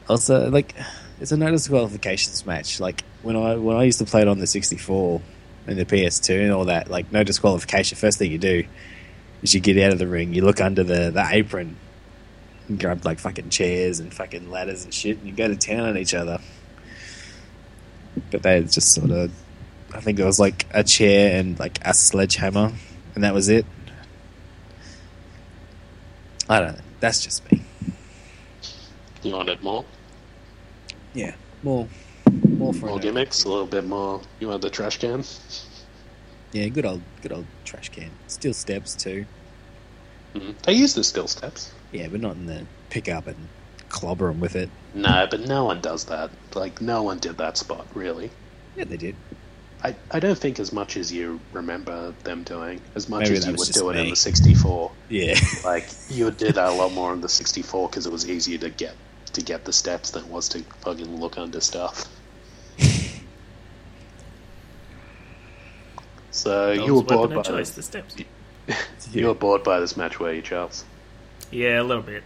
Also, 0.08 0.50
like, 0.50 0.74
it's 1.20 1.30
a 1.30 1.36
no 1.36 1.52
disqualifications 1.52 2.44
match. 2.44 2.80
Like 2.80 3.04
when 3.22 3.36
I 3.36 3.54
when 3.54 3.76
I 3.76 3.84
used 3.84 4.00
to 4.00 4.04
play 4.04 4.22
it 4.22 4.28
on 4.28 4.40
the 4.40 4.46
sixty 4.48 4.76
four 4.76 5.22
and 5.68 5.78
the 5.78 5.84
PS2 5.84 6.42
and 6.42 6.50
all 6.50 6.64
that, 6.64 6.90
like 6.90 7.12
no 7.12 7.22
disqualification. 7.22 7.96
First 7.96 8.18
thing 8.18 8.32
you 8.32 8.38
do 8.38 8.64
is 9.40 9.54
you 9.54 9.60
get 9.60 9.78
out 9.78 9.92
of 9.92 10.00
the 10.00 10.08
ring, 10.08 10.34
you 10.34 10.42
look 10.42 10.60
under 10.60 10.82
the 10.82 11.12
the 11.12 11.24
apron, 11.30 11.76
and 12.70 12.78
grab 12.78 13.04
like 13.04 13.18
fucking 13.18 13.50
chairs 13.50 13.98
and 13.98 14.14
fucking 14.14 14.48
ladders 14.50 14.84
and 14.84 14.94
shit, 14.94 15.18
and 15.18 15.26
you 15.26 15.34
go 15.34 15.48
to 15.48 15.56
town 15.56 15.80
on 15.80 15.98
each 15.98 16.14
other. 16.14 16.38
But 18.30 18.42
they 18.44 18.62
just 18.62 18.94
sort 18.94 19.10
of, 19.10 19.32
I 19.92 20.00
think 20.00 20.18
it 20.18 20.24
was 20.24 20.38
like 20.38 20.66
a 20.72 20.84
chair 20.84 21.38
and 21.38 21.58
like 21.58 21.80
a 21.84 21.92
sledgehammer, 21.92 22.72
and 23.14 23.24
that 23.24 23.34
was 23.34 23.48
it. 23.48 23.66
I 26.48 26.60
don't 26.60 26.74
know. 26.74 26.80
That's 27.00 27.22
just 27.22 27.50
me. 27.50 27.62
You 29.22 29.34
wanted 29.34 29.62
more? 29.62 29.84
Yeah, 31.12 31.34
more, 31.62 31.88
more 32.48 32.72
for 32.72 32.86
More 32.86 33.00
gimmicks? 33.00 33.44
A 33.44 33.48
little 33.48 33.66
bit 33.66 33.84
more. 33.84 34.22
You 34.38 34.48
want 34.48 34.62
the 34.62 34.70
trash 34.70 34.98
can? 34.98 35.24
Yeah, 36.52 36.68
good 36.68 36.86
old, 36.86 37.02
good 37.20 37.32
old 37.32 37.46
trash 37.64 37.88
can. 37.88 38.10
Steel 38.28 38.54
steps 38.54 38.94
too. 38.94 39.26
Mhm. 40.34 40.54
They 40.62 40.74
use 40.74 40.94
the 40.94 41.02
steel 41.02 41.26
steps. 41.26 41.72
Yeah, 41.92 42.08
but 42.08 42.20
not 42.20 42.36
in 42.36 42.46
the 42.46 42.66
pick 42.88 43.08
up 43.08 43.26
and 43.26 43.48
clobber 43.88 44.28
them 44.28 44.40
with 44.40 44.56
it. 44.56 44.70
No, 44.94 45.26
but 45.30 45.40
no 45.40 45.64
one 45.64 45.80
does 45.80 46.04
that. 46.06 46.30
Like, 46.54 46.80
no 46.80 47.02
one 47.02 47.18
did 47.18 47.38
that 47.38 47.56
spot, 47.56 47.86
really. 47.94 48.30
Yeah, 48.76 48.84
they 48.84 48.96
did. 48.96 49.16
I, 49.82 49.94
I 50.10 50.20
don't 50.20 50.38
think 50.38 50.60
as 50.60 50.72
much 50.72 50.96
as 50.96 51.10
you 51.10 51.40
remember 51.52 52.12
them 52.24 52.42
doing, 52.42 52.80
as 52.94 53.08
much 53.08 53.22
Maybe 53.22 53.36
as 53.36 53.46
you 53.46 53.52
was 53.52 53.68
would 53.68 53.74
do 53.74 53.90
it 53.90 53.96
in 53.96 54.10
the 54.10 54.16
64. 54.16 54.92
Yeah, 55.08 55.34
Like, 55.64 55.88
you 56.10 56.26
would 56.26 56.36
do 56.36 56.52
that 56.52 56.68
a 56.68 56.72
lot 56.72 56.92
more 56.92 57.12
in 57.14 57.20
the 57.22 57.28
64 57.28 57.88
because 57.88 58.06
it 58.06 58.12
was 58.12 58.28
easier 58.28 58.58
to 58.58 58.70
get 58.70 58.94
to 59.32 59.42
get 59.42 59.64
the 59.64 59.72
steps 59.72 60.10
than 60.10 60.24
it 60.24 60.28
was 60.28 60.48
to 60.48 60.58
fucking 60.80 61.20
look 61.20 61.38
under 61.38 61.60
stuff. 61.60 62.04
So 66.32 66.70
you 66.72 66.94
were 66.94 67.02
bored 67.02 67.34
by 67.34 67.42
choice, 67.42 67.70
the 67.70 67.82
steps. 67.82 68.16
You 69.12 69.26
were 69.26 69.34
bored 69.34 69.64
by 69.64 69.80
this 69.80 69.96
match, 69.96 70.20
were 70.20 70.32
you, 70.32 70.42
Charles? 70.42 70.84
Yeah, 71.50 71.80
a 71.80 71.84
little 71.84 72.02
bit. 72.02 72.22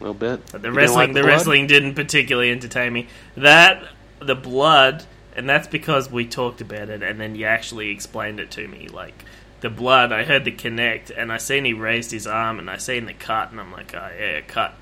A 0.00 0.02
little 0.02 0.14
bit. 0.14 0.40
But 0.52 0.62
the 0.62 0.68
You 0.68 0.74
wrestling, 0.74 1.08
like 1.08 1.14
the 1.14 1.20
blood? 1.22 1.26
wrestling 1.28 1.66
didn't 1.66 1.94
particularly 1.94 2.50
entertain 2.50 2.92
me. 2.92 3.08
That 3.36 3.82
the 4.20 4.34
blood, 4.34 5.04
and 5.34 5.48
that's 5.48 5.68
because 5.68 6.10
we 6.10 6.26
talked 6.26 6.60
about 6.60 6.88
it, 6.88 7.02
and 7.02 7.20
then 7.20 7.34
you 7.34 7.46
actually 7.46 7.90
explained 7.90 8.40
it 8.40 8.50
to 8.52 8.68
me. 8.68 8.88
Like 8.88 9.24
the 9.60 9.70
blood, 9.70 10.12
I 10.12 10.24
heard 10.24 10.44
the 10.44 10.52
connect, 10.52 11.10
and 11.10 11.32
I 11.32 11.38
seen 11.38 11.64
he 11.64 11.72
raised 11.72 12.10
his 12.10 12.26
arm, 12.26 12.58
and 12.58 12.70
I 12.70 12.76
seen 12.76 13.06
the 13.06 13.14
cut, 13.14 13.50
and 13.50 13.60
I'm 13.60 13.72
like, 13.72 13.94
oh 13.94 14.10
yeah, 14.18 14.40
cut. 14.42 14.74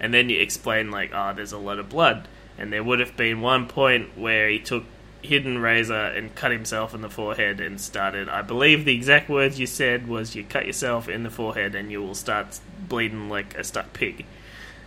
And 0.00 0.14
then 0.14 0.28
you 0.28 0.40
explain 0.40 0.90
like, 0.90 1.10
oh, 1.12 1.32
there's 1.34 1.52
a 1.52 1.58
lot 1.58 1.78
of 1.78 1.88
blood, 1.88 2.28
and 2.56 2.72
there 2.72 2.84
would 2.84 3.00
have 3.00 3.16
been 3.16 3.40
one 3.40 3.66
point 3.66 4.16
where 4.16 4.48
he 4.48 4.58
took 4.58 4.84
hidden 5.22 5.58
razor 5.58 5.94
and 5.94 6.34
cut 6.34 6.52
himself 6.52 6.94
in 6.94 7.00
the 7.00 7.10
forehead 7.10 7.60
and 7.60 7.80
started. 7.80 8.28
I 8.28 8.42
believe 8.42 8.84
the 8.84 8.94
exact 8.94 9.28
words 9.28 9.58
you 9.58 9.66
said 9.66 10.06
was, 10.06 10.34
"You 10.34 10.44
cut 10.44 10.66
yourself 10.66 11.08
in 11.08 11.22
the 11.22 11.30
forehead, 11.30 11.74
and 11.74 11.90
you 11.90 12.00
will 12.00 12.14
start 12.14 12.60
bleeding 12.88 13.28
like 13.28 13.56
a 13.56 13.64
stuck 13.64 13.92
pig." 13.92 14.24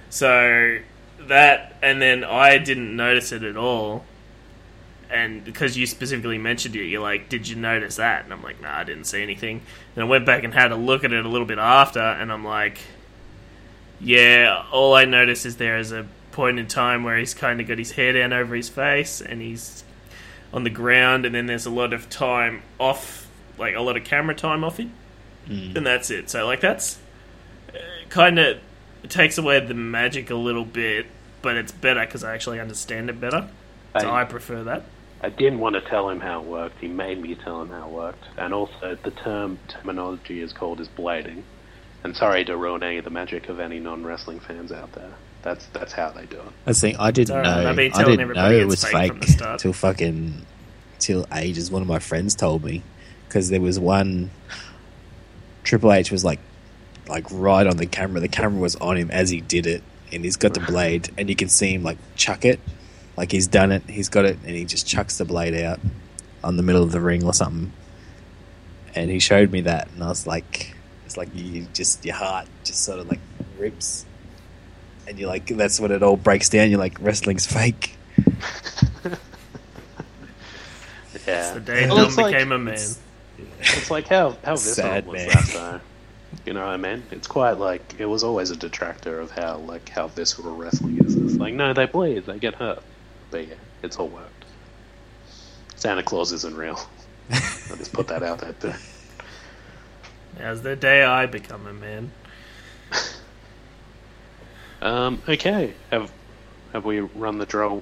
So 0.10 0.80
that, 1.20 1.76
and 1.82 2.02
then 2.02 2.24
I 2.24 2.58
didn't 2.58 2.96
notice 2.96 3.32
it 3.32 3.44
at 3.44 3.58
all. 3.58 4.06
And 5.10 5.44
because 5.44 5.78
you 5.78 5.86
specifically 5.86 6.38
mentioned 6.38 6.76
it, 6.78 6.86
you're 6.86 7.02
like, 7.02 7.28
"Did 7.28 7.48
you 7.48 7.58
notice 7.58 7.98
that?" 7.98 8.24
And 8.24 8.32
I'm 8.32 8.42
like, 8.42 8.62
"Nah, 8.62 8.78
I 8.78 8.84
didn't 8.86 9.04
see 9.06 9.22
anything." 9.22 9.62
And 9.96 10.06
I 10.06 10.08
went 10.08 10.26
back 10.26 10.46
and 10.46 10.54
had 10.54 10.72
a 10.72 10.78
look 10.78 11.04
at 11.04 11.12
it 11.12 11.26
a 11.26 11.28
little 11.28 11.46
bit 11.46 11.60
after, 11.60 12.00
and 12.00 12.32
I'm 12.32 12.46
like, 12.46 12.80
"Yeah, 14.00 14.64
all 14.72 14.96
I 14.96 15.04
noticed 15.04 15.46
is 15.46 15.58
there 15.58 15.78
is 15.78 15.92
a 15.92 16.06
point 16.32 16.60
in 16.60 16.68
time 16.68 17.04
where 17.04 17.18
he's 17.18 17.34
kind 17.34 17.60
of 17.60 17.68
got 17.68 17.78
his 17.78 17.92
hair 17.92 18.14
down 18.14 18.32
over 18.32 18.56
his 18.56 18.70
face, 18.70 19.20
and 19.20 19.42
he's 19.42 19.84
on 20.54 20.64
the 20.64 20.70
ground, 20.70 21.26
and 21.26 21.34
then 21.34 21.46
there's 21.46 21.66
a 21.66 21.70
lot 21.72 21.94
of 21.94 22.10
time 22.10 22.62
off, 22.80 23.28
like 23.58 23.76
a 23.76 23.82
lot 23.82 23.98
of 23.98 24.04
camera 24.04 24.36
time 24.36 24.64
off 24.64 24.78
him, 24.78 24.92
and 25.48 25.86
that's 25.86 26.10
it. 26.10 26.30
So 26.30 26.46
like 26.46 26.62
that's 26.62 26.98
uh, 27.74 27.78
kind 28.10 28.40
of 28.40 28.58
takes 29.10 29.38
away 29.38 29.60
the 29.60 29.74
magic 29.74 30.30
a 30.30 30.36
little 30.36 30.66
bit, 30.66 31.08
but 31.42 31.56
it's 31.58 31.72
better 31.72 32.02
because 32.02 32.24
I 32.24 32.34
actually 32.34 32.60
understand 32.60 33.10
it 33.10 33.20
better. 33.20 33.48
So 34.00 34.10
I- 34.10 34.22
I 34.22 34.26
prefer 34.26 34.64
that. 34.64 34.84
I 35.24 35.30
didn't 35.30 35.60
want 35.60 35.76
to 35.76 35.82
tell 35.82 36.10
him 36.10 36.20
how 36.20 36.42
it 36.42 36.48
worked. 36.48 36.80
He 36.80 36.88
made 36.88 37.22
me 37.22 37.36
tell 37.36 37.62
him 37.62 37.70
how 37.70 37.86
it 37.88 37.92
worked. 37.92 38.24
And 38.38 38.56
also, 38.56 38.98
the 39.04 39.12
term 39.12 39.60
terminology 39.68 40.42
is 40.42 40.52
called 40.52 40.80
is 40.80 40.88
blading. 40.88 41.44
And 42.04 42.18
sorry 42.18 42.44
to 42.46 42.58
ruin 42.58 42.82
any 42.82 42.98
of 42.98 43.04
the 43.04 43.12
magic 43.12 43.48
of 43.48 43.60
any 43.60 43.78
non-wrestling 43.80 44.40
fans 44.40 44.72
out 44.72 44.94
there. 44.94 45.12
That's 45.42 45.66
that's 45.68 45.94
how 45.94 46.12
they 46.12 46.26
do 46.26 46.38
it. 46.38 46.52
I 46.68 46.74
think 46.74 47.00
I 47.00 47.12
didn't 47.12 47.30
Sorry, 47.30 47.44
know. 47.44 47.70
I've 47.70 47.76
been 47.76 47.94
I 47.94 48.04
didn't 48.04 48.34
know 48.34 48.52
it 48.52 48.68
was 48.68 48.84
fake 48.84 49.24
fake 49.24 49.40
from 49.40 49.58
till 49.58 49.74
fucking 49.74 50.46
till 51.00 51.26
ages. 51.34 51.72
One 51.72 51.82
of 51.82 51.88
my 51.88 52.00
friends 52.00 52.36
told 52.36 52.64
me 52.64 52.84
because 53.28 53.50
there 53.50 53.62
was 53.62 53.80
one. 53.80 54.30
Triple 55.64 55.94
H 55.94 56.12
was 56.12 56.26
like, 56.26 56.40
like 57.08 57.26
right 57.32 57.66
on 57.66 57.78
the 57.78 57.86
camera. 57.86 58.20
The 58.20 58.28
camera 58.28 58.60
was 58.60 58.76
on 58.78 58.98
him 58.98 59.12
as 59.12 59.30
he 59.30 59.42
did 59.42 59.66
it, 59.68 59.84
and 60.12 60.24
he's 60.24 60.38
got 60.38 60.54
the 60.54 60.60
blade, 60.68 61.10
and 61.18 61.30
you 61.30 61.36
can 61.36 61.50
see 61.50 61.74
him 61.74 61.84
like 61.84 61.98
chuck 62.16 62.46
it, 62.46 62.60
like 63.18 63.32
he's 63.32 63.48
done 63.48 63.72
it. 63.72 63.84
He's 63.88 64.10
got 64.10 64.26
it, 64.26 64.38
and 64.46 64.56
he 64.56 64.66
just 64.66 64.88
chucks 64.88 65.18
the 65.18 65.26
blade 65.26 65.56
out 65.56 65.80
on 66.44 66.58
the 66.58 66.64
middle 66.64 66.84
of 66.84 66.92
the 66.92 67.02
ring 67.02 67.24
or 67.24 67.34
something. 67.34 67.72
And 68.94 69.10
he 69.10 69.20
showed 69.20 69.52
me 69.52 69.62
that, 69.62 69.90
and 69.94 70.04
I 70.04 70.08
was 70.08 70.28
like, 70.28 70.76
it's 71.06 71.18
like 71.18 71.30
you 71.34 71.68
just 71.74 72.06
your 72.06 72.16
heart 72.16 72.48
just 72.64 72.84
sort 72.84 73.00
of 73.00 73.10
like 73.10 73.20
rips 73.58 74.06
and 75.12 75.20
you're 75.20 75.30
like, 75.30 75.46
that's 75.46 75.80
when 75.80 75.92
it 75.92 76.02
all 76.02 76.18
breaks 76.18 76.50
down. 76.50 76.70
You're 76.72 76.80
like, 76.80 76.98
wrestling's 77.00 77.46
fake. 77.46 77.96
Yeah. 81.28 81.54
The 81.54 81.60
day 81.60 81.88
Well, 81.88 81.98
Dom 81.98 82.06
it's 82.08 82.18
like- 82.18 82.34
became 82.34 82.52
a 82.52 82.58
man. 82.58 82.74
It's, 82.74 83.00
it's 83.60 83.92
like 83.92 84.08
how 84.08 84.36
how 84.44 84.56
visceral 84.56 84.88
Sad 84.88 85.06
was 85.08 85.16
man. 85.18 85.28
that 85.30 85.46
though? 85.54 85.80
You 86.46 86.54
know 86.54 86.62
what 86.62 86.70
I 86.70 86.78
mean? 86.78 87.04
It's 87.12 87.28
quite 87.28 87.54
like 87.60 87.96
it 88.00 88.06
was 88.08 88.24
always 88.24 88.50
a 88.50 88.56
detractor 88.56 89.20
of 89.20 89.30
how 89.32 89.58
like 89.58 89.90
how 89.90 90.08
visceral 90.08 90.56
wrestling 90.56 90.98
is. 91.06 91.16
It's 91.16 91.36
like 91.36 91.54
no, 91.54 91.74
they 91.74 91.86
bleed, 91.86 92.26
they 92.26 92.40
get 92.40 92.56
hurt, 92.56 92.82
but 93.30 93.48
yeah, 93.48 93.54
it's 93.84 93.98
all 93.98 94.08
worked. 94.08 94.46
Santa 95.76 96.02
Claus 96.04 96.32
isn't 96.32 96.56
real. 96.56 96.80
I'll 97.32 97.78
just 97.78 97.94
put 97.94 98.08
that 98.08 98.24
out 98.24 98.40
there. 98.40 98.54
Too. 98.54 98.74
Now's 100.40 100.62
the 100.64 100.76
day 100.76 101.04
I 101.04 101.26
become 101.28 101.68
a 101.68 101.74
man. 101.74 102.12
Um, 104.82 105.22
okay, 105.28 105.74
have 105.92 106.12
have 106.74 106.86
we 106.86 107.00
run 107.02 107.38
the 107.38 107.46
draw, 107.46 107.82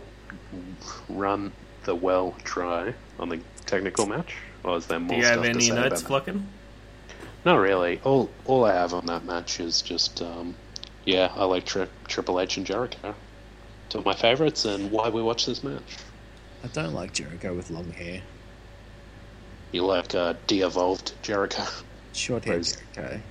run 1.07 1.51
the 1.83 1.95
well 1.95 2.35
dry 2.43 2.93
on 3.19 3.29
the 3.29 3.39
technical 3.65 4.05
match, 4.05 4.35
or 4.63 4.77
is 4.77 4.87
there 4.87 4.99
more 4.99 5.09
Do 5.11 5.15
you 5.17 5.23
stuff 5.23 5.35
have 5.37 5.45
any 5.45 5.61
say 5.61 5.75
notes, 5.75 6.01
about 6.01 6.25
that? 6.25 6.33
Fluckin? 6.33 6.43
Not 7.45 7.55
really. 7.55 8.01
All 8.03 8.29
all 8.45 8.65
I 8.65 8.73
have 8.73 8.93
on 8.93 9.05
that 9.05 9.23
match 9.25 9.59
is 9.59 9.81
just, 9.81 10.21
um, 10.21 10.55
yeah, 11.05 11.31
I 11.35 11.45
like 11.45 11.65
tri- 11.65 11.87
Triple 12.07 12.39
H 12.39 12.57
and 12.57 12.65
Jericho. 12.65 13.15
Two 13.87 13.99
of 13.99 14.05
my 14.05 14.13
favorites, 14.13 14.65
and 14.65 14.91
why 14.91 15.09
we 15.09 15.21
watch 15.21 15.45
this 15.45 15.63
match. 15.63 15.97
I 16.63 16.67
don't 16.67 16.93
like 16.93 17.13
Jericho 17.13 17.53
with 17.55 17.69
long 17.71 17.89
hair. 17.91 18.21
You 19.71 19.85
like 19.85 20.13
uh, 20.13 20.33
de-evolved 20.47 21.13
Jericho, 21.21 21.63
Short 22.13 22.43
hair 22.43 22.55
Whereas- 22.55 22.77
Jericho. 22.93 23.21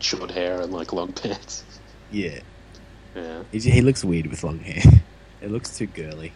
short 0.00 0.30
hair 0.32 0.60
and 0.60 0.72
like 0.72 0.92
long 0.92 1.12
pants. 1.12 1.64
Yeah. 2.10 2.40
Yeah, 3.16 3.42
He, 3.50 3.58
he 3.60 3.80
looks 3.80 4.04
weird 4.04 4.26
with 4.28 4.44
long 4.44 4.60
hair. 4.60 4.82
It 5.42 5.50
looks 5.50 5.76
too 5.76 5.86
girly. 5.86 6.32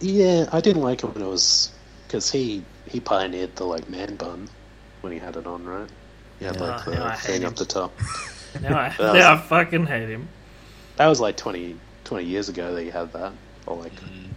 yeah. 0.00 0.48
I 0.52 0.60
didn't 0.60 0.82
like 0.82 1.02
it 1.02 1.06
when 1.14 1.22
it 1.24 1.28
was 1.28 1.70
because 2.06 2.30
he 2.30 2.62
he 2.86 3.00
pioneered 3.00 3.56
the 3.56 3.64
like 3.64 3.88
man 3.88 4.16
bun 4.16 4.48
when 5.00 5.12
he 5.12 5.18
had 5.18 5.36
it 5.36 5.46
on, 5.46 5.64
right? 5.64 5.88
He 6.38 6.44
had 6.44 6.56
Yeah. 6.56 6.62
like 6.62 6.88
Oh, 6.88 6.90
the 6.90 7.10
hate 7.10 7.20
thing 7.20 7.44
up 7.44 7.56
the 7.56 7.64
top. 7.64 7.92
Now 8.62 8.78
I, 8.78 8.88
That 8.98 8.98
was- 8.98 9.14
now 9.14 9.32
I 9.34 9.36
fucking 9.38 9.86
hate 9.86 10.08
him. 10.08 10.28
That 10.96 11.06
was 11.06 11.20
like 11.20 11.36
20, 11.36 11.76
20 12.04 12.24
years 12.24 12.48
ago 12.48 12.74
that 12.74 12.82
he 12.82 12.90
had 12.90 13.12
that, 13.12 13.32
or 13.66 13.76
like 13.76 13.94
Mm. 13.94 14.28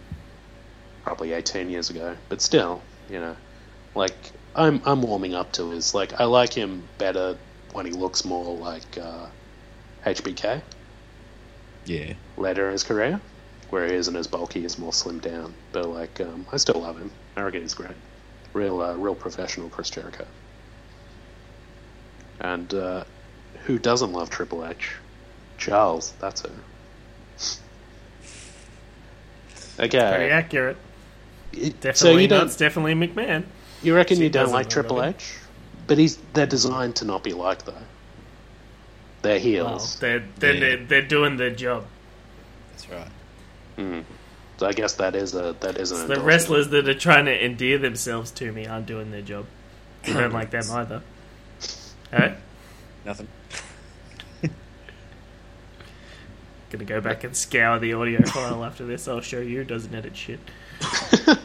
probably 1.04 1.32
18 1.32 1.68
years 1.70 1.90
ago. 1.90 2.16
But 2.28 2.40
still, 2.40 2.80
you 3.10 3.18
know, 3.20 3.36
like 3.94 4.16
I'm 4.56 4.80
I'm 4.86 5.02
warming 5.02 5.34
up 5.34 5.52
to 5.52 5.70
his 5.70 5.94
like 5.94 6.18
I 6.20 6.24
like 6.24 6.52
him 6.54 6.82
better 6.98 7.36
when 7.72 7.86
he 7.86 7.92
looks 7.92 8.24
more 8.24 8.56
like 8.56 8.98
uh, 8.98 9.26
HBK 10.04 10.60
Yeah. 11.84 12.14
later 12.36 12.66
in 12.66 12.72
his 12.72 12.82
career, 12.84 13.20
where 13.70 13.86
he 13.86 13.94
isn't 13.94 14.14
as 14.16 14.26
bulky, 14.26 14.60
he's 14.62 14.78
more 14.78 14.92
slimmed 14.92 15.22
down. 15.22 15.54
But 15.72 15.88
like 15.88 16.20
um, 16.20 16.46
I 16.52 16.56
still 16.56 16.80
love 16.80 16.98
him. 16.98 17.10
I 17.36 17.42
reckon 17.42 17.62
he's 17.62 17.74
great, 17.74 17.96
real 18.52 18.80
uh, 18.80 18.94
real 18.94 19.14
professional 19.14 19.68
Chris 19.68 19.90
Jericho. 19.90 20.26
And 22.40 22.72
uh, 22.74 23.04
who 23.66 23.78
doesn't 23.78 24.12
love 24.12 24.30
Triple 24.30 24.66
H? 24.66 24.90
Charles, 25.58 26.12
that's 26.20 26.44
it. 26.44 26.50
Okay. 29.78 29.98
Very 29.98 30.30
accurate. 30.30 30.76
It- 31.52 31.80
Definitely 31.80 31.94
so 31.94 32.16
you 32.18 32.28
don't 32.28 32.46
It's 32.46 32.56
definitely 32.56 32.94
McMahon. 32.94 33.44
you 33.82 33.94
reckon 33.94 34.16
She 34.16 34.24
you 34.24 34.30
don't 34.30 34.44
doesn't 34.44 34.54
like 34.54 34.68
Triple 34.70 34.96
like 34.96 35.16
H? 35.16 35.34
But 35.86 35.98
he's 35.98 36.16
they're 36.34 36.46
designed 36.46 36.96
to 36.96 37.04
not 37.04 37.22
be 37.24 37.32
like 37.32 37.64
though. 37.64 37.74
They're 39.22 39.34
Well, 39.34 39.40
heels. 39.40 39.98
they're 40.00 40.24
they're, 40.38 40.54
Yeah. 40.54 40.60
they're 40.60 40.84
they're 40.86 41.02
doing 41.02 41.36
their 41.36 41.50
job. 41.50 41.84
That's 42.72 42.88
right. 42.90 43.08
Mm. 43.78 44.04
So 44.58 44.66
I 44.66 44.72
guess 44.72 44.94
that 44.94 45.14
is 45.16 45.34
a 45.34 45.56
that 45.60 45.76
is 45.78 45.90
an 45.92 46.08
The 46.08 46.20
wrestlers 46.20 46.68
that 46.68 46.88
are 46.88 46.94
trying 46.94 47.24
to 47.26 47.44
endear 47.44 47.78
themselves 47.78 48.30
to 48.32 48.52
me 48.52 48.66
aren't 48.66 48.86
doing 48.86 49.10
their 49.10 49.22
job. 49.22 49.46
I 50.04 50.12
don't 50.12 50.32
like 50.32 50.50
them 50.50 50.64
either. 50.72 51.02
Alright? 52.12 52.36
Nothing. 53.04 53.28
Gonna 56.70 56.84
go 56.84 57.00
back 57.00 57.24
and 57.24 57.36
scour 57.36 57.78
the 57.78 57.92
audio 57.94 58.22
file 58.22 58.64
after 58.64 58.84
this. 58.86 59.06
I'll 59.08 59.20
show 59.20 59.40
you. 59.40 59.64
Doesn't 59.64 59.94
edit 59.94 60.16
shit. 60.16 60.40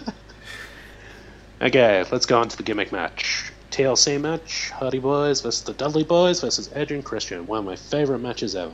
Okay, 1.60 2.06
let's 2.12 2.28
go 2.28 2.40
on 2.40 2.50
to 2.50 2.56
the 2.58 2.62
gimmick 2.62 2.92
match. 2.92 3.52
TLC 3.78 4.20
match, 4.20 4.72
Hardy 4.72 5.00
Boyz 5.00 5.44
versus 5.44 5.62
the 5.62 5.72
Dudley 5.72 6.04
Boyz 6.04 6.42
versus 6.42 6.68
Edge 6.74 6.92
and 6.92 7.06
Christian. 7.06 7.46
One 7.46 7.60
of 7.60 7.66
my 7.66 7.76
favorite 7.76 8.18
matches 8.18 8.56
ever. 8.56 8.74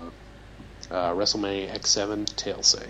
Uh, 0.90 1.12
WrestleMania 1.12 1.78
X7 1.78 2.24
TLC. 2.24 2.88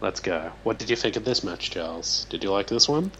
Let's 0.00 0.20
go. 0.20 0.52
What 0.62 0.78
did 0.78 0.90
you 0.90 0.94
think 0.94 1.16
of 1.16 1.24
this 1.24 1.42
match, 1.42 1.72
Charles? 1.72 2.26
Did 2.30 2.44
you 2.44 2.52
like 2.52 2.68
this 2.68 2.88
one? 2.88 3.10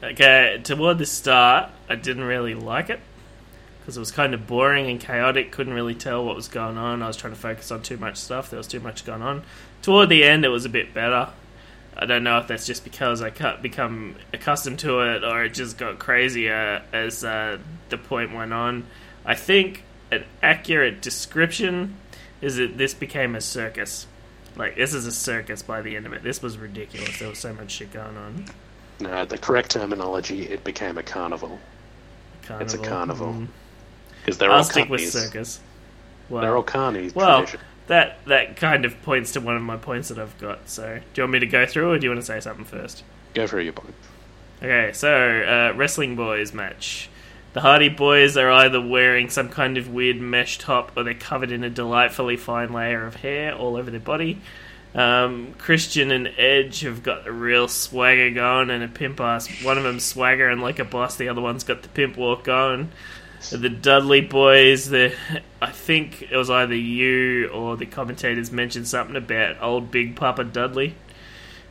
Okay, 0.00 0.60
toward 0.62 0.98
the 0.98 1.06
start, 1.06 1.70
I 1.88 1.96
didn't 1.96 2.22
really 2.22 2.54
like 2.54 2.88
it 2.88 3.00
because 3.80 3.96
it 3.96 4.00
was 4.00 4.12
kind 4.12 4.32
of 4.32 4.46
boring 4.46 4.88
and 4.88 5.00
chaotic. 5.00 5.50
Couldn't 5.50 5.74
really 5.74 5.96
tell 5.96 6.24
what 6.24 6.36
was 6.36 6.46
going 6.46 6.78
on. 6.78 7.02
I 7.02 7.08
was 7.08 7.16
trying 7.16 7.32
to 7.32 7.38
focus 7.40 7.72
on 7.72 7.82
too 7.82 7.96
much 7.96 8.16
stuff. 8.16 8.50
There 8.50 8.58
was 8.58 8.68
too 8.68 8.78
much 8.78 9.04
going 9.04 9.22
on. 9.22 9.42
Toward 9.82 10.08
the 10.08 10.22
end, 10.22 10.44
it 10.44 10.50
was 10.50 10.66
a 10.66 10.68
bit 10.68 10.94
better. 10.94 11.30
I 11.96 12.06
don't 12.06 12.24
know 12.24 12.38
if 12.38 12.46
that's 12.48 12.66
just 12.66 12.84
because 12.84 13.20
I 13.20 13.30
can't 13.30 13.60
become 13.60 14.16
accustomed 14.32 14.78
to 14.80 15.00
it 15.00 15.24
or 15.24 15.44
it 15.44 15.54
just 15.54 15.76
got 15.76 15.98
crazier 15.98 16.82
as 16.92 17.24
uh, 17.24 17.58
the 17.88 17.98
point 17.98 18.32
went 18.32 18.52
on. 18.52 18.86
I 19.24 19.34
think 19.34 19.82
an 20.10 20.24
accurate 20.42 21.02
description 21.02 21.96
is 22.40 22.56
that 22.56 22.78
this 22.78 22.94
became 22.94 23.34
a 23.34 23.40
circus. 23.40 24.06
Like 24.56 24.76
this 24.76 24.94
is 24.94 25.06
a 25.06 25.12
circus 25.12 25.62
by 25.62 25.82
the 25.82 25.96
end 25.96 26.06
of 26.06 26.12
it. 26.12 26.22
This 26.22 26.42
was 26.42 26.58
ridiculous. 26.58 27.18
There 27.18 27.28
was 27.28 27.38
so 27.38 27.52
much 27.52 27.72
shit 27.72 27.92
going 27.92 28.16
on. 28.16 28.46
No, 29.00 29.24
the 29.24 29.38
correct 29.38 29.70
terminology, 29.70 30.42
it 30.48 30.64
became 30.64 30.98
a 30.98 31.02
carnival. 31.02 31.58
It's 32.58 32.74
a 32.74 32.78
carnival. 32.78 33.28
Mm. 33.28 33.48
Because 34.20 34.38
they're 34.38 34.50
I'll 34.50 34.58
all 34.58 34.64
stick 34.64 34.88
with 34.88 35.08
circus. 35.08 35.60
Well, 36.28 36.42
They're 36.42 36.56
all 36.56 36.64
carnies. 36.64 37.14
well, 37.14 37.38
tradition. 37.38 37.60
That 37.90 38.24
that 38.26 38.56
kind 38.56 38.84
of 38.84 39.02
points 39.02 39.32
to 39.32 39.40
one 39.40 39.56
of 39.56 39.62
my 39.62 39.76
points 39.76 40.10
that 40.10 40.18
I've 40.20 40.38
got. 40.38 40.68
So, 40.68 41.00
do 41.12 41.20
you 41.20 41.24
want 41.24 41.32
me 41.32 41.38
to 41.40 41.46
go 41.46 41.66
through, 41.66 41.90
or 41.90 41.98
do 41.98 42.04
you 42.04 42.10
want 42.10 42.20
to 42.20 42.26
say 42.26 42.38
something 42.38 42.64
first? 42.64 43.02
Go 43.34 43.48
through 43.48 43.62
your 43.62 43.72
point. 43.72 43.96
Okay, 44.62 44.92
so 44.92 45.10
uh, 45.10 45.76
wrestling 45.76 46.14
boys 46.14 46.54
match. 46.54 47.10
The 47.52 47.62
Hardy 47.62 47.90
Boyz 47.90 48.40
are 48.40 48.48
either 48.48 48.80
wearing 48.80 49.28
some 49.28 49.48
kind 49.48 49.76
of 49.76 49.88
weird 49.88 50.20
mesh 50.20 50.58
top, 50.58 50.92
or 50.96 51.02
they're 51.02 51.14
covered 51.14 51.50
in 51.50 51.64
a 51.64 51.70
delightfully 51.70 52.36
fine 52.36 52.72
layer 52.72 53.04
of 53.04 53.16
hair 53.16 53.56
all 53.56 53.74
over 53.74 53.90
their 53.90 53.98
body. 53.98 54.40
Um, 54.94 55.54
Christian 55.58 56.12
and 56.12 56.28
Edge 56.38 56.82
have 56.82 57.02
got 57.02 57.26
a 57.26 57.32
real 57.32 57.66
swagger 57.66 58.30
going 58.30 58.70
and 58.70 58.84
a 58.84 58.88
pimp 58.88 59.18
ass. 59.18 59.48
One 59.64 59.78
of 59.78 59.82
them's 59.82 60.04
swagger 60.04 60.48
and 60.48 60.62
like 60.62 60.78
a 60.78 60.84
boss. 60.84 61.16
The 61.16 61.28
other 61.28 61.40
one's 61.40 61.64
got 61.64 61.82
the 61.82 61.88
pimp 61.88 62.16
walk 62.16 62.44
going. 62.44 62.92
The 63.48 63.70
Dudley 63.70 64.26
Boyz. 64.26 64.90
The 64.90 65.14
I 65.62 65.70
think 65.70 66.22
it 66.22 66.36
was 66.36 66.50
either 66.50 66.74
you 66.74 67.48
or 67.48 67.76
the 67.76 67.86
commentators 67.86 68.52
mentioned 68.52 68.86
something 68.86 69.16
about 69.16 69.62
old 69.62 69.90
Big 69.90 70.16
Papa 70.16 70.44
Dudley. 70.44 70.94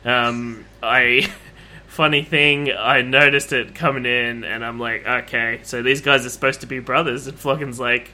Um, 0.04 0.64
I 0.82 1.32
funny 1.86 2.22
thing, 2.22 2.72
I 2.72 3.02
noticed 3.02 3.52
it 3.52 3.74
coming 3.74 4.06
in, 4.06 4.44
and 4.44 4.64
I'm 4.64 4.78
like, 4.78 5.06
okay, 5.06 5.60
so 5.64 5.82
these 5.82 6.00
guys 6.00 6.24
are 6.24 6.30
supposed 6.30 6.60
to 6.62 6.66
be 6.66 6.78
brothers, 6.78 7.26
and 7.26 7.38
Flocken's 7.38 7.80
like, 7.80 8.10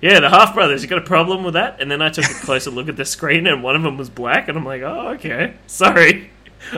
yeah, 0.00 0.20
the 0.20 0.28
half 0.28 0.54
brothers. 0.54 0.82
You 0.82 0.88
got 0.88 0.98
a 0.98 1.02
problem 1.02 1.44
with 1.44 1.54
that? 1.54 1.80
And 1.80 1.90
then 1.90 2.02
I 2.02 2.10
took 2.10 2.24
a 2.24 2.34
closer 2.34 2.70
look 2.70 2.88
at 2.88 2.96
the 2.96 3.04
screen, 3.04 3.46
and 3.46 3.62
one 3.62 3.76
of 3.76 3.82
them 3.82 3.96
was 3.96 4.10
black, 4.10 4.48
and 4.48 4.58
I'm 4.58 4.64
like, 4.64 4.82
oh, 4.82 5.08
okay, 5.14 5.54
sorry. 5.66 6.30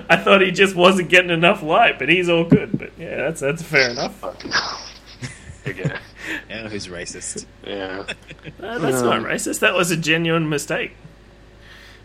I 0.09 0.17
thought 0.17 0.41
he 0.41 0.51
just 0.51 0.77
wasn't 0.77 1.09
getting 1.09 1.31
enough 1.31 1.63
light, 1.63 1.99
but 1.99 2.09
he's 2.09 2.29
all 2.29 2.45
good. 2.45 2.79
But 2.79 2.93
yeah, 2.99 3.17
that's 3.17 3.41
that's 3.41 3.63
fair 3.63 3.91
enough. 3.91 4.15
Fucking 5.65 5.93
hell. 6.27 6.41
Yeah, 6.51 6.69
who's 6.69 6.87
racist? 6.89 7.47
Yeah. 7.67 8.05
Uh, 8.63 8.79
that's 8.79 9.03
not 9.03 9.23
racist. 9.23 9.61
That 9.61 9.75
was 9.75 9.91
a 9.91 9.97
genuine 9.97 10.49
mistake. 10.49 10.93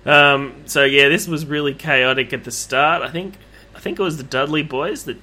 Um, 0.05 0.63
so 0.65 0.83
yeah, 0.85 1.09
this 1.09 1.27
was 1.27 1.45
really 1.45 1.73
chaotic 1.73 2.33
at 2.33 2.43
the 2.43 2.51
start. 2.51 3.01
I 3.03 3.09
think 3.09 3.35
I 3.75 3.79
think 3.79 3.99
it 3.99 4.03
was 4.03 4.17
the 4.17 4.23
Dudley 4.23 4.63
Boyz 4.63 5.05
that 5.05 5.17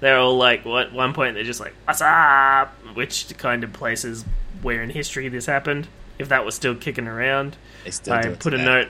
they're 0.00 0.18
all 0.18 0.36
like, 0.36 0.64
what? 0.64 0.88
At 0.88 0.92
one 0.92 1.12
point 1.14 1.34
they're 1.34 1.44
just 1.44 1.60
like, 1.60 1.74
"What's 1.84 2.00
up?" 2.00 2.72
Which 2.94 3.36
kind 3.38 3.62
of 3.64 3.72
places 3.72 4.24
where 4.62 4.82
in 4.82 4.90
history 4.90 5.28
this 5.28 5.46
happened. 5.46 5.88
If 6.18 6.28
that 6.30 6.44
was 6.44 6.54
still 6.54 6.74
kicking 6.74 7.06
around, 7.08 7.56
They 7.84 7.90
still 7.90 8.14
I 8.14 8.22
put 8.34 8.54
a 8.54 8.58
today. 8.58 8.64
note. 8.64 8.88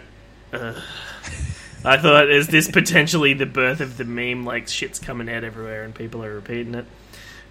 Ugh. 0.52 0.82
I 1.84 1.96
thought, 1.96 2.30
is 2.30 2.46
this 2.48 2.70
potentially 2.70 3.32
the 3.34 3.46
birth 3.46 3.80
of 3.80 3.96
the 3.96 4.04
meme? 4.04 4.44
Like 4.44 4.68
shit's 4.68 4.98
coming 4.98 5.28
out 5.28 5.42
everywhere 5.44 5.82
and 5.84 5.94
people 5.94 6.24
are 6.24 6.34
repeating 6.34 6.74
it. 6.74 6.84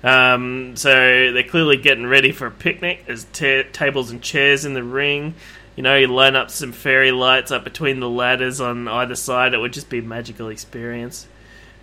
Um, 0.04 0.76
so 0.76 1.32
they're 1.32 1.44
clearly 1.44 1.78
getting 1.78 2.08
ready 2.08 2.32
for 2.32 2.48
a 2.48 2.52
picnic. 2.52 3.06
There's 3.06 3.26
ta 3.26 3.64
tables 3.72 4.12
and 4.12 4.22
chairs 4.22 4.66
in 4.66 4.74
the 4.74 4.84
ring. 4.84 5.36
You 5.76 5.84
know, 5.84 5.96
you 5.96 6.08
line 6.08 6.36
up 6.36 6.52
some 6.52 6.72
fairy 6.72 7.12
lights 7.12 7.52
up 7.52 7.64
between 7.64 8.00
the 8.00 8.10
ladders 8.10 8.60
on 8.60 8.88
either 8.88 9.16
side. 9.16 9.54
It 9.54 9.58
would 9.58 9.74
just 9.74 9.90
be 9.90 10.00
a 10.00 10.04
magical 10.04 10.50
experience. 10.50 11.28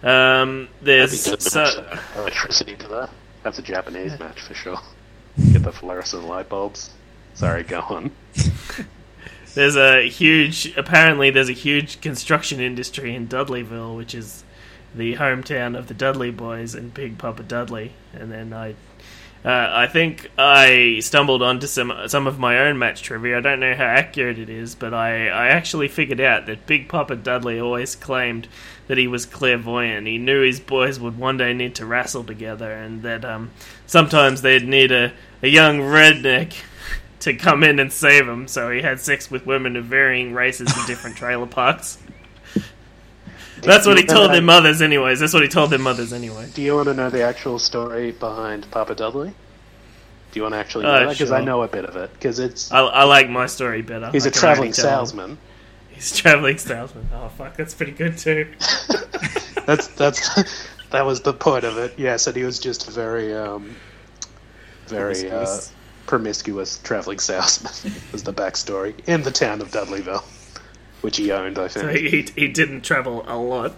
Um, 0.02 0.68
there's 0.82 1.20
so, 1.20 1.60
match, 1.60 2.00
electricity 2.16 2.76
to 2.76 2.88
that. 2.88 3.10
That's 3.42 3.58
a 3.58 3.62
Japanese 3.62 4.18
match 4.18 4.40
for 4.40 4.54
sure. 4.54 4.78
Get 5.52 5.62
the 5.62 5.72
fluorescent 5.72 6.24
light 6.24 6.48
bulbs. 6.48 6.90
Sorry, 7.34 7.62
go 7.62 7.80
on. 7.80 8.10
There's 9.54 9.76
a 9.76 10.08
huge, 10.08 10.76
apparently, 10.76 11.30
there's 11.30 11.48
a 11.48 11.54
huge 11.54 12.00
construction 12.00 12.60
industry 12.60 13.14
in 13.14 13.26
Dudleyville, 13.26 13.96
which 13.96 14.14
is 14.14 14.44
the 14.94 15.16
hometown 15.16 15.76
of 15.76 15.86
the 15.86 15.94
Dudley 15.94 16.32
Boyz 16.32 16.74
and 16.74 16.92
Big 16.92 17.18
Papa 17.18 17.42
Dudley. 17.42 17.92
And 18.12 18.32
then 18.32 18.52
I, 18.52 18.74
uh, 19.44 19.70
I 19.72 19.86
think 19.86 20.30
I 20.36 20.98
stumbled 21.00 21.42
onto 21.42 21.66
some 21.66 21.92
some 22.08 22.26
of 22.26 22.38
my 22.38 22.58
own 22.58 22.78
match 22.78 23.02
trivia. 23.02 23.38
I 23.38 23.40
don't 23.40 23.60
know 23.60 23.74
how 23.74 23.84
accurate 23.84 24.38
it 24.38 24.48
is, 24.48 24.74
but 24.74 24.92
I, 24.92 25.28
I 25.28 25.48
actually 25.48 25.88
figured 25.88 26.20
out 26.20 26.46
that 26.46 26.66
Big 26.66 26.88
Papa 26.88 27.14
Dudley 27.14 27.60
always 27.60 27.94
claimed 27.94 28.48
that 28.88 28.98
he 28.98 29.06
was 29.06 29.26
clairvoyant. 29.26 30.06
He 30.06 30.18
knew 30.18 30.42
his 30.42 30.58
boys 30.58 30.98
would 30.98 31.18
one 31.18 31.36
day 31.36 31.52
need 31.52 31.76
to 31.76 31.86
wrestle 31.86 32.24
together, 32.24 32.72
and 32.72 33.02
that 33.02 33.24
um, 33.24 33.52
sometimes 33.86 34.42
they'd 34.42 34.66
need 34.66 34.90
a, 34.90 35.12
a 35.42 35.48
young 35.48 35.78
redneck 35.78 36.54
to 37.20 37.34
come 37.34 37.62
in 37.62 37.78
and 37.78 37.92
save 37.92 38.26
him. 38.28 38.48
So 38.48 38.70
he 38.70 38.82
had 38.82 38.98
sex 38.98 39.30
with 39.30 39.46
women 39.46 39.76
of 39.76 39.84
varying 39.84 40.34
races 40.34 40.76
in 40.76 40.86
different 40.86 41.16
trailer 41.16 41.46
parks. 41.46 41.98
That's 43.62 43.86
what 43.86 43.98
he 43.98 44.04
told 44.04 44.32
their 44.32 44.42
mothers, 44.42 44.80
anyways. 44.82 45.20
That's 45.20 45.32
what 45.34 45.42
he 45.42 45.48
told 45.48 45.70
their 45.70 45.78
mothers, 45.78 46.12
anyway. 46.12 46.48
Do 46.54 46.62
you 46.62 46.74
want 46.76 46.86
to 46.88 46.94
know 46.94 47.10
the 47.10 47.22
actual 47.22 47.58
story 47.58 48.12
behind 48.12 48.70
Papa 48.70 48.94
Dudley? 48.94 49.28
Do 49.30 50.38
you 50.38 50.42
want 50.42 50.54
to 50.54 50.58
actually 50.58 50.84
know 50.84 50.92
Uh, 50.92 51.00
that? 51.06 51.08
Because 51.10 51.32
I 51.32 51.40
know 51.42 51.62
a 51.62 51.68
bit 51.68 51.84
of 51.84 51.96
it. 51.96 52.12
Because 52.12 52.38
it's 52.38 52.70
I, 52.70 52.80
I 52.80 53.04
like 53.04 53.28
my 53.30 53.46
story 53.46 53.82
better. 53.82 54.10
he's 54.10 54.26
a 54.26 54.28
a 54.28 54.32
traveling 54.32 54.72
salesman. 54.72 55.38
He's 55.90 56.12
a 56.12 56.16
traveling 56.16 56.58
salesman. 56.58 57.08
Oh 57.14 57.28
fuck, 57.28 57.56
that's 57.56 57.74
pretty 57.74 57.92
good 57.92 58.16
too. 58.18 58.46
That's 59.66 59.88
that's 59.88 60.34
that 60.90 61.04
was 61.04 61.20
the 61.20 61.34
point 61.34 61.64
of 61.64 61.76
it. 61.76 61.94
Yes, 61.98 62.26
and 62.26 62.34
he 62.36 62.42
was 62.44 62.58
just 62.58 62.88
very 62.90 63.34
um, 63.34 63.74
very 64.86 65.12
uh, 65.30 65.44
Promiscuous. 65.44 65.72
promiscuous 66.06 66.78
traveling 66.82 67.18
salesman. 67.18 67.72
was 68.12 68.22
the 68.22 68.32
backstory 68.32 68.94
in 69.06 69.22
the 69.22 69.30
town 69.30 69.60
of 69.60 69.70
Dudleyville, 69.70 70.22
which 71.00 71.16
he 71.16 71.32
owned, 71.32 71.58
I 71.58 71.68
think. 71.68 71.84
So 71.84 71.88
he, 71.88 72.22
he 72.34 72.48
didn't 72.48 72.82
travel 72.82 73.24
a 73.26 73.36
lot. 73.36 73.74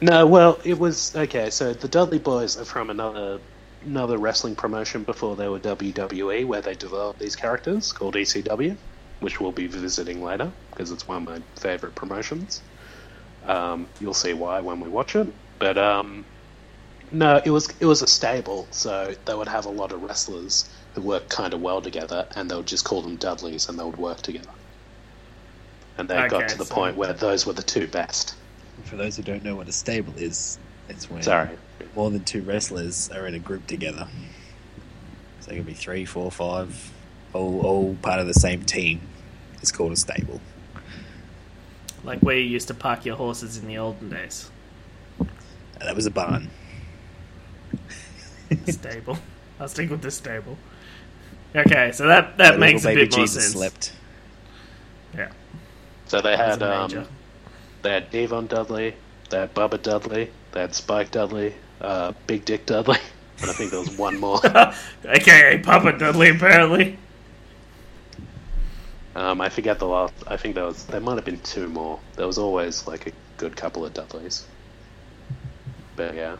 No, 0.00 0.26
well, 0.26 0.58
it 0.64 0.78
was 0.78 1.14
okay. 1.14 1.50
So 1.50 1.72
the 1.72 1.88
Dudley 1.88 2.18
Boyz 2.18 2.60
are 2.60 2.64
from 2.64 2.90
another 2.90 3.38
another 3.84 4.18
wrestling 4.18 4.54
promotion 4.54 5.02
before 5.02 5.36
they 5.36 5.48
were 5.48 5.58
WWE, 5.58 6.44
where 6.46 6.60
they 6.60 6.74
developed 6.74 7.18
these 7.18 7.36
characters 7.36 7.92
called 7.92 8.14
ECW, 8.14 8.76
which 9.20 9.40
we'll 9.40 9.52
be 9.52 9.66
visiting 9.66 10.22
later 10.22 10.50
because 10.70 10.90
it's 10.90 11.06
one 11.06 11.18
of 11.18 11.28
my 11.28 11.42
favorite 11.60 11.94
promotions. 11.94 12.62
Um, 13.46 13.86
you'll 14.00 14.14
see 14.14 14.32
why 14.32 14.60
when 14.60 14.80
we 14.80 14.88
watch 14.88 15.16
it. 15.16 15.32
But 15.58 15.78
um, 15.78 16.24
no, 17.12 17.40
it 17.44 17.50
was 17.50 17.72
it 17.78 17.86
was 17.86 18.02
a 18.02 18.06
stable, 18.06 18.66
so 18.70 19.14
they 19.24 19.34
would 19.34 19.48
have 19.48 19.66
a 19.66 19.70
lot 19.70 19.92
of 19.92 20.02
wrestlers 20.02 20.68
who 20.94 21.02
worked 21.02 21.28
kind 21.28 21.54
of 21.54 21.60
well 21.60 21.80
together, 21.80 22.26
and 22.34 22.50
they 22.50 22.56
would 22.56 22.66
just 22.66 22.84
call 22.84 23.02
them 23.02 23.16
Dudleys, 23.16 23.68
and 23.68 23.78
they 23.78 23.84
would 23.84 23.98
work 23.98 24.20
together. 24.22 24.50
And 25.98 26.08
they 26.08 26.28
got 26.28 26.48
to 26.48 26.58
the 26.58 26.64
so- 26.64 26.74
point 26.74 26.96
where 26.96 27.12
those 27.12 27.46
were 27.46 27.52
the 27.52 27.62
two 27.62 27.86
best. 27.86 28.34
For 28.84 28.96
those 28.96 29.16
who 29.16 29.22
don't 29.22 29.44
know 29.44 29.54
what 29.56 29.68
a 29.68 29.72
stable 29.72 30.14
is, 30.16 30.58
it's 30.88 31.08
when 31.10 31.22
Sorry, 31.22 31.50
more 31.94 32.10
than 32.10 32.24
two 32.24 32.42
wrestlers 32.42 33.10
are 33.10 33.26
in 33.26 33.34
a 33.34 33.38
group 33.38 33.66
together. 33.66 34.08
So 35.40 35.52
it 35.52 35.56
could 35.56 35.66
be 35.66 35.74
three, 35.74 36.04
four, 36.04 36.30
five, 36.30 36.92
all, 37.32 37.60
all 37.64 37.94
part 38.02 38.20
of 38.20 38.26
the 38.26 38.34
same 38.34 38.62
team. 38.64 39.00
It's 39.60 39.70
called 39.70 39.92
a 39.92 39.96
stable. 39.96 40.40
Like 42.04 42.20
where 42.20 42.36
you 42.36 42.44
used 42.44 42.68
to 42.68 42.74
park 42.74 43.04
your 43.04 43.16
horses 43.16 43.56
in 43.58 43.68
the 43.68 43.78
olden 43.78 44.10
days. 44.10 44.50
Uh, 45.20 45.24
that 45.80 45.94
was 45.94 46.06
a 46.06 46.10
barn. 46.10 46.50
stable. 48.66 49.18
I'll 49.60 49.68
stick 49.68 49.90
with 49.90 50.02
the 50.02 50.10
stable. 50.10 50.58
Okay, 51.54 51.92
so 51.92 52.06
that 52.08 52.38
that 52.38 52.52
Where 52.52 52.58
makes 52.58 52.84
a 52.84 52.88
little 52.88 53.00
baby 53.02 53.08
bit 53.08 53.16
more 53.16 53.24
Jesus 53.26 53.44
sense. 53.44 53.54
slept. 53.54 53.92
Yeah, 55.16 55.30
So 56.12 56.20
they 56.20 56.36
had 56.36 56.62
um, 56.62 57.06
they 57.80 57.88
had 57.88 58.10
Devon 58.10 58.46
Dudley, 58.46 58.94
they 59.30 59.38
had 59.38 59.54
Bubba 59.54 59.80
Dudley, 59.80 60.30
they 60.52 60.60
had 60.60 60.74
Spike 60.74 61.10
Dudley, 61.10 61.54
uh, 61.80 62.12
Big 62.26 62.44
Dick 62.44 62.66
Dudley, 62.66 62.98
and 63.40 63.48
I 63.48 63.54
think 63.54 63.70
there 63.70 63.80
was 63.80 63.96
one 63.96 64.20
more. 64.20 64.38
AKA 65.06 65.60
Papa 65.60 65.96
Dudley, 65.96 66.28
apparently. 66.28 66.98
Um, 69.16 69.40
I 69.40 69.48
forget 69.48 69.78
the 69.78 69.86
last. 69.86 70.12
I 70.26 70.36
think 70.36 70.54
there 70.54 70.66
was 70.66 70.84
there 70.84 71.00
might 71.00 71.14
have 71.14 71.24
been 71.24 71.40
two 71.40 71.66
more. 71.66 71.98
There 72.16 72.26
was 72.26 72.36
always 72.36 72.86
like 72.86 73.06
a 73.06 73.12
good 73.38 73.56
couple 73.56 73.82
of 73.86 73.94
Dudleys. 73.94 74.44
But 75.96 76.14
yeah, 76.14 76.36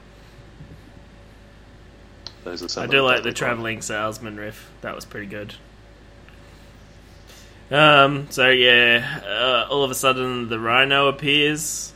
those 2.44 2.62
are 2.62 2.68
some. 2.68 2.82
I 2.82 2.86
do 2.88 3.00
like 3.00 3.22
the 3.22 3.32
traveling 3.32 3.80
salesman 3.80 4.36
riff. 4.36 4.70
That 4.82 4.94
was 4.94 5.06
pretty 5.06 5.28
good. 5.28 5.54
Um. 7.72 8.26
So 8.30 8.50
yeah, 8.50 9.20
uh, 9.26 9.72
all 9.72 9.82
of 9.84 9.90
a 9.90 9.94
sudden 9.94 10.48
the 10.48 10.58
Rhino 10.58 11.08
appears. 11.08 11.92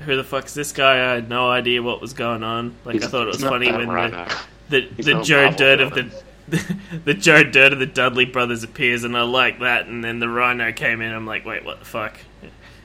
Who 0.00 0.16
the 0.16 0.24
fuck's 0.24 0.54
this 0.54 0.72
guy? 0.72 0.94
I 0.94 1.14
had 1.14 1.28
no 1.28 1.50
idea 1.50 1.82
what 1.82 2.00
was 2.00 2.14
going 2.14 2.42
on. 2.42 2.74
Like 2.84 2.94
He's- 2.94 3.06
I 3.06 3.10
thought 3.10 3.24
it 3.24 3.34
was 3.34 3.42
funny 3.42 3.70
when 3.70 3.86
the 3.86 3.92
Rhino. 3.92 4.26
the, 4.70 4.80
He's 4.96 5.04
the 5.04 5.20
Joe 5.22 5.50
Dirt 5.50 5.80
of 5.80 5.92
the 5.92 6.10
the 7.04 7.14
Joe 7.14 7.44
Dirt 7.44 7.72
of 7.74 7.78
the 7.78 7.86
Dudley 7.86 8.24
brothers 8.24 8.62
appears, 8.62 9.04
and 9.04 9.16
I 9.16 9.22
like 9.22 9.60
that. 9.60 9.86
And 9.86 10.02
then 10.02 10.18
the 10.20 10.28
Rhino 10.28 10.72
came 10.72 11.00
in. 11.02 11.12
I'm 11.12 11.26
like, 11.26 11.44
wait, 11.44 11.64
what 11.64 11.80
the 11.80 11.84
fuck? 11.84 12.16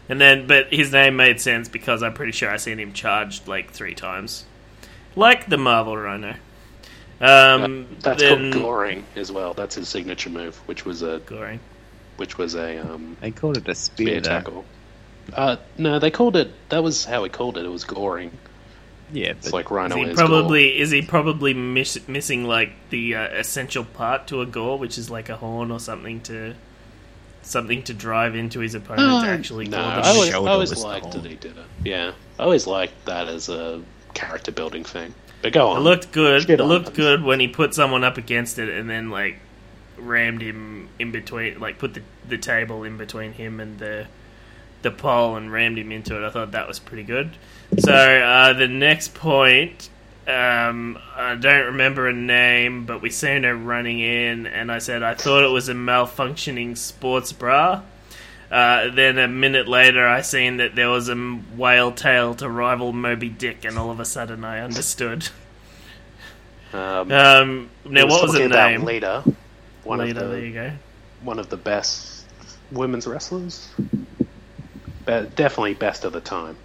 And 0.08 0.22
then, 0.22 0.46
but 0.46 0.72
his 0.72 0.92
name 0.92 1.16
made 1.16 1.42
sense 1.42 1.68
because 1.68 2.04
I'm 2.04 2.14
pretty 2.14 2.32
sure 2.32 2.52
I 2.52 2.58
seen 2.58 2.80
him 2.80 2.94
charged 2.94 3.48
like 3.48 3.72
three 3.72 3.96
times, 3.96 4.46
like 5.16 5.50
the 5.50 5.58
Marvel 5.58 5.98
Rhino. 5.98 6.36
Um, 7.22 7.88
That's 8.02 8.22
then, 8.22 8.52
called 8.52 8.64
goring 8.64 9.06
as 9.16 9.32
well. 9.32 9.54
That's 9.54 9.76
his 9.76 9.88
signature 9.90 10.30
move, 10.30 10.58
which 10.68 10.86
was 10.86 11.02
a 11.02 11.20
Goring. 11.26 11.60
Which 12.18 12.38
was 12.38 12.56
a 12.56 12.78
um, 12.78 13.18
They 13.22 13.32
called 13.32 13.58
it 13.58 13.68
a 13.68 13.76
spear 13.76 14.08
spear, 14.08 14.22
tackle. 14.22 14.66
Uh, 15.34 15.58
no, 15.78 16.00
they 16.00 16.12
called 16.12 16.36
it. 16.36 16.52
That 16.70 16.84
was 16.84 17.06
how 17.06 17.24
he 17.24 17.30
called 17.30 17.58
it. 17.58 17.66
It 17.66 17.70
was 17.70 17.84
goring. 17.84 18.32
Yeah, 19.14 19.30
It's 19.30 19.54
like 19.54 19.70
Rhino 19.70 19.96
Is 19.98 20.04
he 20.06 20.12
is 20.12 20.18
probably 20.18 20.80
is 20.80 20.92
he 20.92 21.02
probably 21.04 21.54
miss, 21.54 22.08
missing 22.08 22.46
like 22.46 22.72
the 22.90 23.16
uh, 23.16 23.28
essential 23.38 23.84
part 23.84 24.28
to 24.28 24.42
a 24.42 24.46
gore, 24.48 24.78
which 24.80 24.98
is 24.98 25.10
like 25.12 25.30
a 25.30 25.38
horn 25.38 25.70
or 25.72 25.80
something 25.80 26.22
to 26.22 26.56
something 27.44 27.84
to 27.84 27.94
drive 27.94 28.36
into 28.36 28.60
his 28.60 28.74
opponent 28.74 29.24
to 29.24 29.30
actually 29.30 29.68
No, 29.68 29.78
gore 29.78 29.90
them. 29.92 30.04
I 30.04 30.10
always, 30.10 30.34
I 30.34 30.38
always 30.38 30.70
was 30.72 30.82
the 30.82 30.88
liked 30.88 31.12
that 31.12 31.24
he 31.26 31.36
did 31.36 31.56
it. 31.58 31.66
Yeah, 31.84 32.14
I 32.40 32.44
always 32.44 32.66
liked 32.66 33.06
that 33.06 33.28
as 33.28 33.48
a 33.50 33.84
character 34.16 34.52
building 34.52 34.84
thing. 34.84 35.14
But 35.44 35.54
go 35.54 35.68
on. 35.70 35.78
It 35.78 35.82
looked 35.82 36.12
good. 36.12 36.42
Shit 36.42 36.60
It 36.60 36.64
looked 36.64 36.88
them. 36.88 36.96
good 36.96 37.24
when 37.24 37.40
he 37.40 37.48
put 37.48 37.76
someone 37.76 38.04
up 38.04 38.18
against 38.18 38.58
it 38.58 38.70
and 38.70 38.90
then 38.90 39.12
like 39.12 39.38
rammed 39.98 40.42
him 40.42 40.90
in 41.00 41.12
between, 41.12 41.60
like 41.60 41.78
put 41.80 41.94
the 41.94 42.02
the 42.28 42.38
table 42.38 42.84
in 42.84 42.98
between 42.98 43.34
him 43.34 43.60
and 43.60 43.80
the 43.80 44.08
the 44.82 44.92
pole 44.92 45.36
and 45.36 45.52
rammed 45.52 45.78
him 45.78 45.92
into 45.92 46.16
it. 46.16 46.26
I 46.26 46.30
thought 46.30 46.52
that 46.52 46.68
was 46.68 46.80
pretty 46.80 47.04
good. 47.04 47.32
So 47.80 47.94
uh, 47.94 48.54
the 48.54 48.68
next 48.68 49.16
point, 49.16 49.90
um, 50.28 51.00
I 51.16 51.36
don't 51.36 51.66
remember 51.66 52.08
a 52.08 52.14
name, 52.14 52.86
but 52.86 53.02
we 53.02 53.10
seen 53.10 53.44
her 53.44 53.56
running 53.56 54.00
in, 54.00 54.46
and 54.46 54.72
I 54.72 54.78
said 54.78 55.02
I 55.02 55.16
thought 55.16 55.44
it 55.44 55.52
was 55.52 55.70
a 55.70 55.74
malfunctioning 55.74 56.78
sports 56.78 57.34
bra. 57.34 57.82
Uh, 58.52 58.90
then 58.92 59.18
a 59.18 59.28
minute 59.28 59.68
later, 59.68 60.08
I 60.08 60.22
seen 60.22 60.58
that 60.58 60.76
there 60.76 60.90
was 60.90 61.10
a 61.10 61.16
whale 61.16 61.92
tail 61.92 62.36
to 62.36 62.48
rival 62.48 62.94
Moby 62.94 63.28
Dick, 63.28 63.66
and 63.66 63.78
all 63.78 63.90
of 63.90 64.00
a 64.00 64.06
sudden, 64.06 64.46
I 64.46 64.60
understood. 64.60 65.30
Um, 66.72 67.12
Um, 67.12 67.70
now, 67.86 68.06
what 68.06 68.22
was 68.22 68.34
the 68.34 68.48
name? 68.48 68.84
Lita, 68.84 69.24
one 69.86 70.00
Lita, 70.00 70.22
of 70.24 70.30
there 70.32 70.40
the 70.42 70.48
you 70.48 70.54
go. 70.54 70.72
one 71.24 71.40
of 71.40 71.50
the 71.50 71.58
best 71.58 72.26
women's 72.72 73.08
wrestlers. 73.08 73.70
Be- 75.06 75.28
definitely 75.36 75.76
best 75.76 76.04
of 76.04 76.14
the 76.14 76.22
time. 76.22 76.58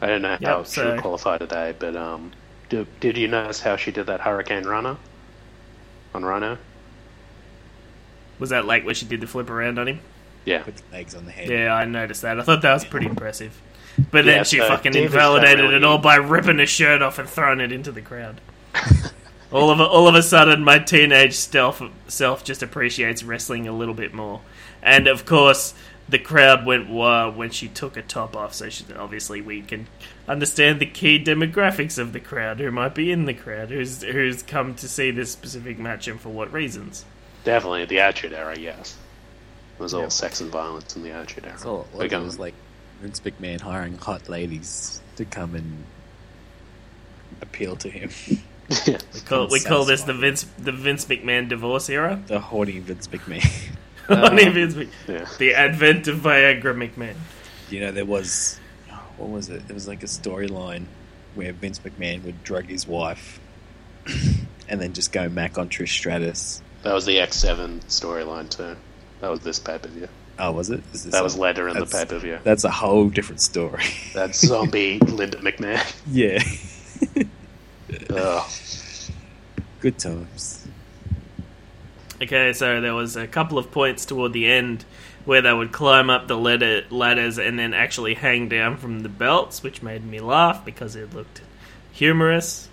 I 0.00 0.06
don't 0.06 0.22
know 0.22 0.36
how 0.42 0.58
Yep, 0.58 0.66
she 0.66 0.72
so- 0.72 0.90
would 0.92 1.00
qualify 1.00 1.38
today, 1.38 1.74
but 1.78 1.96
um, 1.96 2.32
do, 2.68 2.86
did 3.00 3.16
you 3.16 3.28
notice 3.28 3.60
how 3.60 3.76
she 3.76 3.90
did 3.90 4.06
that 4.06 4.20
Hurricanrana 4.20 4.96
on 6.14 6.24
Rhino? 6.24 6.58
Was 8.38 8.50
that 8.50 8.66
like 8.66 8.84
where 8.84 8.94
she 8.94 9.06
did 9.06 9.20
the 9.22 9.26
flip 9.26 9.48
around 9.48 9.78
on 9.78 9.88
him? 9.88 10.00
Yeah, 10.44 10.62
put 10.62 10.76
the 10.76 10.82
legs 10.92 11.14
on 11.14 11.24
the 11.24 11.32
head. 11.32 11.48
Yeah, 11.48 11.74
I 11.74 11.86
noticed 11.86 12.22
that. 12.22 12.38
I 12.38 12.42
thought 12.42 12.62
that 12.62 12.74
was 12.74 12.84
pretty 12.84 13.06
impressive. 13.06 13.58
But 14.10 14.26
then 14.26 14.36
Yeah, 14.38 14.42
she 14.42 14.58
so 14.58 14.68
fucking 14.68 14.92
David's 14.92 15.14
invalidated 15.14 15.60
really- 15.60 15.76
it 15.76 15.84
all 15.84 15.96
by 15.98 16.16
ripping 16.16 16.58
her 16.58 16.66
shirt 16.66 17.00
off 17.00 17.18
and 17.18 17.26
throwing 17.28 17.60
it 17.60 17.72
into 17.72 17.90
the 17.90 18.02
crowd. 18.02 18.40
all 19.52 19.70
of 19.70 19.80
a, 19.80 19.84
all 19.84 20.08
of 20.08 20.14
a 20.14 20.22
sudden, 20.22 20.64
my 20.64 20.78
teenage 20.78 21.34
self 21.34 21.82
self 22.08 22.44
just 22.44 22.62
appreciates 22.62 23.22
wrestling 23.22 23.66
a 23.68 23.72
little 23.72 23.94
bit 23.94 24.12
more. 24.14 24.40
And 24.82 25.06
of 25.08 25.24
course, 25.26 25.74
the 26.08 26.18
crowd 26.18 26.64
went 26.66 26.88
wild 26.88 27.36
when 27.36 27.50
she 27.50 27.66
took 27.68 27.96
her 27.96 28.02
top 28.02 28.36
off. 28.36 28.54
So 28.54 28.68
she, 28.70 28.84
obviously, 28.96 29.40
we 29.40 29.62
can 29.62 29.88
understand 30.28 30.80
the 30.80 30.86
key 30.86 31.22
demographics 31.22 31.98
of 31.98 32.12
the 32.12 32.20
crowd 32.20 32.60
who 32.60 32.70
might 32.70 32.94
be 32.94 33.10
in 33.10 33.24
the 33.24 33.34
crowd, 33.34 33.70
who's 33.70 34.02
who's 34.02 34.42
come 34.42 34.74
to 34.76 34.88
see 34.88 35.10
this 35.10 35.32
specific 35.32 35.78
match 35.78 36.06
and 36.08 36.20
for 36.20 36.28
what 36.28 36.52
reasons. 36.52 37.04
definitely 37.44 37.84
the 37.86 38.00
Attitude 38.00 38.32
Era. 38.32 38.56
Yes, 38.58 38.96
it 39.78 39.82
was 39.82 39.94
all 39.94 40.02
Yeah. 40.02 40.08
sex 40.08 40.40
and 40.40 40.50
violence 40.50 40.96
in 40.96 41.02
the 41.02 41.10
Attitude 41.12 41.44
Era. 41.44 41.52
That's 41.52 41.64
all 41.64 41.80
it 41.82 41.86
was. 41.92 41.98
We're 41.98 42.04
It 42.04 42.08
going- 42.10 42.24
was 42.26 42.38
like 42.38 42.54
Vince 43.02 43.20
McMahon 43.20 43.60
hiring 43.60 43.98
hot 43.98 44.28
ladies 44.28 45.00
to 45.16 45.24
come 45.24 45.54
and 45.54 45.84
appeal 47.42 47.76
to 47.76 47.88
him. 47.90 48.10
yeah. 48.86 48.98
We 49.14 49.20
call, 49.20 49.48
we 49.48 49.60
call 49.60 49.84
this 49.84 50.02
the 50.02 50.14
Vince 50.14 50.44
the 50.58 50.72
Vince 50.72 51.04
McMahon 51.06 51.48
divorce 51.48 51.88
era. 51.88 52.22
The 52.26 52.40
horny 52.40 52.78
Vince 52.80 53.06
McMahon. 53.08 53.76
Only 54.08 54.44
um, 54.46 54.52
Vince 54.54 54.74
Mc- 54.76 54.88
yeah. 55.08 55.26
the 55.38 55.54
advent 55.54 56.06
of 56.08 56.18
Viagra 56.18 56.74
McMahon. 56.74 57.16
you 57.70 57.80
know, 57.80 57.90
there 57.92 58.04
was 58.04 58.60
what 59.16 59.30
was 59.30 59.48
it? 59.48 59.66
There 59.66 59.74
was 59.74 59.88
like 59.88 60.02
a 60.02 60.06
storyline 60.06 60.84
where 61.34 61.52
Vince 61.52 61.78
McMahon 61.80 62.22
would 62.24 62.42
drug 62.44 62.66
his 62.66 62.86
wife 62.86 63.40
and 64.68 64.80
then 64.80 64.92
just 64.92 65.12
go 65.12 65.28
mac 65.28 65.58
on 65.58 65.68
Trish 65.68 65.88
Stratus. 65.88 66.62
That 66.82 66.92
was 66.94 67.04
the 67.06 67.18
X 67.18 67.36
Seven 67.36 67.80
storyline 67.88 68.48
too. 68.48 68.76
That 69.20 69.30
was 69.30 69.40
this 69.40 69.58
pay 69.58 69.78
per 69.78 69.88
view. 69.88 70.08
Oh, 70.38 70.52
was 70.52 70.68
it? 70.70 70.82
Is 70.92 71.04
this 71.04 71.12
That 71.12 71.20
a- 71.20 71.24
was 71.24 71.36
later 71.38 71.66
in 71.68 71.74
the 71.74 71.86
pay 71.86 71.90
that's- 72.04 72.08
per 72.10 72.18
view. 72.18 72.38
That's 72.44 72.64
a 72.64 72.70
whole 72.70 73.08
different 73.08 73.40
story. 73.40 73.84
That 74.14 74.34
zombie 74.36 74.98
Linda 74.98 75.38
McMahon. 75.38 75.82
yeah. 76.06 76.42
Ugh. 78.10 78.50
Good 79.80 79.98
times. 79.98 80.66
Okay, 82.20 82.52
so 82.54 82.80
there 82.80 82.94
was 82.94 83.16
a 83.16 83.26
couple 83.26 83.58
of 83.58 83.70
points 83.70 84.06
toward 84.06 84.32
the 84.32 84.46
end 84.46 84.84
where 85.26 85.42
they 85.42 85.52
would 85.52 85.72
climb 85.72 86.08
up 86.08 86.28
the 86.28 86.36
ladder, 86.36 86.84
ladders 86.88 87.38
and 87.38 87.58
then 87.58 87.74
actually 87.74 88.14
hang 88.14 88.48
down 88.48 88.76
from 88.76 89.00
the 89.00 89.08
belts, 89.08 89.62
which 89.62 89.82
made 89.82 90.04
me 90.04 90.20
laugh 90.20 90.64
because 90.64 90.96
it 90.96 91.12
looked 91.12 91.42
humorous. 91.92 92.68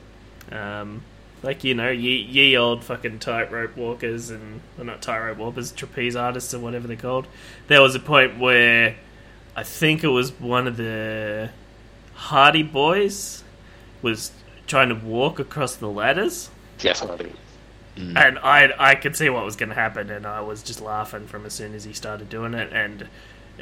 Um, 0.51 1.03
like 1.41 1.64
you 1.64 1.74
know, 1.74 1.89
ye, 1.89 2.22
ye 2.22 2.55
old 2.55 2.84
fucking 2.84 3.20
tightrope 3.20 3.76
walkers 3.76 4.30
and 4.30 4.61
well, 4.78 4.86
not 4.86 5.01
tightrope 5.01 5.38
walkers, 5.38 5.72
trapeze 5.72 6.16
artists 6.16 6.53
or 6.53 6.59
whatever 6.59 6.88
they're 6.88 6.95
called. 6.95 7.28
There 7.68 7.82
was 7.82 7.95
a 7.95 7.99
point 7.99 8.39
where 8.39 8.95
I 9.55 9.64
think 9.64 10.03
it 10.03 10.07
was 10.07 10.32
one 10.39 10.68
of 10.68 10.78
the 10.78 11.49
Hardy 12.14 12.64
Boyz 12.64 13.43
was 14.01 14.32
trying 14.74 14.90
to 14.90 14.96
walk 15.06 15.38
across 15.38 15.76
the 15.76 15.88
ladders 15.88 16.50
Jeff 16.80 17.02
Hardy. 17.02 17.32
and 17.96 18.40
I 18.40 18.74
I 18.80 18.96
could 18.96 19.16
see 19.16 19.30
what 19.30 19.46
was 19.46 19.56
going 19.56 19.70
to 19.70 19.76
happen, 19.76 20.10
and 20.10 20.26
I 20.26 20.42
was 20.42 20.64
just 20.64 20.82
laughing 20.82 21.28
from 21.28 21.46
as 21.46 21.54
soon 21.54 21.76
as 21.76 21.84
he 21.84 21.94
started 21.94 22.28
doing 22.28 22.56
it, 22.56 22.74
and 22.74 23.08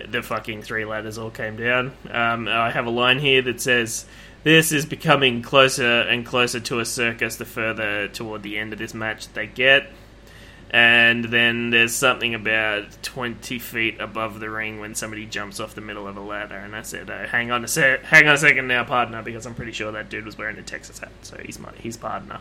the 0.09 0.23
fucking 0.23 0.61
three 0.61 0.85
ladders 0.85 1.17
all 1.17 1.29
came 1.29 1.57
down. 1.57 1.91
Um, 2.09 2.47
I 2.47 2.71
have 2.71 2.85
a 2.85 2.89
line 2.89 3.19
here 3.19 3.41
that 3.41 3.59
says, 3.59 4.05
"This 4.45 4.71
is 4.71 4.85
becoming 4.85 5.41
closer 5.41 5.99
and 5.99 6.25
closer 6.25 6.61
to 6.61 6.79
a 6.79 6.85
circus 6.85 7.35
the 7.35 7.43
further 7.43 8.07
toward 8.07 8.41
the 8.41 8.57
end 8.57 8.71
of 8.71 8.79
this 8.79 8.93
match 8.93 9.27
they 9.33 9.47
get." 9.47 9.91
And 10.73 11.25
then 11.25 11.69
there's 11.69 11.93
something 11.93 12.33
about 12.33 13.03
20 13.03 13.59
feet 13.59 13.99
above 13.99 14.39
the 14.39 14.49
ring 14.49 14.79
when 14.79 14.95
somebody 14.95 15.25
jumps 15.25 15.59
off 15.59 15.75
the 15.75 15.81
middle 15.81 16.07
of 16.07 16.15
a 16.15 16.21
ladder, 16.21 16.55
and 16.55 16.73
I 16.73 16.81
said, 16.83 17.09
uh, 17.09 17.27
"Hang 17.27 17.51
on 17.51 17.65
a 17.65 17.67
sec, 17.67 18.03
hang 18.05 18.25
on 18.29 18.35
a 18.35 18.37
second 18.37 18.67
now, 18.67 18.85
partner," 18.85 19.21
because 19.21 19.45
I'm 19.45 19.53
pretty 19.53 19.73
sure 19.73 19.91
that 19.91 20.09
dude 20.09 20.25
was 20.25 20.37
wearing 20.37 20.57
a 20.57 20.61
Texas 20.61 20.99
hat, 20.99 21.11
so 21.23 21.37
he's 21.43 21.59
my 21.59 21.71
he's 21.77 21.97
partner. 21.97 22.39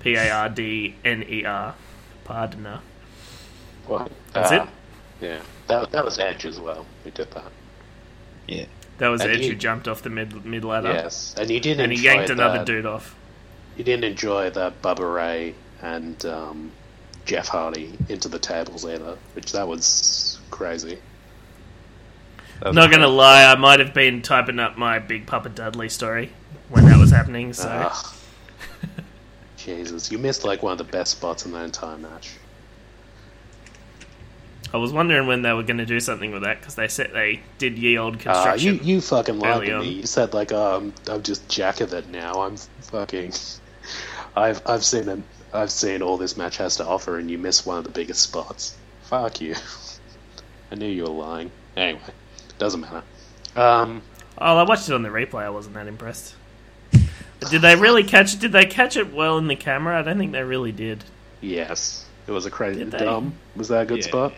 P 0.00 0.16
A 0.16 0.30
R 0.30 0.48
D 0.48 0.96
N 1.04 1.24
E 1.28 1.44
R. 1.44 1.76
Partner. 2.24 2.80
Well, 3.86 4.10
That's 4.32 4.50
uh, 4.50 4.66
it? 5.20 5.24
Yeah, 5.24 5.40
that 5.68 5.92
that 5.92 6.04
was 6.04 6.18
Edge 6.18 6.46
as 6.46 6.58
well. 6.58 6.86
Who 7.04 7.12
did 7.12 7.30
that? 7.30 7.52
Yeah. 8.48 8.64
That 8.98 9.08
was 9.08 9.20
And 9.20 9.30
Edge 9.30 9.42
you- 9.42 9.50
who 9.52 9.56
jumped 9.56 9.86
off 9.86 10.02
the 10.02 10.10
mid 10.10 10.44
mid 10.44 10.64
ladder. 10.64 10.92
Yes, 10.92 11.36
and 11.38 11.48
you 11.48 11.60
didn't. 11.60 11.84
And 11.84 11.92
he 11.92 11.98
enjoy 11.98 12.10
yanked 12.14 12.30
another 12.30 12.64
dude 12.64 12.84
off. 12.84 13.14
You 13.76 13.84
didn't 13.84 14.04
enjoy 14.04 14.50
that 14.50 14.82
Bubba 14.82 15.14
Ray 15.14 15.54
and 15.80 16.22
um, 16.26 16.72
Jeff 17.26 17.48
Hardy 17.48 17.92
into 18.08 18.28
the 18.28 18.38
tables 18.38 18.84
either, 18.84 19.16
which 19.34 19.52
that 19.52 19.66
was 19.68 20.38
crazy. 20.50 20.98
That 22.60 22.68
was 22.68 22.76
Not 22.76 22.90
gonna 22.90 23.08
lie, 23.08 23.44
I 23.44 23.54
might 23.56 23.80
have 23.80 23.94
been 23.94 24.22
typing 24.22 24.58
up 24.58 24.76
my 24.76 24.98
Big 24.98 25.26
Papa 25.26 25.48
Dudley 25.48 25.88
story 25.88 26.32
when 26.68 26.84
that 26.86 26.98
was 26.98 27.10
happening. 27.10 27.52
So 27.52 27.68
Ugh. 27.68 28.14
Jesus, 29.56 30.10
you 30.10 30.18
missed 30.18 30.44
like 30.44 30.62
one 30.62 30.72
of 30.72 30.78
the 30.78 30.84
best 30.84 31.12
spots 31.12 31.44
in 31.44 31.52
that 31.52 31.64
entire 31.64 31.98
match. 31.98 32.30
I 34.72 34.76
was 34.76 34.92
wondering 34.92 35.26
when 35.26 35.42
they 35.42 35.52
were 35.52 35.64
going 35.64 35.78
to 35.78 35.86
do 35.86 35.98
something 35.98 36.30
with 36.30 36.42
that 36.44 36.60
because 36.60 36.76
they 36.76 36.86
said 36.86 37.10
they 37.12 37.40
did 37.58 37.76
ye 37.76 37.98
old 37.98 38.14
Uh, 38.14 38.18
construction. 38.18 38.76
you 38.76 38.94
you 38.94 39.00
fucking 39.00 39.38
lied 39.40 39.56
early 39.56 39.66
to 39.66 39.72
on. 39.74 39.82
me. 39.82 39.88
You 39.88 40.06
said 40.06 40.32
like, 40.32 40.52
oh, 40.52 40.76
I'm, 40.76 40.94
I'm 41.08 41.22
just 41.22 41.48
jack 41.48 41.80
of 41.80 41.92
it 41.92 42.08
now. 42.08 42.42
I'm 42.42 42.56
fucking. 42.56 43.32
I've 44.36 44.62
I've 44.66 44.84
seen 44.84 45.08
it. 45.08 45.18
I've 45.52 45.70
seen 45.70 46.02
all 46.02 46.16
this 46.16 46.36
match 46.36 46.56
has 46.58 46.76
to 46.76 46.86
offer, 46.86 47.18
and 47.18 47.30
you 47.30 47.38
miss 47.38 47.66
one 47.66 47.78
of 47.78 47.84
the 47.84 47.90
biggest 47.90 48.22
spots. 48.22 48.76
Fuck 49.04 49.40
you. 49.40 49.54
I 50.72 50.76
knew 50.76 50.86
you 50.86 51.02
were 51.04 51.08
lying. 51.10 51.50
Anyway, 51.76 52.00
doesn't 52.58 52.80
matter. 52.80 53.02
Um, 53.56 54.02
Oh, 54.38 54.56
I 54.56 54.62
watched 54.62 54.88
it 54.88 54.94
on 54.94 55.02
the 55.02 55.08
replay. 55.10 55.42
I 55.42 55.50
wasn't 55.50 55.74
that 55.74 55.86
impressed. 55.86 56.34
But 56.92 57.50
did 57.50 57.62
they 57.62 57.74
really 57.76 58.04
catch 58.04 58.32
it? 58.34 58.40
Did 58.40 58.52
they 58.52 58.64
catch 58.64 58.96
it 58.96 59.12
well 59.12 59.36
in 59.38 59.48
the 59.48 59.56
camera? 59.56 59.98
I 59.98 60.02
don't 60.02 60.16
think 60.18 60.32
they 60.32 60.42
really 60.42 60.72
did. 60.72 61.04
yes, 61.40 62.06
it 62.26 62.32
was 62.32 62.46
a 62.46 62.50
crazy 62.50 62.84
dumb. 62.84 63.34
Was 63.56 63.68
that 63.68 63.82
a 63.82 63.86
good 63.86 63.98
Yeah. 63.98 64.04
spot? 64.06 64.32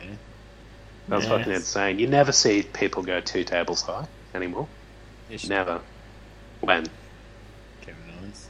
That 1.08 1.16
was 1.16 1.24
Yes. 1.24 1.32
fucking 1.38 1.52
insane. 1.52 1.98
You 1.98 2.06
never 2.06 2.32
see 2.32 2.62
people 2.62 3.02
go 3.02 3.20
two 3.20 3.44
tables 3.44 3.82
high 3.82 4.06
anymore. 4.34 4.66
Ish. 5.30 5.48
Never. 5.48 5.80
When? 6.60 6.86
Kevin 7.82 8.02
Owens, 8.20 8.46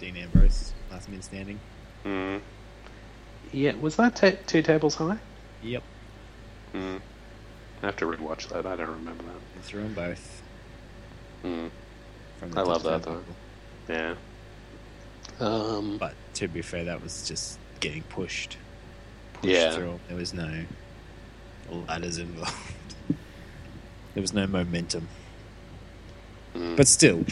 Dean 0.00 0.16
Ambrose, 0.18 0.67
last 1.08 1.12
man 1.12 1.22
standing. 1.22 1.60
Mm. 2.04 2.40
Yeah, 3.52 3.72
was 3.80 3.96
that 3.96 4.16
ta- 4.16 4.38
two 4.46 4.62
tables 4.62 4.94
high? 4.94 5.18
Yep, 5.62 5.82
Mm. 6.74 7.00
I 7.82 7.86
have 7.86 7.96
to 7.96 8.04
rewatch 8.06 8.48
that. 8.48 8.66
I 8.66 8.76
don't 8.76 8.88
remember 8.90 9.24
that. 9.24 9.32
he 9.54 9.60
threw 9.62 9.82
them 9.82 9.94
both. 9.94 10.42
Mm. 11.44 11.70
From 12.38 12.58
I 12.58 12.62
love 12.62 12.82
that, 12.82 13.02
though. 13.02 13.22
turnbuckle. 13.88 14.14
Yeah. 15.40 15.44
Um. 15.46 15.96
But 15.98 16.14
to 16.34 16.48
be 16.48 16.62
fair, 16.62 16.84
that 16.84 17.02
was 17.02 17.26
just 17.26 17.58
getting 17.80 18.02
pushed. 18.04 18.56
pushed 19.34 19.52
Yeah. 19.52 19.74
Through. 19.74 19.98
There 20.08 20.16
was 20.16 20.34
no 20.34 20.64
ladders 21.70 22.18
involved. 22.18 22.52
there 24.14 24.20
was 24.20 24.32
no 24.34 24.46
momentum. 24.46 25.08
mm. 26.54 26.76
But 26.76 26.86
still, 26.88 27.24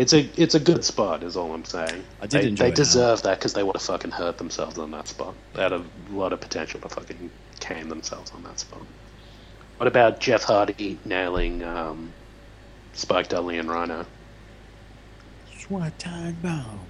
it's 0.00 0.14
a 0.14 0.26
it's 0.40 0.54
a 0.54 0.60
good 0.60 0.82
spot, 0.82 1.22
is 1.22 1.36
all 1.36 1.52
I'm 1.52 1.66
saying. 1.66 2.02
I 2.22 2.26
did 2.26 2.42
they, 2.42 2.48
enjoy 2.48 2.64
They 2.64 2.70
it, 2.70 2.74
deserve 2.74 3.22
that 3.24 3.38
because 3.38 3.52
they 3.52 3.62
would 3.62 3.76
have 3.76 3.82
fucking 3.82 4.12
hurt 4.12 4.38
themselves 4.38 4.78
on 4.78 4.90
that 4.92 5.08
spot. 5.08 5.34
They 5.52 5.60
had 5.60 5.74
a 5.74 5.84
lot 6.10 6.32
of 6.32 6.40
potential 6.40 6.80
to 6.80 6.88
fucking 6.88 7.30
cane 7.60 7.90
themselves 7.90 8.30
on 8.30 8.42
that 8.44 8.58
spot. 8.58 8.80
What 9.76 9.86
about 9.86 10.18
Jeff 10.18 10.44
Hardy 10.44 10.98
nailing 11.04 11.62
um, 11.62 12.14
Spike 12.94 13.28
Dudley 13.28 13.58
and 13.58 13.68
Rhino? 13.68 14.06
Swanton 15.58 16.38
bomb. 16.42 16.80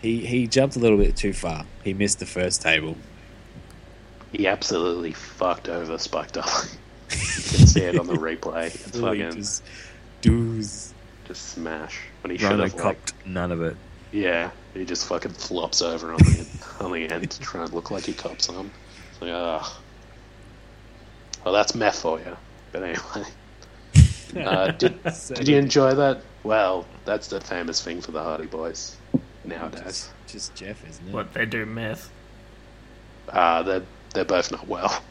He 0.00 0.24
he 0.24 0.46
jumped 0.46 0.76
a 0.76 0.78
little 0.78 0.98
bit 0.98 1.16
too 1.16 1.32
far. 1.32 1.66
He 1.82 1.94
missed 1.94 2.20
the 2.20 2.26
first 2.26 2.62
table. 2.62 2.96
He 4.30 4.46
absolutely 4.46 5.12
fucked 5.12 5.68
over 5.68 5.98
Spike 5.98 6.30
Dudley. 6.30 6.70
you 7.10 7.16
can 7.16 7.66
see 7.66 7.82
it 7.82 7.98
on 7.98 8.06
the 8.06 8.14
replay. 8.14 8.66
It's 8.86 9.00
fucking 9.00 9.32
just 9.32 9.64
doos. 10.20 10.92
Just 11.26 11.48
smash 11.50 11.98
when 12.22 12.30
he 12.30 12.38
should 12.38 12.50
Rhino 12.50 12.62
have 12.64 12.74
like 12.74 12.82
copped 12.82 13.26
none 13.26 13.50
of 13.52 13.62
it. 13.62 13.76
Yeah, 14.12 14.50
he 14.74 14.84
just 14.84 15.06
fucking 15.06 15.32
flops 15.32 15.82
over 15.82 16.12
on 16.12 16.18
the 16.18 16.46
on 16.80 16.92
the 16.92 17.08
end 17.08 17.30
to 17.30 17.40
try 17.40 17.64
and 17.64 17.72
look 17.72 17.90
like 17.90 18.04
he 18.04 18.12
cops 18.12 18.48
on. 18.48 18.70
It's 19.10 19.20
like, 19.22 19.32
ah. 19.32 19.80
Well, 21.44 21.54
that's 21.54 21.74
meth 21.74 22.00
for 22.00 22.18
you. 22.18 22.36
But 22.72 22.82
anyway, 22.82 23.30
uh, 24.44 24.70
did, 24.72 25.00
did 25.34 25.48
you 25.48 25.56
enjoy 25.56 25.94
that? 25.94 26.22
Well, 26.42 26.86
that's 27.04 27.28
the 27.28 27.40
famous 27.40 27.82
thing 27.82 28.00
for 28.00 28.12
the 28.12 28.22
Hardy 28.22 28.46
Boyz 28.46 28.94
nowadays. 29.44 29.82
Just, 29.82 30.10
just 30.28 30.54
Jeff, 30.54 30.88
isn't 30.88 31.08
it? 31.08 31.12
What 31.14 31.32
they 31.32 31.46
do 31.46 31.66
meth. 31.66 32.10
Uh, 33.28 33.62
they're 33.62 33.82
they're 34.14 34.24
both 34.24 34.50
not 34.52 34.66
well. 34.68 35.02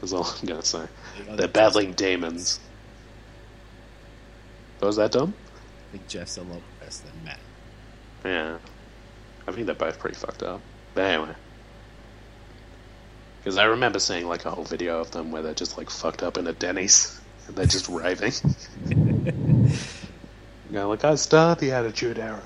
That's 0.00 0.12
all 0.12 0.24
I'm 0.24 0.46
gonna 0.46 0.62
say. 0.62 0.86
They're 1.26 1.36
Jeff's- 1.36 1.52
battling 1.52 1.92
demons. 1.92 2.60
What 4.84 4.88
was 4.88 4.96
that, 4.96 5.12
dumb? 5.12 5.32
I 5.88 5.92
think 5.92 6.08
Jeff's 6.08 6.36
a 6.36 6.42
lot 6.42 6.60
worse 6.82 6.98
than 6.98 7.12
Matt. 7.24 7.38
Yeah. 8.22 8.58
I 9.48 9.52
think 9.52 9.64
they're 9.64 9.74
both 9.74 9.98
pretty 9.98 10.16
fucked 10.16 10.42
up. 10.42 10.60
But 10.92 11.04
anyway. 11.04 11.34
Because 13.38 13.56
I 13.56 13.64
remember 13.64 13.98
seeing 13.98 14.28
like 14.28 14.44
a 14.44 14.50
whole 14.50 14.64
video 14.64 15.00
of 15.00 15.10
them 15.10 15.32
where 15.32 15.40
they're 15.40 15.54
just 15.54 15.78
like 15.78 15.88
fucked 15.88 16.22
up 16.22 16.36
in 16.36 16.46
a 16.46 16.52
Denny's 16.52 17.18
and 17.46 17.56
they're 17.56 17.64
just 17.64 17.88
raving. 17.88 18.32
Going 20.70 20.88
like, 20.88 21.02
I 21.02 21.14
start 21.14 21.60
the 21.60 21.72
Attitude 21.72 22.18
Era. 22.18 22.42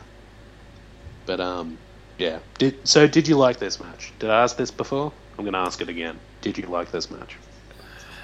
But 1.26 1.40
um, 1.40 1.76
yeah. 2.18 2.38
Did 2.58 2.86
so? 2.86 3.08
Did 3.08 3.26
you 3.26 3.36
like 3.36 3.58
this 3.58 3.80
match? 3.80 4.12
Did 4.20 4.30
I 4.30 4.44
ask 4.44 4.56
this 4.56 4.70
before? 4.70 5.12
I'm 5.36 5.44
gonna 5.44 5.58
ask 5.58 5.80
it 5.80 5.88
again. 5.88 6.20
Did 6.40 6.56
you 6.56 6.68
like 6.68 6.92
this 6.92 7.10
match? 7.10 7.34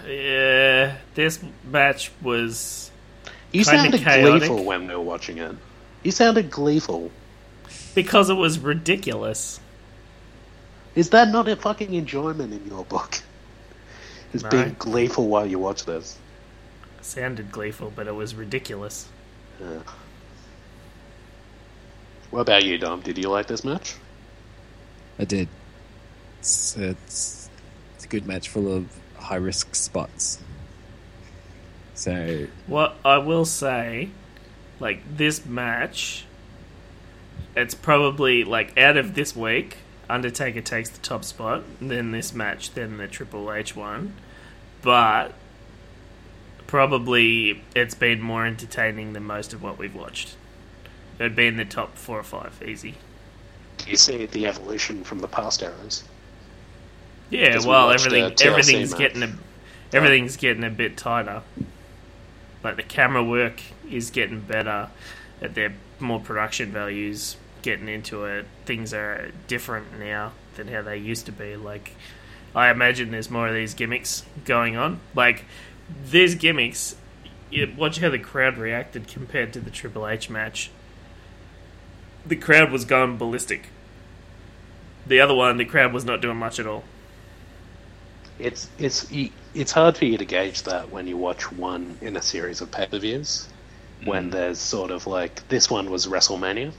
Yeah, 0.07 0.99
this 1.17 1.41
match 1.65 2.12
was 2.23 2.93
You 3.55 3.65
sounded 3.65 4.01
chaotic. 4.01 4.41
gleeful 4.49 4.65
when 4.65 4.89
we 4.89 4.95
were 4.95 5.01
watching 5.01 5.39
it. 5.39 5.55
You 6.03 6.11
sounded 6.11 6.51
gleeful. 6.51 7.11
because 7.95 8.29
it 8.29 8.35
was 8.35 8.59
ridiculous. 8.59 9.61
Is 10.95 11.11
that 11.11 11.29
not 11.31 11.49
a 11.49 11.57
fucking 11.57 11.95
enjoyment 11.95 12.53
in 12.53 12.67
your 12.67 12.85
book? 12.85 13.23
Is 14.33 14.43
No. 14.43 14.51
being 14.51 14.77
gleeful 14.79 15.29
while 15.29 15.47
you 15.47 15.59
watch 15.59 15.85
this? 15.85 16.19
sounded 17.01 17.53
gleeful, 17.53 17.93
but 17.95 18.07
it 18.07 18.15
was 18.15 18.35
ridiculous. 18.35 19.07
Yeah. 19.61 19.81
What 22.31 22.41
about 22.41 22.65
you, 22.65 22.79
Dom? 22.79 23.01
Did 23.01 23.19
you 23.19 23.29
like 23.29 23.47
this 23.47 23.63
match? 23.63 23.95
I 25.19 25.25
did. 25.25 25.49
It's, 26.41 26.77
it's, 26.77 27.51
it's 27.95 28.05
a 28.05 28.09
good 28.09 28.27
match 28.27 28.49
full 28.49 28.73
of 28.73 28.87
high 29.19 29.37
risk 29.37 29.75
spots. 29.75 30.43
So 31.95 32.47
What 32.67 32.97
I 33.05 33.19
will 33.19 33.45
say, 33.45 34.11
like 34.81 35.17
this 35.17 35.47
match, 35.47 36.25
it's 37.57 37.75
probably 37.75 38.45
like 38.45 38.77
out 38.77 38.97
of 38.97 39.15
this 39.15 39.35
week, 39.37 39.79
Undertaker 40.11 40.61
takes 40.61 40.91
the 40.91 40.99
top 41.01 41.25
spot, 41.25 41.63
then 41.81 42.11
this 42.11 42.35
match, 42.35 42.73
then 42.73 42.99
the 42.99 43.09
Triple 43.09 43.53
H 43.53 43.75
one, 43.77 44.15
but 44.83 45.33
probably 46.67 47.63
it's 47.75 47.95
been 47.95 48.21
more 48.21 48.45
entertaining 48.45 49.13
than 49.13 49.25
most 49.25 49.53
of 49.53 49.63
what 49.63 49.79
we've 49.79 49.95
watched. 49.95 50.37
It'd 51.19 51.37
be 51.37 51.47
in 51.47 51.57
the 51.57 51.65
top 51.65 51.97
four 51.97 52.19
or 52.19 52.25
five, 52.25 52.61
easy. 52.67 52.97
Do 53.79 53.91
you 53.91 53.97
see 53.97 54.27
the 54.27 54.47
evolution 54.47 55.05
from 55.05 55.21
the 55.21 55.29
past 55.29 55.63
eras? 55.63 56.05
Yeah, 57.31 57.49
Because 57.49 57.65
we 57.67 57.71
well, 57.71 57.91
everything 57.91 58.25
uh, 58.25 58.35
everything's 58.41 58.91
match. 58.91 58.99
getting 58.99 59.23
a 59.23 59.33
everything's 59.93 60.37
getting 60.37 60.65
a 60.65 60.71
bit 60.71 60.97
tighter. 60.97 61.43
Like 62.65 62.77
the 62.77 62.83
camera 62.83 63.23
work 63.23 63.61
is 63.89 64.11
getting 64.11 64.41
better. 64.41 64.89
That 65.41 65.55
their 65.55 65.75
more 66.01 66.19
production 66.19 66.73
values 66.73 67.37
getting 67.62 67.89
into 67.89 68.25
it. 68.25 68.47
Things 68.65 68.93
are 68.95 69.31
different 69.47 69.99
now 69.99 70.33
than 70.57 70.69
how 70.69 70.83
they 70.83 70.97
used 70.97 71.27
to 71.27 71.33
be. 71.33 71.55
Like 71.55 71.93
I 72.55 72.71
imagine 72.71 73.11
there's 73.11 73.31
more 73.31 73.49
of 73.49 73.55
these 73.55 73.75
gimmicks 73.75 74.25
going 74.45 74.77
on. 74.77 75.01
Like 75.15 75.45
these 76.11 76.35
gimmicks. 76.35 76.97
Watch 77.77 77.99
how 77.99 78.09
the 78.09 78.19
crowd 78.19 78.59
reacted 78.59 79.07
compared 79.07 79.53
to 79.53 79.61
the 79.61 79.71
Triple 79.71 80.09
H 80.09 80.29
match. 80.29 80.71
The 82.27 82.35
crowd 82.35 82.73
was 82.73 82.85
going 82.85 83.17
ballistic. 83.17 83.69
The 85.07 85.21
other 85.21 85.35
one, 85.35 85.59
the 85.59 85.65
crowd 85.65 85.93
was 85.93 86.05
not 86.05 86.23
doing 86.23 86.39
much 86.39 86.59
at 86.59 86.67
all. 86.67 86.83
It's 88.39 88.68
it's 88.78 89.07
it's 89.55 89.72
hard 89.72 89.97
for 89.97 90.07
you 90.07 90.18
to 90.18 90.24
gauge 90.24 90.62
that 90.64 90.91
when 90.91 91.07
you 91.07 91.16
watch 91.16 91.53
one 91.53 91.97
in 92.01 92.16
a 92.16 92.22
series 92.22 92.61
of 92.61 92.70
pay 92.72 92.87
per 92.87 92.99
views. 92.99 93.49
Mm. 94.03 94.07
When 94.07 94.30
there's 94.30 94.59
sort 94.59 94.91
of 94.91 95.07
like 95.07 95.47
this 95.49 95.70
one 95.70 95.91
was 95.91 96.07
WrestleMania, 96.07 96.72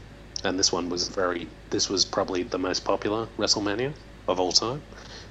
and 0.43 0.59
this 0.59 0.71
one 0.71 0.89
was 0.89 1.07
very 1.07 1.47
this 1.69 1.89
was 1.89 2.03
probably 2.03 2.43
the 2.43 2.59
most 2.59 2.83
popular 2.83 3.27
WrestleMania 3.37 3.93
of 4.27 4.39
all 4.39 4.51
time. 4.51 4.81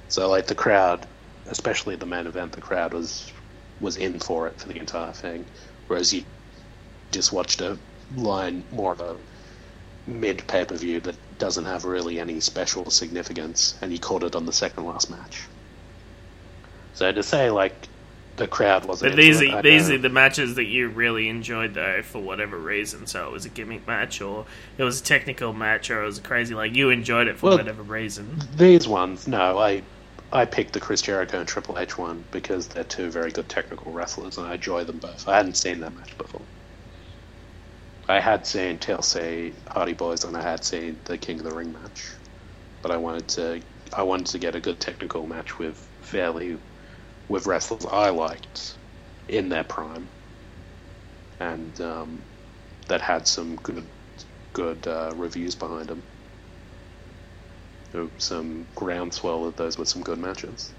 So 0.07 0.27
like 0.29 0.47
the 0.47 0.55
crowd, 0.55 1.07
especially 1.45 1.95
the 1.95 2.05
main 2.07 2.27
event, 2.27 2.53
the 2.53 2.61
crowd 2.61 2.93
was 2.93 3.31
was 3.79 3.97
in 3.97 4.19
for 4.19 4.47
it 4.47 4.59
for 4.59 4.67
the 4.67 4.79
entire 4.79 5.13
thing, 5.13 5.45
whereas 5.87 6.11
you 6.13 6.23
just 7.11 7.31
watched 7.33 7.61
a 7.61 7.77
line 8.15 8.63
more 8.71 8.93
of 8.93 9.01
a 9.01 9.17
mid 10.07 10.47
pay 10.47 10.65
per 10.65 10.75
view 10.75 10.99
that 11.01 11.17
doesn't 11.37 11.65
have 11.65 11.85
really 11.85 12.19
any 12.19 12.39
special 12.39 12.89
significance, 12.89 13.75
and 13.81 13.91
you 13.91 13.99
caught 13.99 14.23
it 14.23 14.35
on 14.35 14.45
the 14.45 14.53
second 14.53 14.85
last 14.85 15.09
match. 15.09 15.43
So 16.95 17.11
to 17.11 17.21
say 17.23 17.49
like 17.51 17.73
the 18.37 18.47
crowd 18.47 18.85
wasn't. 18.85 19.11
But 19.13 19.17
these 19.17 19.41
are 19.41 19.61
these 19.61 19.87
know. 19.89 19.95
are 19.95 19.97
the 19.99 20.09
matches 20.09 20.55
that 20.55 20.65
you 20.65 20.89
really 20.89 21.29
enjoyed 21.29 21.73
though, 21.73 22.01
for 22.01 22.19
whatever 22.19 22.57
reason. 22.57 23.05
So 23.07 23.25
it 23.27 23.31
was 23.31 23.45
a 23.45 23.49
gimmick 23.49 23.85
match, 23.87 24.19
or 24.21 24.45
it 24.77 24.83
was 24.83 24.99
a 24.99 25.03
technical 25.03 25.53
match, 25.53 25.89
or 25.89 26.03
it 26.03 26.05
was 26.05 26.19
crazy. 26.19 26.53
Like 26.55 26.75
you 26.75 26.89
enjoyed 26.89 27.27
it 27.27 27.37
for 27.37 27.47
Well- 27.49 27.57
whatever 27.57 27.83
reason. 27.83 28.39
these 28.57 28.87
ones. 28.87 29.27
No, 29.27 29.57
I 29.59 29.83
I 30.33 30.43
picked 30.45 30.73
the 30.73 30.79
Chris 30.81 31.01
Jericho 31.01 31.39
and 31.39 31.47
Triple 31.47 31.77
H 31.79 31.97
one 31.97 32.23
because 32.31 32.67
they're 32.67 32.83
two 32.83 33.09
very 33.09 33.31
good 33.31 33.47
technical 33.47 33.91
wrestlers, 33.91 34.37
and 34.37 34.47
I 34.47 34.55
enjoy 34.55 34.83
them 34.83 34.97
both. 34.97 35.27
I 35.27 35.37
hadn't 35.37 35.55
seen 35.55 35.79
that 35.81 35.95
match 35.95 36.17
before. 36.17 36.41
I 38.07 38.19
had 38.19 38.45
seen 38.45 38.77
TLC 38.77 39.53
Hardy 39.67 39.93
Boyz, 39.95 40.25
and 40.27 40.35
I 40.37 40.41
had 40.41 40.63
seen 40.63 40.99
the 41.05 41.17
King 41.17 41.39
of 41.39 41.45
the 41.45 41.55
Ring 41.55 41.73
match, 41.73 42.05
but 42.81 42.91
I 42.91 42.97
wanted 42.97 43.27
to 43.29 43.61
I 43.93 44.03
wanted 44.03 44.27
to 44.27 44.39
get 44.39 44.55
a 44.55 44.59
good 44.59 44.79
technical 44.79 45.25
match 45.25 45.57
with 45.57 45.77
fairly 46.01 46.57
with 47.27 47.47
wrestlers 47.47 47.85
I 47.85 48.09
liked 48.09 48.77
in 49.27 49.49
their 49.49 49.63
prime, 49.63 50.09
and 51.39 51.79
um, 51.81 52.23
that 52.87 53.01
had 53.01 53.27
some 53.27 53.55
good 53.57 53.89
good 54.53 54.87
uh, 54.87 55.11
reviews 55.15 55.55
behind 55.55 55.87
them. 55.89 56.03
Some 58.17 58.67
groundswell 58.75 59.45
of 59.45 59.55
those 59.55 59.77
were 59.77 59.85
some 59.85 60.03
good 60.03 60.19
matches. 60.19 60.73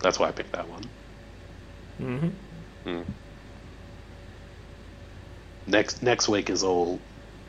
That's 0.00 0.18
why 0.18 0.28
I 0.28 0.32
picked 0.32 0.52
that 0.52 0.68
one. 0.68 0.82
Mm-hmm. 2.00 2.90
Mm. 2.90 3.06
Next 5.66 6.02
next 6.02 6.28
week 6.28 6.50
is 6.50 6.62
all 6.62 7.00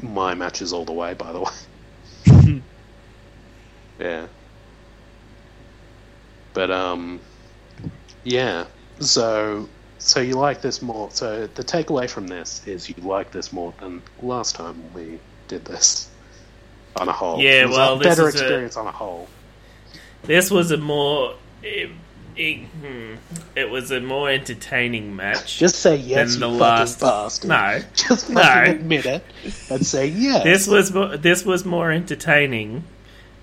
my 0.01 0.35
matches 0.35 0.73
all 0.73 0.85
the 0.85 0.93
way. 0.93 1.13
By 1.13 1.31
the 1.33 1.41
way, 1.41 2.63
yeah. 3.99 4.27
But 6.53 6.71
um, 6.71 7.21
yeah. 8.25 8.65
So 8.99 9.69
so 9.99 10.19
you 10.19 10.35
like 10.35 10.61
this 10.61 10.81
more? 10.81 11.09
So 11.11 11.47
the 11.47 11.63
takeaway 11.63 12.09
from 12.09 12.27
this 12.27 12.65
is 12.67 12.89
you 12.89 12.95
like 13.01 13.31
this 13.31 13.53
more 13.53 13.73
than 13.79 14.01
last 14.21 14.55
time 14.55 14.93
we 14.93 15.19
did 15.47 15.63
this 15.65 16.09
on 16.97 17.07
a 17.07 17.11
whole. 17.13 17.39
Yeah, 17.41 17.61
It 17.63 17.67
was 17.69 17.77
well, 17.77 17.93
a 17.95 17.97
this 17.99 18.07
better 18.07 18.27
is 18.27 18.35
a- 18.35 18.37
experience 18.43 18.75
on 18.77 18.87
a 18.87 18.91
whole. 18.91 19.27
This 20.23 20.49
was 20.51 20.71
a 20.71 20.77
more. 20.77 21.35
It, 21.63 21.89
it, 22.35 22.65
hmm, 22.65 23.13
it 23.55 23.69
was 23.69 23.91
a 23.91 24.01
more 24.01 24.29
entertaining 24.29 25.15
match. 25.15 25.57
Just 25.57 25.79
say 25.79 25.95
yes, 25.95 26.31
Than 26.33 26.41
the 26.41 26.49
you 26.49 26.55
last- 26.57 26.99
bastard. 26.99 27.47
No. 27.49 27.79
Just 27.95 28.29
No. 28.29 28.41
fucking 28.41 28.73
admit 28.75 29.05
it 29.05 29.23
and 29.69 29.85
say 29.85 30.07
yes. 30.15 30.43
This 30.43 30.67
was 30.67 30.91
mo- 30.91 31.15
this 31.15 31.45
was 31.45 31.63
more 31.63 31.91
entertaining 31.91 32.83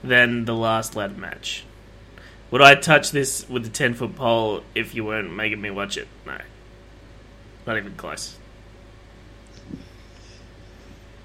than 0.04 0.44
the 0.44 0.54
last 0.54 0.94
ladder 0.96 1.14
match. 1.14 1.64
Would 2.52 2.60
I 2.60 2.74
touch 2.74 3.12
this 3.12 3.48
with 3.48 3.64
the 3.64 3.70
ten 3.70 3.94
foot 3.94 4.14
pole 4.14 4.62
if 4.74 4.94
you 4.94 5.06
weren't 5.06 5.32
making 5.32 5.60
me 5.60 5.70
watch 5.70 5.96
it? 5.96 6.06
No, 6.26 6.36
not 7.66 7.78
even 7.78 7.94
close. 7.94 8.36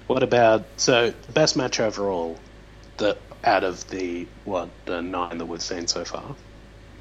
What 0.06 0.22
about 0.22 0.64
so 0.78 1.10
the 1.10 1.32
best 1.32 1.54
match 1.54 1.80
overall? 1.80 2.38
The 2.96 3.18
out 3.44 3.62
of 3.62 3.88
the 3.90 4.26
what 4.46 4.70
the 4.86 5.02
nine 5.02 5.36
that 5.36 5.44
we've 5.44 5.60
seen 5.60 5.86
so 5.86 6.02
far 6.02 6.34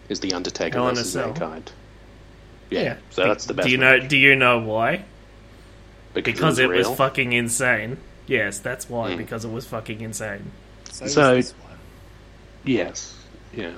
is 0.09 0.19
the 0.19 0.33
Undertaker 0.33 0.77
Hell 0.77 0.89
versus 0.89 1.15
Mankind. 1.15 1.71
Yeah, 2.69 2.97
so 3.11 3.23
that's 3.23 3.45
the 3.45 3.53
best. 3.53 3.67
Do 3.67 3.71
you 3.71 3.77
know? 3.77 3.97
match. 3.97 4.09
Do 4.09 4.17
you 4.17 4.35
know 4.35 4.59
why? 4.59 5.05
Because 6.13 6.59
it 6.59 6.67
was 6.67 6.85
real. 6.85 6.95
fucking 6.95 7.31
insane. 7.31 7.97
Yes, 8.25 8.59
that's 8.59 8.89
why. 8.89 9.11
Mm. 9.11 9.17
Because 9.17 9.45
it 9.45 9.51
was 9.51 9.65
fucking 9.65 10.01
insane. 10.01 10.51
So, 10.91 11.07
So- 11.07 11.35
one. 11.35 11.77
Yes, 12.65 13.15
yeah. 13.53 13.71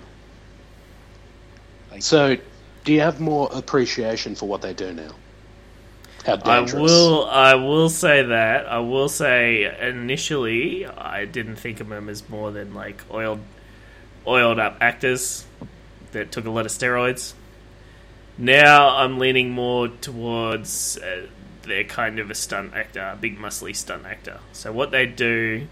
Like- 1.92 2.02
So, 2.04 2.38
do 2.84 2.94
you 2.94 3.02
have 3.02 3.20
more 3.20 3.50
appreciation 3.54 4.36
for 4.36 4.48
what 4.48 4.62
they 4.62 4.74
do 4.74 4.94
now? 4.94 5.12
How 6.26 6.36
I 6.44 6.62
will. 6.62 7.26
I 7.26 7.56
will 7.56 7.90
say 7.90 8.24
that. 8.24 8.68
I 8.68 8.80
will 8.80 9.10
say 9.10 9.74
initially, 9.88 10.86
I 10.86 11.26
didn't 11.26 11.56
think 11.56 11.80
of 11.80 11.88
them 11.90 12.10
as 12.10 12.28
more 12.30 12.52
than 12.52 12.74
like 12.74 13.02
oiled, 13.12 13.40
oiled 14.28 14.60
up 14.60 14.78
actors 14.82 15.46
that 16.12 16.32
took 16.32 16.46
a 16.46 16.50
lot 16.50 16.66
of 16.66 16.72
steroids. 16.72 17.34
Now 18.38 18.98
I'm 18.98 19.18
leaning 19.18 19.52
more 19.52 19.88
towards 19.88 20.98
uh, 20.98 21.28
they're 21.64 21.84
kind 21.84 22.20
of 22.20 22.30
a 22.32 22.36
stunt 22.36 22.74
actor, 22.74 23.12
a 23.14 23.16
big 23.16 23.38
muscly 23.38 23.76
stunt 23.76 24.06
actor. 24.06 24.40
So 24.54 24.72
what 24.72 24.92
they 24.92 25.06
do 25.06 25.68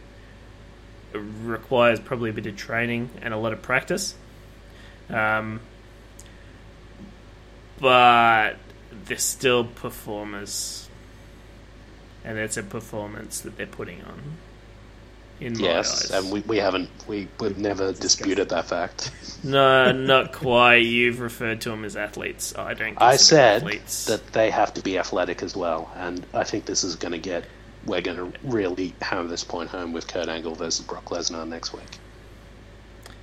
requires 1.14 2.00
probably 2.00 2.30
a 2.30 2.34
bit 2.34 2.46
of 2.46 2.56
training 2.56 3.10
and 3.22 3.34
a 3.34 3.38
lot 3.38 3.54
of 3.54 3.62
practice. 3.62 4.16
Um, 5.10 5.62
but 7.80 8.58
they're 9.06 9.18
still 9.18 9.64
performers, 9.66 10.90
and 12.24 12.38
it's 12.38 12.58
a 12.58 12.64
performance 12.64 13.42
that 13.42 13.58
they're 13.58 13.66
putting 13.68 14.02
on. 14.04 14.22
In 15.40 15.54
my 15.54 15.60
Yes, 15.66 16.12
eyes. 16.12 16.24
and 16.24 16.32
we, 16.34 16.40
we 16.42 16.58
haven't 16.58 16.90
we 17.08 17.28
we've 17.40 17.60
never 17.60 17.94
disputed 17.94 18.50
that 18.50 18.66
fact. 18.66 19.12
no, 19.44 19.92
not 19.92 20.34
quite. 20.34 20.78
You've 20.78 21.20
referred 21.20 21.62
to 21.62 21.70
them 21.70 21.86
as 21.86 21.96
athletes. 21.96 22.56
I 22.58 22.74
don't. 22.74 23.00
I 23.00 23.18
said 23.18 23.58
athletes. 23.62 24.06
that 24.06 24.34
they 24.34 24.50
have 24.50 24.74
to 24.74 24.82
be 24.82 24.98
athletic 24.98 25.44
as 25.44 25.56
well, 25.56 25.92
and 25.96 26.26
I 26.34 26.44
think 26.44 26.66
this 26.66 26.84
is 26.84 26.96
going 26.96 27.12
to 27.12 27.20
get. 27.20 27.46
We're 27.86 28.02
going 28.02 28.18
to 28.18 28.40
really 28.44 28.96
hammer 29.02 29.28
this 29.30 29.44
point 29.44 29.70
home 29.70 29.94
with 29.94 30.08
Kurt 30.08 30.28
Angle 30.28 30.56
versus 30.56 30.84
Brock 30.86 31.06
Lesnar 31.06 31.48
next 31.48 31.72
week. 31.72 32.00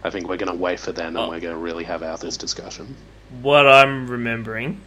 I 0.05 0.11
think 0.11 0.29
we're 0.29 0.37
going 0.37 0.53
to 0.53 0.57
wait 0.59 0.79
for 0.79 0.93
then, 0.93 1.09
and 1.09 1.19
Oh. 1.19 1.29
we're 1.31 1.41
going 1.41 1.55
to 1.55 1.61
really 1.61 1.85
have 1.85 2.03
out 2.05 2.21
this 2.21 2.37
discussion. 2.37 2.95
What 3.43 3.67
I'm 3.67 4.07
remembering 4.09 4.81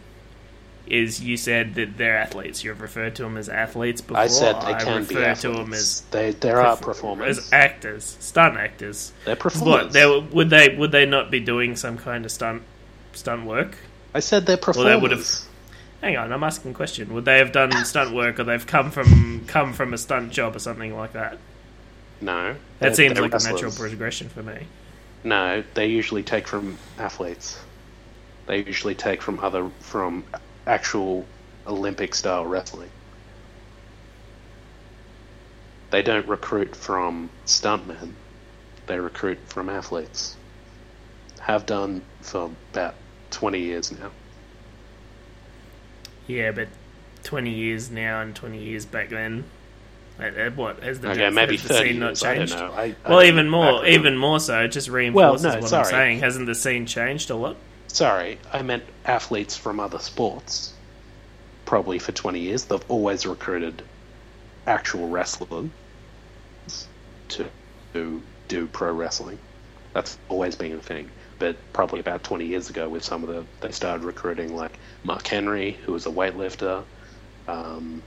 is 0.86 1.20
you 1.22 1.36
said 1.36 1.74
that 1.74 1.98
they're 1.98 2.16
athletes. 2.16 2.64
You've 2.64 2.80
referred 2.80 3.14
to 3.16 3.22
them 3.22 3.36
as 3.36 3.48
athletes 3.48 4.00
before. 4.00 4.16
I 4.22 4.26
said 4.26 4.54
they 4.62 4.72
I 4.74 4.82
can 4.82 5.04
be 5.04 5.16
athletes. 5.16 5.42
to 5.42 5.50
them 5.52 5.72
as 5.74 6.00
they 6.10 6.30
there 6.30 6.60
are 6.60 6.76
performers. 6.76 7.38
as 7.38 7.52
actors, 7.52 8.16
stunt 8.20 8.56
actors. 8.56 9.12
They're 9.24 9.34
What 9.34 9.40
performers. 9.42 9.92
they 9.92 10.06
would 10.06 10.50
they 10.50 10.74
would 10.74 10.92
they 10.92 11.04
not 11.04 11.30
be 11.30 11.40
doing 11.40 11.76
some 11.76 11.98
kind 11.98 12.24
of 12.24 12.30
stunt 12.30 12.62
stunt 13.12 13.44
work? 13.44 13.76
I 14.14 14.20
said 14.20 14.46
they're 14.46 14.56
Well, 14.56 14.64
performers. 14.64 14.92
they 14.94 15.00
would 15.00 15.10
have. 15.10 15.28
Hang 16.00 16.16
on, 16.16 16.32
I'm 16.32 16.44
asking 16.44 16.70
a 16.70 16.74
question. 16.74 17.12
Would 17.12 17.24
they 17.24 17.38
have 17.38 17.50
done 17.52 17.72
stunt 17.84 18.14
work, 18.14 18.38
or 18.38 18.44
they've 18.44 18.66
come 18.66 18.90
from 18.90 19.44
come 19.46 19.72
from 19.74 19.92
a 19.92 19.98
stunt 19.98 20.32
job 20.32 20.56
or 20.56 20.60
something 20.60 20.96
like 20.96 21.12
that? 21.12 21.38
No, 22.20 22.56
That 22.80 22.96
seems 22.96 23.18
like 23.20 23.32
a 23.34 23.38
natural 23.38 23.70
progression 23.72 24.28
for 24.28 24.42
me. 24.42 24.66
No, 25.22 25.62
they 25.74 25.86
usually 25.86 26.22
take 26.22 26.48
from 26.48 26.78
athletes. 26.98 27.58
They 28.48 28.64
usually 28.64 28.94
take 28.94 29.20
from 29.20 29.38
other 29.40 29.70
from 29.80 30.24
actual 30.66 31.26
Olympic 31.66 32.14
style 32.14 32.46
wrestling. 32.46 32.88
They 35.90 36.02
don't 36.02 36.26
recruit 36.26 36.74
from 36.74 37.28
stuntmen. 37.44 38.14
They 38.86 38.98
recruit 38.98 39.38
from 39.46 39.68
athletes. 39.68 40.34
Have 41.40 41.66
done 41.66 42.02
for 42.22 42.50
about 42.72 42.94
twenty 43.30 43.60
years 43.60 43.92
now. 43.92 44.10
Yeah, 46.26 46.50
but 46.52 46.68
20 47.24 47.50
years 47.50 47.90
now 47.90 48.20
and 48.20 48.36
20 48.36 48.62
years 48.62 48.84
back 48.86 49.08
then. 49.08 49.44
What 50.56 50.82
has 50.82 51.00
the, 51.00 51.10
Okay, 51.10 51.30
maybe 51.30 51.56
has 51.56 51.62
the 51.62 51.68
thirty 51.68 51.88
scene 51.90 51.98
not 52.00 52.08
years. 52.08 52.22
I 52.22 52.34
don't 52.34 52.48
changed? 52.48 52.54
I, 52.54 52.82
I 52.82 52.94
Well, 53.08 53.20
don't 53.20 53.26
even 53.26 53.48
more, 53.48 53.86
even 53.86 54.16
more 54.16 54.40
so. 54.40 54.64
It 54.64 54.68
just 54.68 54.88
reinforces 54.88 55.44
no, 55.44 55.60
what 55.60 55.68
sorry. 55.68 55.84
I'm 55.84 55.90
saying. 55.90 56.18
Hasn't 56.20 56.46
the 56.46 56.54
scene 56.54 56.86
changed 56.86 57.30
a 57.30 57.36
lot? 57.36 57.56
Sorry, 57.98 58.38
I 58.52 58.62
meant 58.62 58.84
athletes 59.04 59.56
from 59.56 59.80
other 59.80 59.98
sports. 59.98 60.72
Probably 61.64 61.98
for 61.98 62.12
20 62.12 62.38
years. 62.38 62.64
They've 62.64 62.80
always 62.88 63.26
recruited 63.26 63.82
actual 64.68 65.08
wrestlers 65.08 65.68
to, 67.30 67.50
to 67.94 68.22
do 68.46 68.68
pro 68.68 68.92
wrestling. 68.92 69.40
That's 69.94 70.16
always 70.28 70.54
been 70.54 70.74
a 70.74 70.80
thing. 70.80 71.10
But 71.40 71.56
probably 71.72 71.98
about 71.98 72.22
20 72.22 72.46
years 72.46 72.70
ago, 72.70 72.88
with 72.88 73.02
some 73.02 73.24
of 73.24 73.30
the. 73.30 73.44
They 73.66 73.72
started 73.72 74.04
recruiting, 74.04 74.54
like, 74.54 74.78
Mark 75.02 75.26
Henry, 75.26 75.72
who 75.84 75.90
was 75.90 76.06
a 76.06 76.10
weightlifter. 76.10 76.84
Um, 77.48 78.04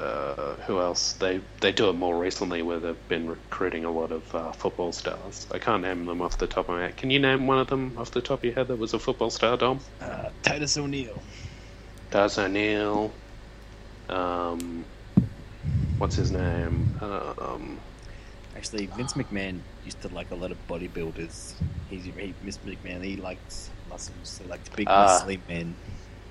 uh, 0.00 0.54
who 0.66 0.80
else? 0.80 1.12
They 1.14 1.40
they 1.60 1.72
do 1.72 1.90
it 1.90 1.94
more 1.94 2.18
recently, 2.18 2.62
where 2.62 2.78
they've 2.80 3.08
been 3.08 3.28
recruiting 3.28 3.84
a 3.84 3.90
lot 3.90 4.10
of 4.12 4.34
uh, 4.34 4.52
football 4.52 4.92
stars. 4.92 5.46
I 5.52 5.58
can't 5.58 5.82
name 5.82 6.06
them 6.06 6.22
off 6.22 6.38
the 6.38 6.46
top 6.46 6.68
of 6.68 6.76
my 6.76 6.82
head. 6.82 6.96
Can 6.96 7.10
you 7.10 7.18
name 7.18 7.46
one 7.46 7.58
of 7.58 7.68
them 7.68 7.92
off 7.98 8.10
the 8.10 8.20
top 8.20 8.40
of 8.40 8.44
your 8.44 8.54
head 8.54 8.68
that 8.68 8.78
was 8.78 8.94
a 8.94 8.98
football 8.98 9.30
star, 9.30 9.56
Dom? 9.56 9.80
Uh, 10.00 10.30
Titus 10.42 10.76
O'Neil. 10.76 11.20
Daz 12.10 12.38
O'Neill. 12.38 13.12
Um, 14.08 14.84
what's 15.98 16.16
his 16.16 16.32
name? 16.32 16.94
Um, 17.00 17.78
Actually, 18.56 18.86
Vince 18.86 19.14
McMahon 19.14 19.60
used 19.86 20.02
to 20.02 20.08
like 20.08 20.30
a 20.32 20.34
lot 20.34 20.50
of 20.50 20.58
bodybuilders. 20.68 21.54
He's 21.88 22.04
he, 22.04 22.34
Mr. 22.44 22.58
McMahon. 22.66 23.02
He 23.02 23.16
likes 23.16 23.70
muscles. 23.88 24.38
He 24.42 24.48
likes 24.50 24.68
big, 24.70 24.86
Ah. 24.88 25.06
muscly 25.22 25.38
men. 25.48 25.74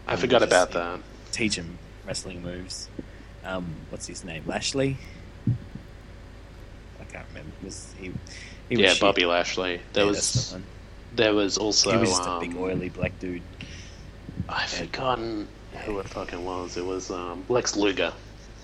I 0.08 0.16
forgot 0.16 0.44
about 0.44 0.72
that. 0.74 1.00
Teach 1.32 1.56
him 1.56 1.78
wrestling 2.06 2.44
moves. 2.44 2.88
Um, 3.50 3.66
what's 3.90 4.08
his 4.08 4.24
name? 4.24 4.44
Lashley. 4.46 4.98
I 7.00 7.04
can't 7.06 7.26
remember. 7.30 7.52
Was 7.64 7.96
he? 7.98 8.12
he 8.70 8.78
was 8.78 8.84
Yeah, 8.84 8.94
shit. 8.94 9.02
Bobby 9.02 9.26
Lashley. 9.26 9.82
There 9.94 10.04
Yeah, 10.04 10.10
was 10.10 10.52
the 10.52 10.62
there 11.16 11.34
was 11.34 11.58
also 11.58 11.92
he 11.92 11.98
was 11.98 12.10
just 12.10 12.28
a 12.28 12.32
um, 12.32 12.40
big 12.40 12.56
oily 12.56 12.90
black 12.90 13.18
dude. 13.20 13.42
I've 14.48 14.70
forgotten 14.70 15.48
who 15.86 16.00
it 16.00 16.08
fucking 16.08 16.46
was. 16.46 16.78
It 16.78 16.86
was 16.86 17.10
um, 17.10 17.44
Lex 17.50 17.76
Luger. 17.76 18.14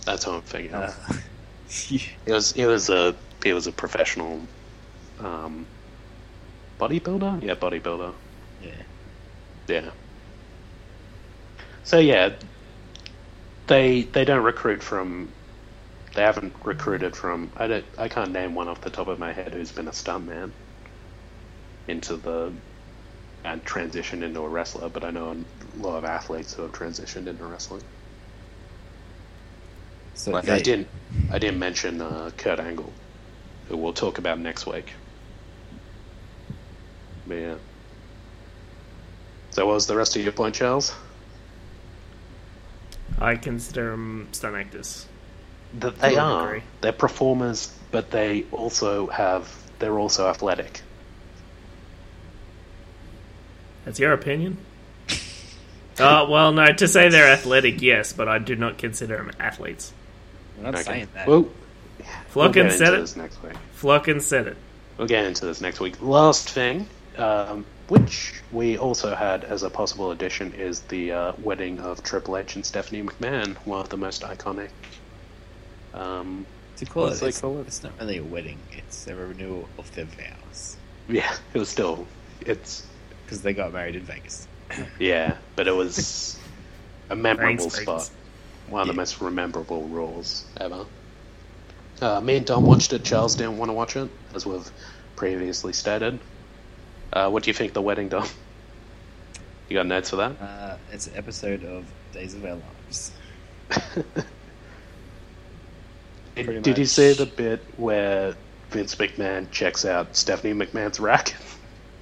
That's 0.06 0.26
who 0.26 0.32
I'm 0.32 0.42
thinking 0.42 0.74
of. 0.74 0.96
Uh, 1.10 1.14
yeah. 1.90 2.00
He 2.26 2.32
was 2.32 2.52
he 2.52 2.66
was 2.66 2.90
a 2.90 3.16
he 3.44 3.54
was 3.54 3.66
a 3.66 3.72
professional 3.72 4.40
um, 5.20 5.66
bodybuilder. 6.80 7.44
Yeah, 7.44 7.56
bodybuilder. 7.56 8.14
Yeah. 8.64 8.72
Yeah. 9.68 9.90
So 11.84 12.00
yeah, 12.00 12.30
they 13.68 14.04
they 14.04 14.26
don't 14.26 14.44
recruit 14.44 14.84
from. 14.84 15.36
They 16.16 16.24
haven't 16.24 16.56
recruited 16.66 17.16
from. 17.16 17.54
I 17.58 17.68
don't. 17.68 17.86
I 17.98 18.10
can't 18.10 18.32
name 18.34 18.56
one 18.56 18.70
off 18.70 18.82
the 18.82 18.92
top 18.92 19.08
of 19.10 19.20
my 19.20 19.34
head 19.34 19.54
who's 19.54 19.72
been 19.74 19.88
a 19.90 19.94
stuntman 19.94 20.54
into 21.88 22.18
the 22.18 22.62
and 23.46 23.66
transitioned 23.66 24.24
into 24.24 24.42
a 24.42 24.50
wrestler, 24.50 24.90
but 24.90 25.06
I 25.06 25.12
know 25.12 25.32
a 25.32 25.78
lot 25.78 25.98
of 25.98 26.06
athletes 26.06 26.54
who 26.54 26.64
have 26.64 26.74
transitioned 26.74 27.28
into 27.28 27.46
wrestling. 27.46 27.84
So 30.14 30.34
Like 30.34 30.50
they, 30.50 30.52
I 30.52 30.60
didn't. 30.60 30.90
I 31.30 31.40
didn't 31.40 31.60
mention 31.60 32.02
uh, 32.02 32.32
Kurt 32.38 32.60
Angle, 32.60 32.98
who 33.68 33.78
we'll 33.78 33.94
talk 33.94 34.20
about 34.20 34.40
next 34.40 34.68
week. 34.68 34.96
But 37.26 37.36
yeah. 37.36 37.58
So 39.52 39.66
what 39.68 39.76
was 39.76 39.88
the 39.88 39.98
rest 39.98 40.16
of 40.18 40.24
your 40.24 40.34
point, 40.34 40.56
Charles? 40.56 40.94
I 43.20 43.36
consider 43.36 43.92
them 43.92 44.28
stunt 44.32 44.56
actors. 44.56 45.06
That 45.80 46.00
they 46.00 46.18
are. 46.18 46.46
degree. 46.56 46.64
They're 46.82 46.92
performers, 46.94 47.74
but 47.92 48.12
they 48.12 48.46
also 48.52 49.08
have. 49.08 49.54
They're 49.80 49.98
also 50.00 50.28
athletic. 50.30 50.82
That's 53.86 54.00
your 54.00 54.14
opinion? 54.14 54.58
Uh, 55.98 56.28
well, 56.30 56.52
no, 56.52 56.74
to 56.74 56.90
say 56.90 57.08
they're 57.08 57.32
athletic, 57.32 57.82
yes, 57.82 58.12
but 58.12 58.28
I 58.28 58.38
do 58.38 58.58
not 58.58 58.78
consider 58.78 59.16
them 59.16 59.32
athletes. 59.40 59.94
I'm 60.58 60.64
not 60.64 60.74
Okay. 60.76 60.84
saying 60.84 61.08
that. 61.14 61.26
Well, 61.26 61.48
we'll 62.34 62.52
said 62.70 62.94
it. 62.94 62.98
this 63.00 63.16
next 63.16 63.42
week. 63.42 63.54
Flocken 63.80 64.22
said 64.22 64.48
it. 64.48 64.58
We'll 64.98 65.08
get 65.08 65.24
into 65.24 65.46
this 65.46 65.62
next 65.62 65.80
week. 65.80 66.02
Last 66.02 66.50
thing, 66.50 66.88
um, 67.18 67.66
which 67.88 68.42
we 68.52 68.78
also 68.78 69.16
had 69.16 69.44
as 69.44 69.64
a 69.64 69.70
possible 69.70 70.12
addition, 70.12 70.54
is 70.54 70.82
the 70.82 71.12
uh, 71.12 71.34
wedding 71.38 71.80
of 71.80 72.04
Triple 72.04 72.38
H 72.38 72.56
and 72.56 72.66
Stephanie 72.66 73.04
McMahon, 73.04 73.56
one 73.66 73.82
of 73.82 73.90
the 73.90 73.98
most 73.98 74.22
iconic. 74.24 74.70
Um, 75.94 76.46
to 76.78 76.86
call 76.86 77.08
it, 77.08 77.22
it's, 77.22 77.40
call 77.40 77.60
it? 77.60 77.68
it's 77.68 77.84
not 77.84 77.94
really 78.00 78.18
a 78.18 78.24
wedding. 78.24 78.60
It's 78.72 79.08
a 79.08 79.16
renewal 79.16 79.70
of 79.78 79.94
their 79.96 80.06
vows 80.06 80.78
yeah, 81.08 81.36
it 81.54 81.60
was 81.60 81.70
still. 81.70 82.08
It's 82.42 82.86
because 83.24 83.42
they 83.42 83.54
got 83.54 83.74
married 83.74 83.96
in 83.96 84.04
Vegas. 84.04 84.48
yeah, 85.00 85.38
but 85.56 85.68
it 85.68 85.76
was 85.76 86.40
a 87.10 87.16
memorable 87.16 87.70
spot. 87.70 88.10
One 88.70 88.82
of 88.82 88.88
the 88.88 88.94
most 88.94 89.22
memorable 89.22 89.88
Raws 89.88 90.46
ever. 90.60 90.86
Uh, 92.02 92.20
me 92.20 92.38
and 92.38 92.46
Dom 92.46 92.66
watched 92.66 92.94
it. 92.94 93.04
Charles 93.04 93.36
didn't 93.36 93.58
want 93.58 93.70
to 93.70 93.74
watch 93.74 93.96
it, 93.96 94.10
as 94.34 94.46
we've 94.46 94.70
previously 95.16 95.72
stated. 95.72 96.20
Uh, 97.16 97.30
what 97.30 97.44
do 97.44 97.50
you 97.50 97.54
think 97.54 97.72
the 97.72 97.82
wedding, 97.82 98.10
Dom? 98.10 98.28
You 99.70 99.76
got 99.76 99.88
notes 99.88 100.10
for 100.10 100.18
that? 100.18 100.34
Uh, 100.40 100.76
it's 100.92 101.08
an 101.08 101.16
episode 101.16 101.64
of 101.64 101.86
Days 102.12 102.34
of 102.34 102.44
Our 102.44 102.58
Lives. 102.58 103.12
Did, 106.36 106.64
did 106.64 106.78
you 106.78 106.86
see 106.86 107.14
the 107.14 107.26
bit 107.26 107.62
where 107.78 108.36
Vince 108.70 108.96
McMahon 108.96 109.50
checks 109.52 109.86
out 109.86 110.18
Stephanie 110.18 110.54
McMahon's 110.54 111.00
rack? 111.00 111.34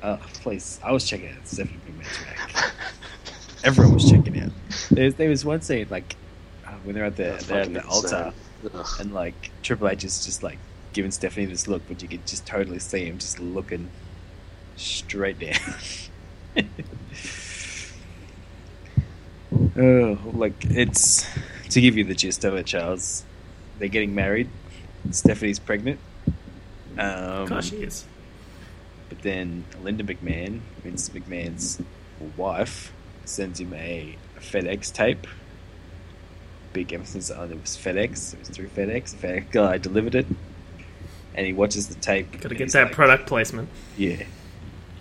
Oh, 0.02 0.20
please! 0.42 0.80
I 0.84 0.92
was 0.92 1.06
checking 1.08 1.30
out 1.30 1.48
Stephanie 1.48 1.80
McMahon's 1.88 2.20
rack. 2.26 2.72
Everyone 3.64 3.94
was 3.94 4.10
checking 4.10 4.40
out. 4.40 4.50
There, 4.90 5.12
there 5.12 5.30
was 5.30 5.46
one 5.46 5.62
scene 5.62 5.86
like 5.92 6.16
uh, 6.66 6.72
when 6.84 6.96
they're 6.96 7.06
at 7.06 7.16
the 7.16 7.44
they're 7.48 7.62
at 7.62 7.74
the 7.74 7.86
altar. 7.86 8.34
Ugh. 8.74 8.88
and 9.00 9.14
like 9.14 9.52
Triple 9.62 9.88
H 9.88 10.04
is 10.04 10.26
just 10.26 10.42
like 10.42 10.58
giving 10.94 11.12
Stephanie 11.12 11.46
this 11.46 11.68
look, 11.68 11.84
but 11.88 12.02
you 12.02 12.08
could 12.08 12.26
just 12.26 12.48
totally 12.48 12.80
see 12.80 13.06
him 13.06 13.20
just 13.20 13.40
looking 13.40 13.88
straight 14.76 15.40
down. 15.40 15.56
oh, 19.78 20.18
like 20.34 20.54
it's 20.66 21.28
to 21.70 21.82
give 21.82 21.98
you 21.98 22.04
the 22.04 22.16
gist 22.16 22.44
of 22.44 22.56
it, 22.56 22.66
Charles. 22.66 23.24
They're 23.80 23.88
getting 23.88 24.14
married. 24.16 24.50
Stephanie's 25.12 25.60
pregnant. 25.60 26.00
Um, 26.98 27.08
Of 27.44 27.50
course 27.50 27.70
she 27.70 27.78
is. 27.78 28.06
but 29.10 29.22
then 29.24 29.66
Linda 29.82 30.04
McMahon, 30.04 30.62
Vince 30.84 31.10
McMahon's 31.10 31.82
wife, 32.38 32.94
sends 33.26 33.60
him 33.60 33.74
a 33.74 34.16
FedEx 34.40 34.94
tape. 34.94 35.26
Big 36.72 36.94
emphasis 36.94 37.30
on 37.32 37.52
it 37.52 37.60
was 37.62 37.72
FedEx. 37.78 38.34
It 38.34 38.40
was 38.40 38.50
through 38.50 38.68
FedEx. 38.70 39.20
The 39.20 39.28
FedEx 39.28 39.52
guy 39.52 39.78
delivered 39.78 40.16
it, 40.16 40.28
and 41.36 41.46
he 41.48 41.54
watches 41.54 41.88
the 41.88 41.96
tape. 41.96 42.32
Got 42.32 42.42
to 42.44 42.48
and 42.50 42.58
get 42.58 42.72
that 42.72 42.84
like, 42.86 42.92
product 42.94 43.28
placement. 43.28 43.70
Yeah, 43.98 44.24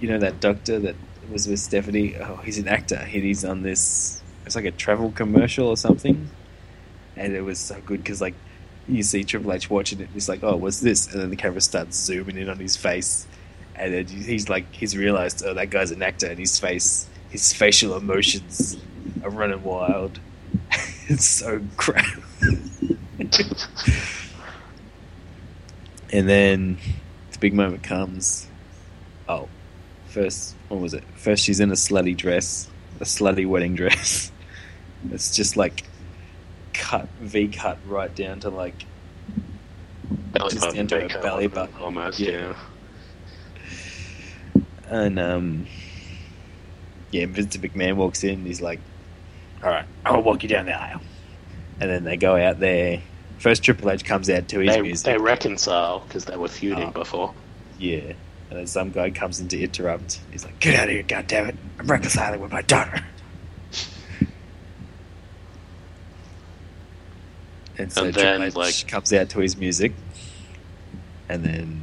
you 0.02 0.08
know 0.08 0.18
that 0.18 0.40
doctor 0.40 0.80
that 0.80 0.96
was 1.30 1.46
with 1.46 1.60
Stephanie. 1.60 2.16
Oh, 2.16 2.40
he's 2.44 2.58
an 2.58 2.66
actor. 2.66 2.98
He's 2.98 3.44
on 3.44 3.62
this. 3.62 4.20
It's 4.44 4.56
like 4.56 4.64
a 4.64 4.72
travel 4.72 5.12
commercial 5.12 5.68
or 5.68 5.76
something, 5.76 6.28
and 7.16 7.34
it 7.34 7.42
was 7.42 7.60
so 7.60 7.80
good 7.86 8.02
because 8.02 8.20
like 8.20 8.34
you 8.88 9.04
see 9.04 9.22
Triple 9.22 9.52
H 9.52 9.70
watching 9.70 10.00
it. 10.00 10.08
He's 10.12 10.28
like, 10.28 10.42
"Oh, 10.42 10.56
what's 10.56 10.80
this?" 10.80 11.06
And 11.12 11.22
then 11.22 11.30
the 11.30 11.36
camera 11.36 11.60
starts 11.60 11.96
zooming 11.96 12.36
in 12.36 12.48
on 12.48 12.58
his 12.58 12.76
face, 12.76 13.28
and 13.76 13.94
then 13.94 14.06
he's 14.08 14.48
like, 14.48 14.72
he's 14.72 14.96
realized, 14.96 15.44
"Oh, 15.46 15.54
that 15.54 15.70
guy's 15.70 15.92
an 15.92 16.02
actor," 16.02 16.26
and 16.26 16.38
his 16.38 16.58
face, 16.58 17.08
his 17.30 17.52
facial 17.52 17.96
emotions 17.96 18.76
are 19.22 19.30
running 19.30 19.62
wild. 19.62 20.18
it's 21.08 21.26
so 21.26 21.62
crap. 21.76 22.04
and 26.12 26.28
then 26.28 26.76
the 27.30 27.38
big 27.38 27.54
moment 27.54 27.84
comes. 27.84 28.48
Oh, 29.28 29.48
first, 30.12 30.54
what 30.68 30.80
was 30.80 30.94
it? 30.94 31.02
First, 31.16 31.44
she's 31.44 31.60
in 31.60 31.70
a 31.70 31.74
slutty 31.74 32.16
dress, 32.16 32.68
a 33.00 33.04
slutty 33.04 33.46
wedding 33.46 33.74
dress. 33.74 34.30
It's 35.10 35.34
just 35.34 35.56
like 35.56 35.82
cut, 36.72 37.08
V 37.20 37.48
cut 37.48 37.76
right 37.88 38.14
down 38.14 38.38
to 38.40 38.50
like 38.50 38.84
Belly 40.32 40.50
just 40.52 40.76
into 40.76 40.96
a 40.96 41.08
big 41.08 41.20
belly 41.20 41.48
button, 41.48 41.74
almost. 41.80 42.20
Yeah. 42.20 42.54
Yeah. 44.54 44.62
And 44.88 45.18
um, 45.18 45.66
yeah, 47.10 47.26
Vince 47.26 47.56
McMahon 47.56 47.96
walks 47.96 48.22
in. 48.24 48.44
He's 48.44 48.60
like, 48.60 48.78
"All 49.62 49.70
right, 49.70 49.84
I'll 50.04 50.22
walk 50.22 50.42
you 50.42 50.48
down 50.48 50.66
the 50.66 50.80
aisle." 50.80 51.00
And 51.80 51.90
then 51.90 52.04
they 52.04 52.16
go 52.16 52.36
out 52.36 52.60
there. 52.60 53.02
First, 53.38 53.64
Triple 53.64 53.90
H 53.90 54.04
comes 54.04 54.30
out 54.30 54.46
to 54.48 54.60
his 54.60 54.72
They, 54.74 54.82
music. 54.82 55.04
they 55.04 55.18
reconcile 55.18 56.00
because 56.06 56.26
they 56.26 56.36
were 56.36 56.46
feuding 56.48 56.88
Oh. 56.88 56.92
before. 56.92 57.34
yeah, 57.78 58.12
and 58.52 58.58
then 58.58 58.66
some 58.66 58.90
guy 58.90 59.08
comes 59.08 59.40
in 59.40 59.48
to 59.48 59.58
interrupt. 59.58 60.20
He's 60.30 60.44
like, 60.44 60.60
"Get 60.60 60.74
out 60.78 60.88
of 60.88 60.90
here, 60.90 61.02
goddammit! 61.04 61.56
I'm 61.78 61.86
reconciling 61.86 62.38
with 62.38 62.52
my 62.52 62.60
daughter." 62.60 63.02
And 67.78 67.90
so 67.90 68.04
And 68.04 68.12
Triple 68.12 68.30
then, 68.38 68.42
H 68.48 68.54
like- 68.54 68.86
comes 68.86 69.10
out 69.14 69.30
to 69.30 69.38
his 69.40 69.56
music, 69.56 69.94
and 71.30 71.42
then 71.42 71.82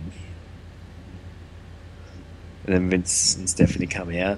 and 2.65 2.75
then 2.75 2.89
Vince 2.91 3.35
and 3.35 3.49
Stephanie 3.49 3.87
come 3.87 4.11
out, 4.15 4.37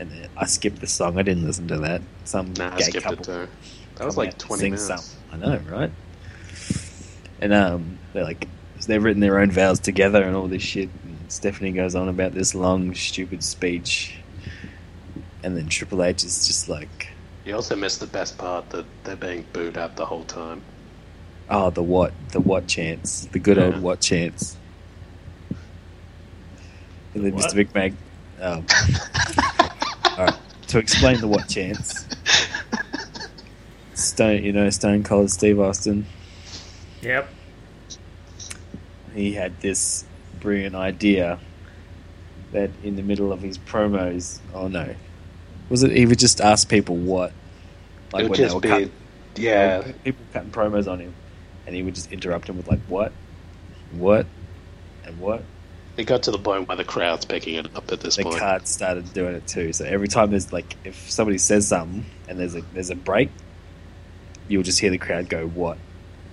and 0.00 0.10
then 0.10 0.28
I 0.34 0.46
skipped 0.46 0.80
the 0.80 0.86
song. 0.86 1.18
I 1.18 1.22
didn't 1.22 1.44
listen 1.44 1.68
to 1.68 1.76
that. 1.80 2.00
Some 2.24 2.54
Nah, 2.54 2.74
gay 2.76 2.84
skipped 2.84 3.04
couple 3.04 3.20
it 3.20 3.24
too. 3.24 3.48
That 3.96 4.06
was 4.06 4.16
like 4.16 4.38
20 4.38 4.62
minutes. 4.64 4.86
some- 4.86 5.04
I 5.30 5.36
know, 5.36 5.58
right? 5.70 5.90
And 7.42 7.52
um, 7.52 7.98
they're 8.14 8.24
like, 8.24 8.48
they've 8.86 9.02
written 9.02 9.20
their 9.20 9.38
own 9.40 9.50
vows 9.50 9.80
together 9.80 10.22
and 10.22 10.36
all 10.36 10.46
this 10.48 10.62
shit. 10.62 10.88
And 11.04 11.18
Stephanie 11.28 11.72
goes 11.72 11.94
on 11.94 12.08
about 12.08 12.32
this 12.32 12.54
long, 12.54 12.94
stupid 12.94 13.42
speech, 13.42 14.16
and 15.42 15.56
then 15.56 15.68
Triple 15.68 16.02
H 16.02 16.24
is 16.24 16.46
just 16.46 16.68
like, 16.68 17.08
You 17.44 17.54
also 17.54 17.76
missed 17.76 18.00
the 18.00 18.06
best 18.06 18.38
part 18.38 18.70
that 18.70 18.86
they're 19.04 19.16
being 19.16 19.44
booed 19.52 19.76
at 19.76 19.96
the 19.96 20.06
whole 20.06 20.24
time. 20.24 20.62
"Oh, 21.50 21.70
the 21.70 21.82
what? 21.82 22.12
The 22.32 22.40
what 22.40 22.66
chance? 22.66 23.26
The 23.32 23.38
good 23.38 23.58
old 23.58 23.80
what 23.80 24.00
chance?" 24.00 24.56
And 27.14 27.24
then 27.24 27.34
What? 27.34 27.44
Mr. 27.52 27.66
McMahon. 27.66 27.94
Um, 28.40 28.64
all 30.18 30.24
right, 30.26 30.34
to 30.68 30.78
explain 30.78 31.20
the 31.20 31.26
what 31.28 31.48
chance. 31.48 32.06
Stone, 33.94 34.44
you 34.44 34.52
know, 34.52 34.70
Stone 34.70 35.02
Cold 35.02 35.30
Steve 35.30 35.58
Austin. 35.58 36.06
Yep. 37.02 37.28
He 39.18 39.32
had 39.32 39.60
this 39.60 40.04
brilliant 40.40 40.74
idea 40.74 41.38
that 42.52 42.70
in 42.82 42.96
the 42.96 43.02
middle 43.02 43.32
of 43.32 43.40
his 43.40 43.58
promos, 43.58 44.38
oh 44.54 44.68
no, 44.68 44.94
was 45.68 45.82
it? 45.82 45.90
He 45.90 46.06
would 46.06 46.18
just 46.18 46.40
ask 46.40 46.68
people 46.68 46.96
what, 46.96 47.30
it 47.30 47.34
like 48.12 48.22
would 48.22 48.30
when 48.30 48.38
they 48.38 48.44
just 48.44 48.54
were 48.54 48.60
be, 48.60 48.68
cutting, 48.68 48.92
yeah, 49.36 49.92
people 50.04 50.24
cutting 50.32 50.50
promos 50.50 50.90
on 50.90 51.00
him, 51.00 51.14
and 51.66 51.74
he 51.74 51.82
would 51.82 51.94
just 51.94 52.10
interrupt 52.12 52.48
him 52.48 52.56
with 52.56 52.68
like 52.68 52.80
what, 52.88 53.12
what, 53.92 54.26
and 55.04 55.18
what. 55.18 55.42
it 55.98 56.04
got 56.04 56.22
to 56.22 56.30
the 56.30 56.38
point 56.38 56.68
where 56.68 56.76
the 56.76 56.84
crowd's 56.84 57.24
picking 57.24 57.56
it 57.56 57.66
up 57.76 57.90
at 57.90 58.00
this 58.00 58.16
point. 58.16 58.26
The 58.26 58.30
point. 58.30 58.40
cards 58.40 58.70
started 58.70 59.12
doing 59.12 59.34
it 59.34 59.46
too. 59.46 59.72
So 59.72 59.84
every 59.84 60.08
time 60.08 60.30
there's 60.30 60.52
like, 60.52 60.76
if 60.84 61.10
somebody 61.10 61.38
says 61.38 61.68
something 61.68 62.06
and 62.28 62.38
there's 62.38 62.54
a 62.54 62.62
there's 62.72 62.90
a 62.90 62.94
break, 62.94 63.30
you'll 64.46 64.62
just 64.62 64.78
hear 64.78 64.90
the 64.90 64.98
crowd 64.98 65.28
go 65.28 65.46
what, 65.46 65.76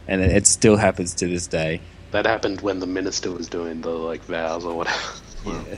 and 0.08 0.22
it, 0.22 0.32
it 0.32 0.48
still 0.48 0.78
happens 0.78 1.16
to 1.16 1.28
this 1.28 1.48
day. 1.48 1.82
That 2.16 2.26
happened 2.26 2.62
when 2.62 2.80
the 2.80 2.88
minister 2.88 3.30
was 3.30 3.50
doing 3.50 3.82
the 3.82 3.90
like 3.90 4.24
vows 4.24 4.64
or 4.64 4.74
whatever. 4.74 5.02
Yeah. 5.46 5.76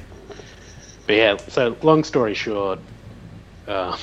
But 1.07 1.15
yeah, 1.15 1.37
so 1.37 1.75
long 1.81 2.03
story 2.03 2.35
short, 2.35 2.77
uh, 3.67 3.97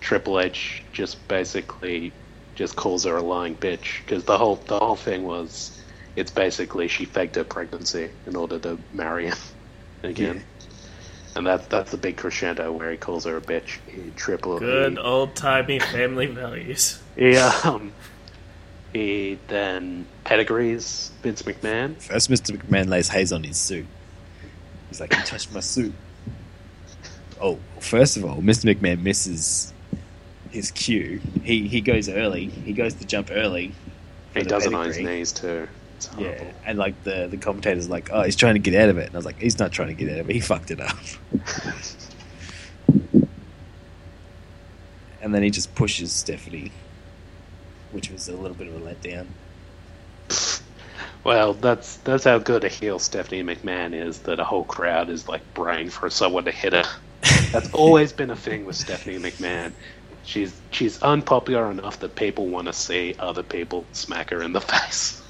Triple 0.00 0.38
H 0.38 0.84
just 0.92 1.26
basically 1.26 2.12
just 2.54 2.76
calls 2.76 3.02
her 3.06 3.16
a 3.16 3.22
lying 3.22 3.56
bitch 3.56 4.04
because 4.04 4.22
the 4.22 4.38
whole 4.38 4.54
the 4.68 4.78
whole 4.78 4.94
thing 4.94 5.24
was 5.24 5.82
it's 6.14 6.30
basically 6.30 6.86
she 6.86 7.04
faked 7.06 7.34
her 7.34 7.42
pregnancy 7.42 8.08
in 8.28 8.36
order 8.36 8.60
to 8.60 8.78
marry 8.92 9.26
him 9.26 9.38
again. 10.04 10.36
Yeah. 10.36 10.68
And 11.34 11.46
that 11.48 11.68
that's 11.70 11.90
the 11.90 11.96
big 11.96 12.18
crescendo 12.18 12.70
where 12.70 12.92
he 12.92 12.96
calls 12.96 13.24
her 13.24 13.36
a 13.36 13.40
bitch. 13.40 13.78
He 13.88 14.12
triple 14.14 14.60
Good 14.60 14.96
old 14.96 15.34
timey 15.34 15.80
family 15.80 16.26
values. 16.26 17.02
He, 17.16 17.36
um, 17.36 17.92
he 18.92 19.38
then 19.48 20.06
pedigrees 20.24 21.10
Vince 21.22 21.42
McMahon. 21.42 22.00
First, 22.00 22.30
Mr. 22.30 22.56
McMahon 22.56 22.88
lays 22.88 23.08
haze 23.08 23.32
on 23.32 23.44
his 23.44 23.56
suit. 23.56 23.86
He's 24.88 25.00
like, 25.00 25.14
"You 25.14 25.22
touched 25.22 25.52
my 25.52 25.60
suit." 25.60 25.94
Oh, 27.40 27.58
first 27.80 28.16
of 28.16 28.24
all, 28.24 28.36
Mr. 28.38 28.74
McMahon 28.74 29.02
misses 29.02 29.72
his 30.50 30.70
cue. 30.70 31.20
He 31.42 31.68
he 31.68 31.80
goes 31.80 32.08
early. 32.08 32.46
He 32.46 32.72
goes 32.72 32.94
to 32.94 33.06
jump 33.06 33.28
early. 33.30 33.72
He 34.34 34.42
does 34.42 34.66
it 34.66 34.74
on 34.74 34.86
his 34.86 34.98
knees 34.98 35.32
too. 35.32 35.68
It's. 35.96 36.08
Yeah, 36.18 36.52
and 36.64 36.78
like 36.78 37.02
the 37.04 37.28
the 37.28 37.36
commentator's 37.36 37.88
like, 37.88 38.10
"Oh, 38.12 38.22
he's 38.22 38.36
trying 38.36 38.54
to 38.54 38.60
get 38.60 38.74
out 38.80 38.88
of 38.88 38.98
it," 38.98 39.06
and 39.06 39.14
I 39.14 39.18
was 39.18 39.26
like, 39.26 39.40
"He's 39.40 39.58
not 39.58 39.72
trying 39.72 39.88
to 39.88 39.94
get 39.94 40.12
out 40.12 40.20
of 40.20 40.30
it. 40.30 40.32
He 40.32 40.40
fucked 40.40 40.70
it 40.70 40.80
up." 40.80 40.96
and 45.20 45.34
then 45.34 45.42
he 45.42 45.50
just 45.50 45.74
pushes 45.74 46.12
Stephanie, 46.12 46.72
which 47.90 48.10
was 48.10 48.28
a 48.28 48.36
little 48.36 48.56
bit 48.56 48.68
of 48.68 48.74
a 48.74 48.80
letdown. 48.80 49.28
Well, 51.24 51.54
that's 51.54 51.98
that's 51.98 52.24
how 52.24 52.38
good 52.38 52.64
a 52.64 52.68
heel 52.68 52.98
Stephanie 52.98 53.42
McMahon 53.42 53.94
is. 53.94 54.20
That 54.20 54.40
a 54.40 54.44
whole 54.44 54.64
crowd 54.64 55.10
is 55.10 55.28
like 55.28 55.42
braying 55.54 55.90
for 55.90 56.10
someone 56.10 56.44
to 56.46 56.52
hit 56.52 56.72
her. 56.72 56.84
That's 57.52 57.68
always 57.72 58.12
been 58.12 58.30
a 58.30 58.36
thing 58.36 58.64
with 58.64 58.76
Stephanie 58.76 59.18
McMahon. 59.18 59.74
She's 60.22 60.62
she's 60.72 60.98
unpopular 61.02 61.70
enough 61.70 62.00
that 62.00 62.16
people 62.16 62.48
want 62.48 62.66
to 62.68 62.72
see 62.72 63.14
other 63.18 63.42
people 63.42 63.88
smack 63.92 64.30
her 64.30 64.42
in 64.42 64.52
the 64.52 64.60
face 64.72 65.22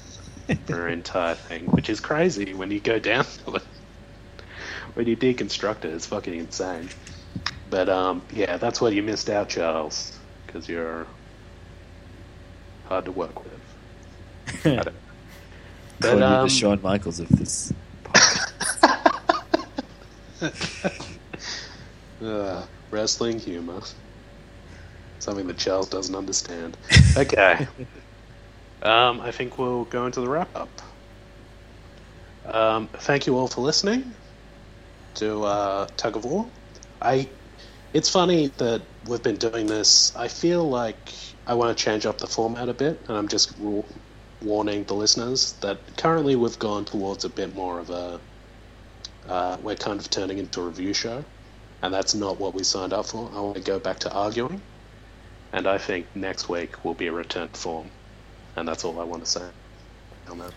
her 0.69 0.87
entire 0.87 1.35
thing, 1.35 1.65
which 1.67 1.89
is 1.89 1.99
crazy 1.99 2.53
when 2.53 2.71
you 2.71 2.79
go 2.79 2.99
down 2.99 3.25
to 3.45 3.55
it. 3.55 3.63
When 4.93 5.07
you 5.07 5.17
deconstruct 5.17 5.85
it, 5.85 5.93
it's 5.93 6.07
fucking 6.07 6.33
insane. 6.35 6.89
But 7.69 7.89
um, 7.89 8.25
yeah, 8.31 8.57
that's 8.57 8.81
what 8.81 8.93
you 8.93 9.03
missed 9.03 9.29
out, 9.29 9.49
Charles, 9.49 10.19
because 10.45 10.67
you're 10.69 11.07
hard 12.89 13.05
to 13.05 13.11
work 13.11 13.43
with. 13.43 14.65
I 14.65 14.75
don't- 14.83 14.95
Calling 16.01 16.19
But, 16.19 16.29
you 16.29 16.33
um, 16.35 16.43
the 16.43 16.49
Shawn 16.49 16.81
Michaels 16.81 17.19
of 17.19 17.29
this. 17.29 17.73
Uh, 22.21 22.65
wrestling 22.91 23.39
humor. 23.39 23.79
Something 25.19 25.47
that 25.47 25.57
Charles 25.57 25.87
doesn't 25.87 26.15
understand. 26.15 26.75
Okay. 27.17 27.65
um, 28.83 29.21
I 29.21 29.31
think 29.31 29.57
we'll 29.57 29.85
go 29.85 30.05
into 30.05 30.19
the 30.19 30.27
wrap 30.27 30.53
up. 30.53 30.67
Um, 32.45 32.87
thank 32.87 33.25
you 33.25 33.37
all 33.37 33.47
for 33.47 33.61
listening 33.61 34.11
to 35.15 35.43
uh, 35.45 35.87
Tug 35.95 36.17
of 36.17 36.25
War. 36.25 36.45
I. 37.01 37.29
It's 37.93 38.09
funny 38.09 38.47
that 38.57 38.81
we've 39.07 39.23
been 39.23 39.37
doing 39.37 39.67
this. 39.67 40.15
I 40.15 40.27
feel 40.27 40.67
like 40.67 41.13
I 41.47 41.55
want 41.55 41.75
to 41.75 41.83
change 41.83 42.05
up 42.05 42.19
the 42.19 42.27
format 42.27 42.69
a 42.69 42.73
bit, 42.73 42.99
and 43.07 43.17
I'm 43.17 43.27
just 43.27 43.53
warning 44.41 44.83
the 44.85 44.93
listeners 44.93 45.53
that 45.61 45.79
currently 45.97 46.35
we've 46.35 46.59
gone 46.59 46.85
towards 46.85 47.25
a 47.25 47.29
bit 47.29 47.55
more 47.55 47.79
of 47.79 47.89
a. 47.89 48.19
Uh, 49.27 49.57
we're 49.61 49.75
kind 49.75 49.99
of 49.99 50.09
turning 50.09 50.37
into 50.37 50.61
a 50.61 50.65
review 50.65 50.93
show 50.93 51.23
and 51.81 51.93
that's 51.93 52.13
not 52.13 52.39
what 52.39 52.53
we 52.53 52.63
signed 52.63 52.93
up 52.93 53.05
for. 53.05 53.29
I 53.33 53.39
want 53.39 53.55
to 53.55 53.61
go 53.61 53.79
back 53.79 53.99
to 53.99 54.11
arguing, 54.11 54.61
and 55.53 55.67
I 55.67 55.77
think 55.77 56.07
next 56.15 56.49
week 56.49 56.83
will 56.83 56.93
be 56.93 57.07
a 57.07 57.11
return 57.11 57.49
to 57.49 57.59
form, 57.59 57.89
and 58.55 58.67
that's 58.67 58.83
all 58.83 58.99
I 58.99 59.03
want 59.03 59.23
to 59.25 59.29
say 59.29 59.47
on 60.29 60.39
that. 60.39 60.53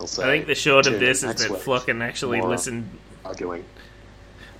I'll 0.00 0.06
say 0.06 0.22
I 0.22 0.26
think 0.26 0.46
the 0.46 0.54
short 0.54 0.86
of 0.86 0.98
this 0.98 1.22
is 1.22 1.34
that 1.34 1.50
week. 1.50 1.60
Flock 1.60 1.86
can 1.86 2.00
actually 2.02 2.40
More 2.40 2.50
listen. 2.50 2.98
arguing. 3.24 3.64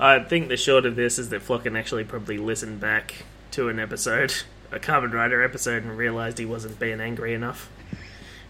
I 0.00 0.18
think 0.18 0.48
the 0.48 0.56
short 0.56 0.86
of 0.86 0.96
this 0.96 1.18
is 1.18 1.28
that 1.28 1.42
Flock 1.42 1.64
can 1.64 1.76
actually 1.76 2.04
probably 2.04 2.38
listened 2.38 2.80
back 2.80 3.16
to 3.50 3.68
an 3.68 3.78
episode, 3.78 4.32
a 4.72 4.78
Kamen 4.78 5.12
Rider 5.12 5.42
episode, 5.42 5.82
and 5.82 5.96
realised 5.96 6.38
he 6.38 6.46
wasn't 6.46 6.80
being 6.80 7.02
angry 7.02 7.34
enough. 7.34 7.70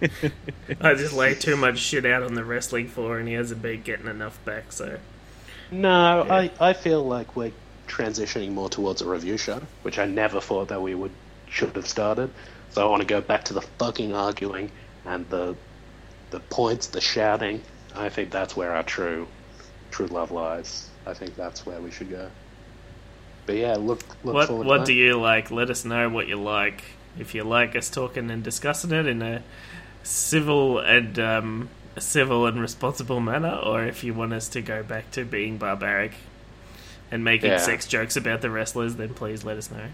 I 0.81 0.95
just 0.95 1.13
laid 1.13 1.41
too 1.41 1.57
much 1.57 1.79
shit 1.79 2.07
out 2.07 2.23
on 2.23 2.35
the 2.35 2.45
wrestling 2.45 2.87
floor, 2.87 3.19
and 3.19 3.27
he 3.27 3.35
hasn't 3.35 3.63
been 3.63 3.83
getting 3.83 4.07
enough 4.07 4.43
back. 4.45 4.71
So 4.71 4.99
No, 5.73 6.25
Yeah. 6.25 6.35
I, 6.35 6.51
I 6.61 6.73
feel 6.73 7.05
like 7.05 7.35
we're 7.35 7.53
transitioning 7.89 8.53
more 8.53 8.69
towards 8.69 9.03
a 9.03 9.09
review 9.09 9.37
show, 9.37 9.61
which 9.83 9.99
I 9.99 10.07
never 10.07 10.41
thought 10.41 10.69
that 10.69 10.81
we 10.81 10.95
would 10.95 11.13
should 11.49 11.75
have 11.75 11.89
started. 11.89 12.31
So 12.71 12.87
I 12.87 12.89
want 12.89 13.03
to 13.03 13.07
go 13.09 13.21
back 13.21 13.47
to 13.47 13.55
the 13.55 13.63
fucking 13.63 14.15
arguing 14.15 14.71
and 15.05 15.29
the 15.31 15.57
the 16.31 16.39
points, 16.39 16.87
the 16.87 17.01
shouting. 17.01 17.61
I 17.93 18.09
think 18.09 18.31
that's 18.31 18.57
where 18.57 18.73
our 18.77 18.85
true 18.85 19.27
true 19.91 20.07
love 20.07 20.31
lies. 20.31 20.89
I 21.07 21.15
think 21.15 21.37
that's 21.37 21.65
where 21.67 21.81
we 21.81 21.91
should 21.91 22.11
go. 22.11 22.29
But 23.47 23.57
yeah, 23.57 23.77
look 23.77 24.01
look 24.25 24.35
what 24.35 24.49
forward 24.49 24.67
what 24.67 24.79
to 24.81 24.85
do 24.87 24.93
you 24.95 25.19
like? 25.19 25.51
Let 25.51 25.71
us 25.71 25.85
know 25.85 26.09
what 26.09 26.29
you 26.29 26.37
like. 26.37 26.83
If 27.19 27.35
you 27.35 27.43
like 27.43 27.75
us 27.75 27.91
talking 27.91 28.31
and 28.31 28.43
discussing 28.43 28.93
it 28.93 29.07
in 29.07 29.23
a 29.23 29.43
civil 30.03 30.79
and 30.79 31.19
um, 31.19 31.69
civil 31.99 32.47
and 32.47 32.61
responsible 32.61 33.21
manner, 33.21 33.59
or 33.63 33.85
if 33.85 34.05
you 34.05 34.15
want 34.15 34.33
us 34.33 34.49
to 34.51 34.63
go 34.63 34.83
back 34.83 35.11
to 35.13 35.25
being 35.25 35.59
barbaric 35.59 36.13
and 37.11 37.25
making 37.25 37.51
Yeah. 37.51 37.59
sex 37.59 37.87
jokes 37.87 38.17
about 38.17 38.41
the 38.41 38.51
wrestlers, 38.51 38.97
then 38.97 39.15
please 39.15 39.45
let 39.45 39.57
us 39.57 39.71
know. 39.71 39.87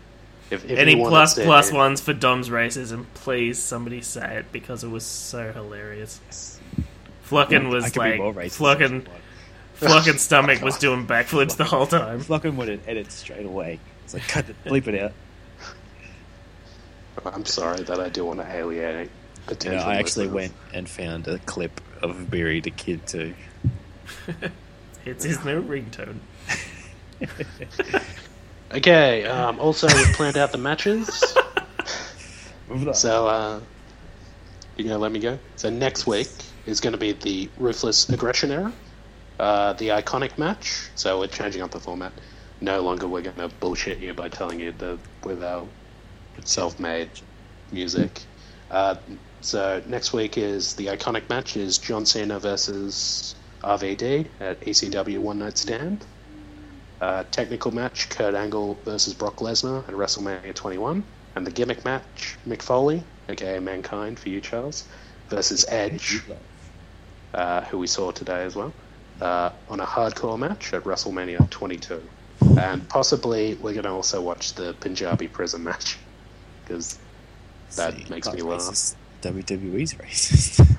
If, 0.51 0.65
if 0.65 0.79
Any 0.79 0.95
plus 0.95 1.39
us 1.39 1.45
plus 1.45 1.73
ones 1.73 2.01
for 2.01 2.13
Dom's 2.13 2.51
racism, 2.51 3.07
please 3.15 3.59
somebody 3.59 4.01
say 4.03 4.37
it 4.37 4.53
because 4.53 4.85
it 4.85 4.89
was 4.89 5.05
so 5.05 5.51
hilarious. 5.53 6.21
Fluckin 7.29 7.67
I 7.67 7.69
was 7.69 7.85
could 7.87 7.95
be 7.95 7.99
like 8.11 8.19
more 8.19 8.33
racist 9.81 9.89
Fluckin 9.89 10.07
if 10.07 10.07
you 10.07 10.13
Fluckin 10.13 10.19
stomach 10.19 10.61
was 10.63 10.79
doing 10.79 11.07
backflips 11.07 11.57
the 11.57 11.65
whole 11.65 11.87
time. 11.87 12.19
want. 12.19 12.43
Flocken 12.43 12.57
would 12.57 12.69
edit 12.87 13.13
straight 13.13 13.47
away. 13.47 13.79
It's 14.05 14.15
like, 14.15 14.27
cut 14.29 14.49
it, 14.49 14.57
bleep 14.65 14.87
it 14.87 15.01
out. 15.03 15.13
I'm 17.25 17.45
sorry 17.45 17.83
that 17.83 18.01
I 18.01 18.09
do 18.09 18.25
want 18.25 18.41
to 18.41 18.47
alienate. 18.47 19.09
You 19.09 19.11
Potential 19.47 19.81
know, 19.87 19.93
I 19.93 19.97
actually 19.97 20.27
listeners. 20.29 20.35
went 20.35 20.53
and 20.75 20.89
found 20.89 21.29
a 21.29 21.39
clip 21.41 21.81
of 22.03 22.31
Beery 22.31 22.61
the 22.61 22.71
Kid 22.71 23.07
too. 23.07 23.35
It's 25.05 25.23
his 25.25 25.45
new 25.45 25.63
ringtone. 25.63 26.19
Okay. 28.73 29.25
Um, 29.25 29.61
also, 29.61 29.87
we've 29.87 30.13
planned 30.15 30.37
out 30.37 30.53
the 30.53 30.59
matches. 30.59 31.25
So, 32.95 33.29
uh, 33.29 33.61
you 34.77 34.83
gonna 34.85 34.99
let 34.99 35.13
me 35.13 35.21
go? 35.21 35.39
So 35.55 35.71
next 35.71 36.05
week 36.09 36.29
is 36.67 36.81
going 36.81 36.93
to 36.95 36.99
be 36.99 37.13
the 37.13 37.49
Ruthless 37.59 38.09
Aggression 38.09 38.51
era, 38.51 38.73
uh, 39.39 39.73
the 39.75 39.89
iconic 39.89 40.39
match. 40.39 40.89
So 40.95 41.21
we're 41.21 41.27
changing 41.29 41.63
up 41.63 41.71
the 41.71 41.81
format. 41.81 42.13
No 42.61 42.81
longer 42.81 43.07
we're 43.07 43.23
going 43.23 43.37
to 43.37 43.49
bullshit 43.49 43.99
you 43.99 44.15
by 44.15 44.29
telling 44.29 44.61
you 44.61 44.73
the 44.73 44.99
with 45.25 45.43
our 45.43 45.67
self-made 46.45 47.11
music. 47.71 48.23
Uh, 48.71 48.97
so 49.41 49.83
next 49.87 50.13
week 50.13 50.39
is 50.39 50.75
the 50.75 50.87
iconic 50.87 51.29
match 51.29 51.57
is 51.57 51.79
John 51.79 52.07
Cena 52.07 52.39
versus 52.39 53.35
RVD 53.63 54.27
at 54.41 54.61
ECW 54.61 55.19
One 55.19 55.39
Night 55.39 55.59
Stand. 55.59 56.05
Uh, 57.01 57.25
technical 57.31 57.73
match 57.73 58.09
Kurt 58.09 58.35
Angle 58.35 58.81
versus 58.85 59.13
Brock 59.13 59.37
Lesnar 59.37 59.87
at 59.87 59.95
WrestleMania 59.95 60.55
21. 60.55 61.05
And 61.35 61.47
the 61.47 61.51
gimmick 61.51 61.85
match 61.85 62.39
Mick 62.47 62.63
Foley, 62.63 63.03
aka 63.29 63.59
Mankind 63.59 64.19
for 64.19 64.31
you, 64.31 64.41
Charles, 64.41 64.85
versus 65.29 65.67
Edge, 65.69 66.23
uh, 67.35 67.61
who 67.63 67.79
we 67.79 67.87
saw 67.87 68.11
today 68.11 68.45
as 68.45 68.57
well, 68.57 68.73
uh, 69.21 69.51
on 69.69 69.81
a 69.81 69.87
hardcore 69.87 70.39
match 70.39 70.73
at 70.73 70.85
WrestleMania 70.85 71.49
22. 71.51 72.03
And 72.59 72.87
possibly 72.89 73.55
we're 73.55 73.73
going 73.73 73.85
to 73.85 73.91
also 73.91 74.21
watch 74.21 74.55
the 74.55 74.75
Punjabi 74.81 75.29
prison 75.29 75.65
match 75.65 75.99
because 76.65 76.99
that 77.77 77.95
See, 77.95 78.07
makes 78.09 78.27
not 78.27 78.37
me 78.37 78.43
laugh. 78.43 78.61
racist. 78.61 78.95
WWE's 79.23 79.95
racist. 80.03 80.77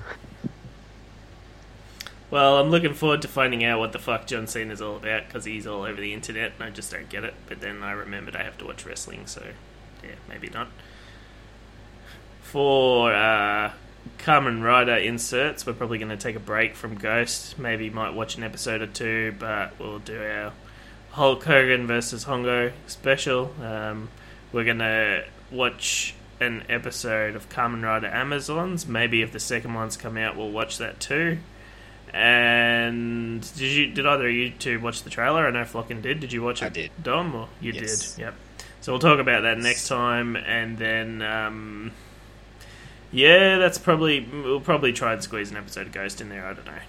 Well, 2.30 2.58
I'm 2.58 2.70
looking 2.70 2.94
forward 2.94 3.22
to 3.22 3.28
finding 3.28 3.64
out 3.64 3.80
what 3.80 3.94
the 3.94 4.00
fuck 4.00 4.28
John 4.28 4.48
Cena's 4.48 4.82
all 4.82 4.98
about 4.98 5.28
because 5.28 5.46
he's 5.46 5.66
all 5.66 5.84
over 5.84 6.00
the 6.02 6.14
internet 6.14 6.54
and 6.56 6.64
I 6.64 6.70
just 6.70 6.92
don't 6.92 7.08
get 7.10 7.24
it. 7.24 7.34
But 7.48 7.62
then 7.62 7.82
I 7.84 7.92
remembered 7.92 8.36
I 8.36 8.44
have 8.44 8.58
to 8.60 8.66
watch 8.66 8.86
wrestling, 8.86 9.28
so 9.28 9.44
yeah, 10.04 10.16
maybe 10.28 10.50
not. 10.50 10.68
For 12.42 13.14
uh, 13.14 13.72
Kamen 14.18 14.64
Rider 14.64 14.96
inserts, 14.96 15.66
we're 15.66 15.74
probably 15.74 15.98
going 15.98 16.10
to 16.10 16.18
take 16.18 16.36
a 16.36 16.40
break 16.40 16.76
from 16.76 16.96
Ghost. 16.96 17.58
Maybe 17.60 17.90
might 17.90 18.14
watch 18.14 18.38
an 18.38 18.44
episode 18.44 18.82
or 18.82 18.88
two, 18.88 19.36
but 19.40 19.78
we'll 19.80 20.00
do 20.00 20.22
our 20.22 20.54
Hulk 21.12 21.44
Hogan 21.44 21.88
versus 21.88 22.26
Hongo 22.26 22.72
special. 22.88 23.54
Um, 23.64 24.10
we're 24.52 24.64
going 24.66 24.80
to 24.80 25.26
watch 25.52 26.14
an 26.40 26.64
episode 26.70 27.36
of 27.36 27.50
Kamen 27.50 27.84
Rider 27.84 28.08
Amazons. 28.08 28.88
Maybe 28.88 29.22
if 29.22 29.32
the 29.32 29.40
second 29.40 29.74
one's 29.74 29.98
come 29.98 30.18
out, 30.18 30.36
we'll 30.38 30.52
watch 30.52 30.78
that 30.78 31.00
too. 31.00 31.40
And 32.14 33.42
did 33.58 33.72
you? 33.72 33.88
Did 33.88 34.06
either 34.06 34.28
of 34.28 34.34
you 34.34 34.52
two 34.52 34.80
watch 34.80 35.04
the 35.04 35.10
trailer? 35.10 35.46
I 35.46 35.52
know 35.52 35.64
Flocken 35.64 36.02
did. 36.02 36.20
Did 36.20 36.32
you 36.34 36.42
watch 36.42 36.62
it? 36.62 36.66
I 36.66 36.70
did. 36.70 36.92
Dom, 37.02 37.36
or 37.36 37.48
you 37.62 37.74
Yes. 37.74 38.14
did? 38.16 38.22
Yep. 38.22 38.34
So 38.82 38.92
we'll 38.94 39.00
talk 39.00 39.20
about 39.20 39.44
that 39.44 39.58
next 39.58 39.88
time, 39.88 40.36
and 40.36 40.78
then. 40.78 41.22
Um, 41.22 41.92
yeah, 43.12 43.58
that's 43.58 43.78
probably 43.78 44.20
we'll 44.22 44.60
probably 44.62 44.94
try 44.94 45.14
and 45.14 45.24
squeeze 45.24 45.52
an 45.52 45.58
episode 45.58 45.88
of 45.88 45.94
Ghost 45.94 46.22
in 46.22 46.30
there. 46.30 46.46
I 46.46 46.54
don't 46.54 46.66
know. 46.66 46.80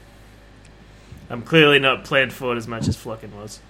I'm 1.30 1.42
clearly 1.42 1.78
not 1.78 2.04
planned 2.04 2.32
for 2.32 2.54
it 2.54 2.56
as 2.56 2.66
much 2.66 2.88
as 2.88 2.96
Flocken 2.96 3.32
was. 3.32 3.60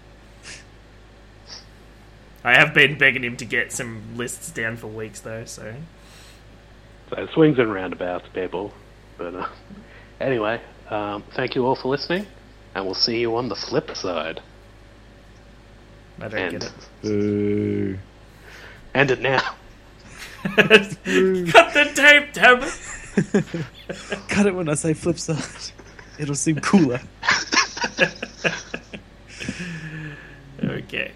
I 2.45 2.55
have 2.55 2.73
been 2.73 2.97
begging 2.97 3.25
him 3.25 3.37
to 3.39 3.45
get 3.45 3.73
some 3.73 4.17
lists 4.17 4.51
down 4.51 4.77
for 4.77 4.87
weeks 4.87 5.21
though, 5.21 5.45
so 5.45 5.75
So 7.11 7.27
swings 7.35 7.59
and 7.59 7.73
roundabouts, 7.73 8.29
people. 8.33 8.73
But 9.17 9.35
uh, 9.35 9.49
anyway, 10.21 10.61
um, 10.89 11.25
thank 11.35 11.55
you 11.57 11.67
all 11.67 11.75
for 11.75 11.89
listening, 11.89 12.27
and 12.75 12.85
we'll 12.85 12.95
see 12.95 13.19
you 13.19 13.37
on 13.37 13.49
the 13.49 13.57
flip 13.57 13.95
side. 13.97 14.41
I 16.21 16.29
don't 16.29 16.41
And 16.41 16.61
get 16.61 16.73
Boo. 17.03 17.99
end 18.95 19.11
it 19.11 19.21
now. 19.21 19.55
Cut 20.45 21.75
the 21.75 21.91
tape, 21.95 22.33
damn 22.33 22.63
it! 22.63 23.67
Cut 24.29 24.47
it 24.47 24.55
when 24.55 24.69
I 24.69 24.75
say 24.75 24.95
flip 24.95 25.19
side. 25.19 25.43
It'll 26.19 26.35
seem 26.35 26.61
cooler. 26.61 27.01
Okay. 30.65 31.13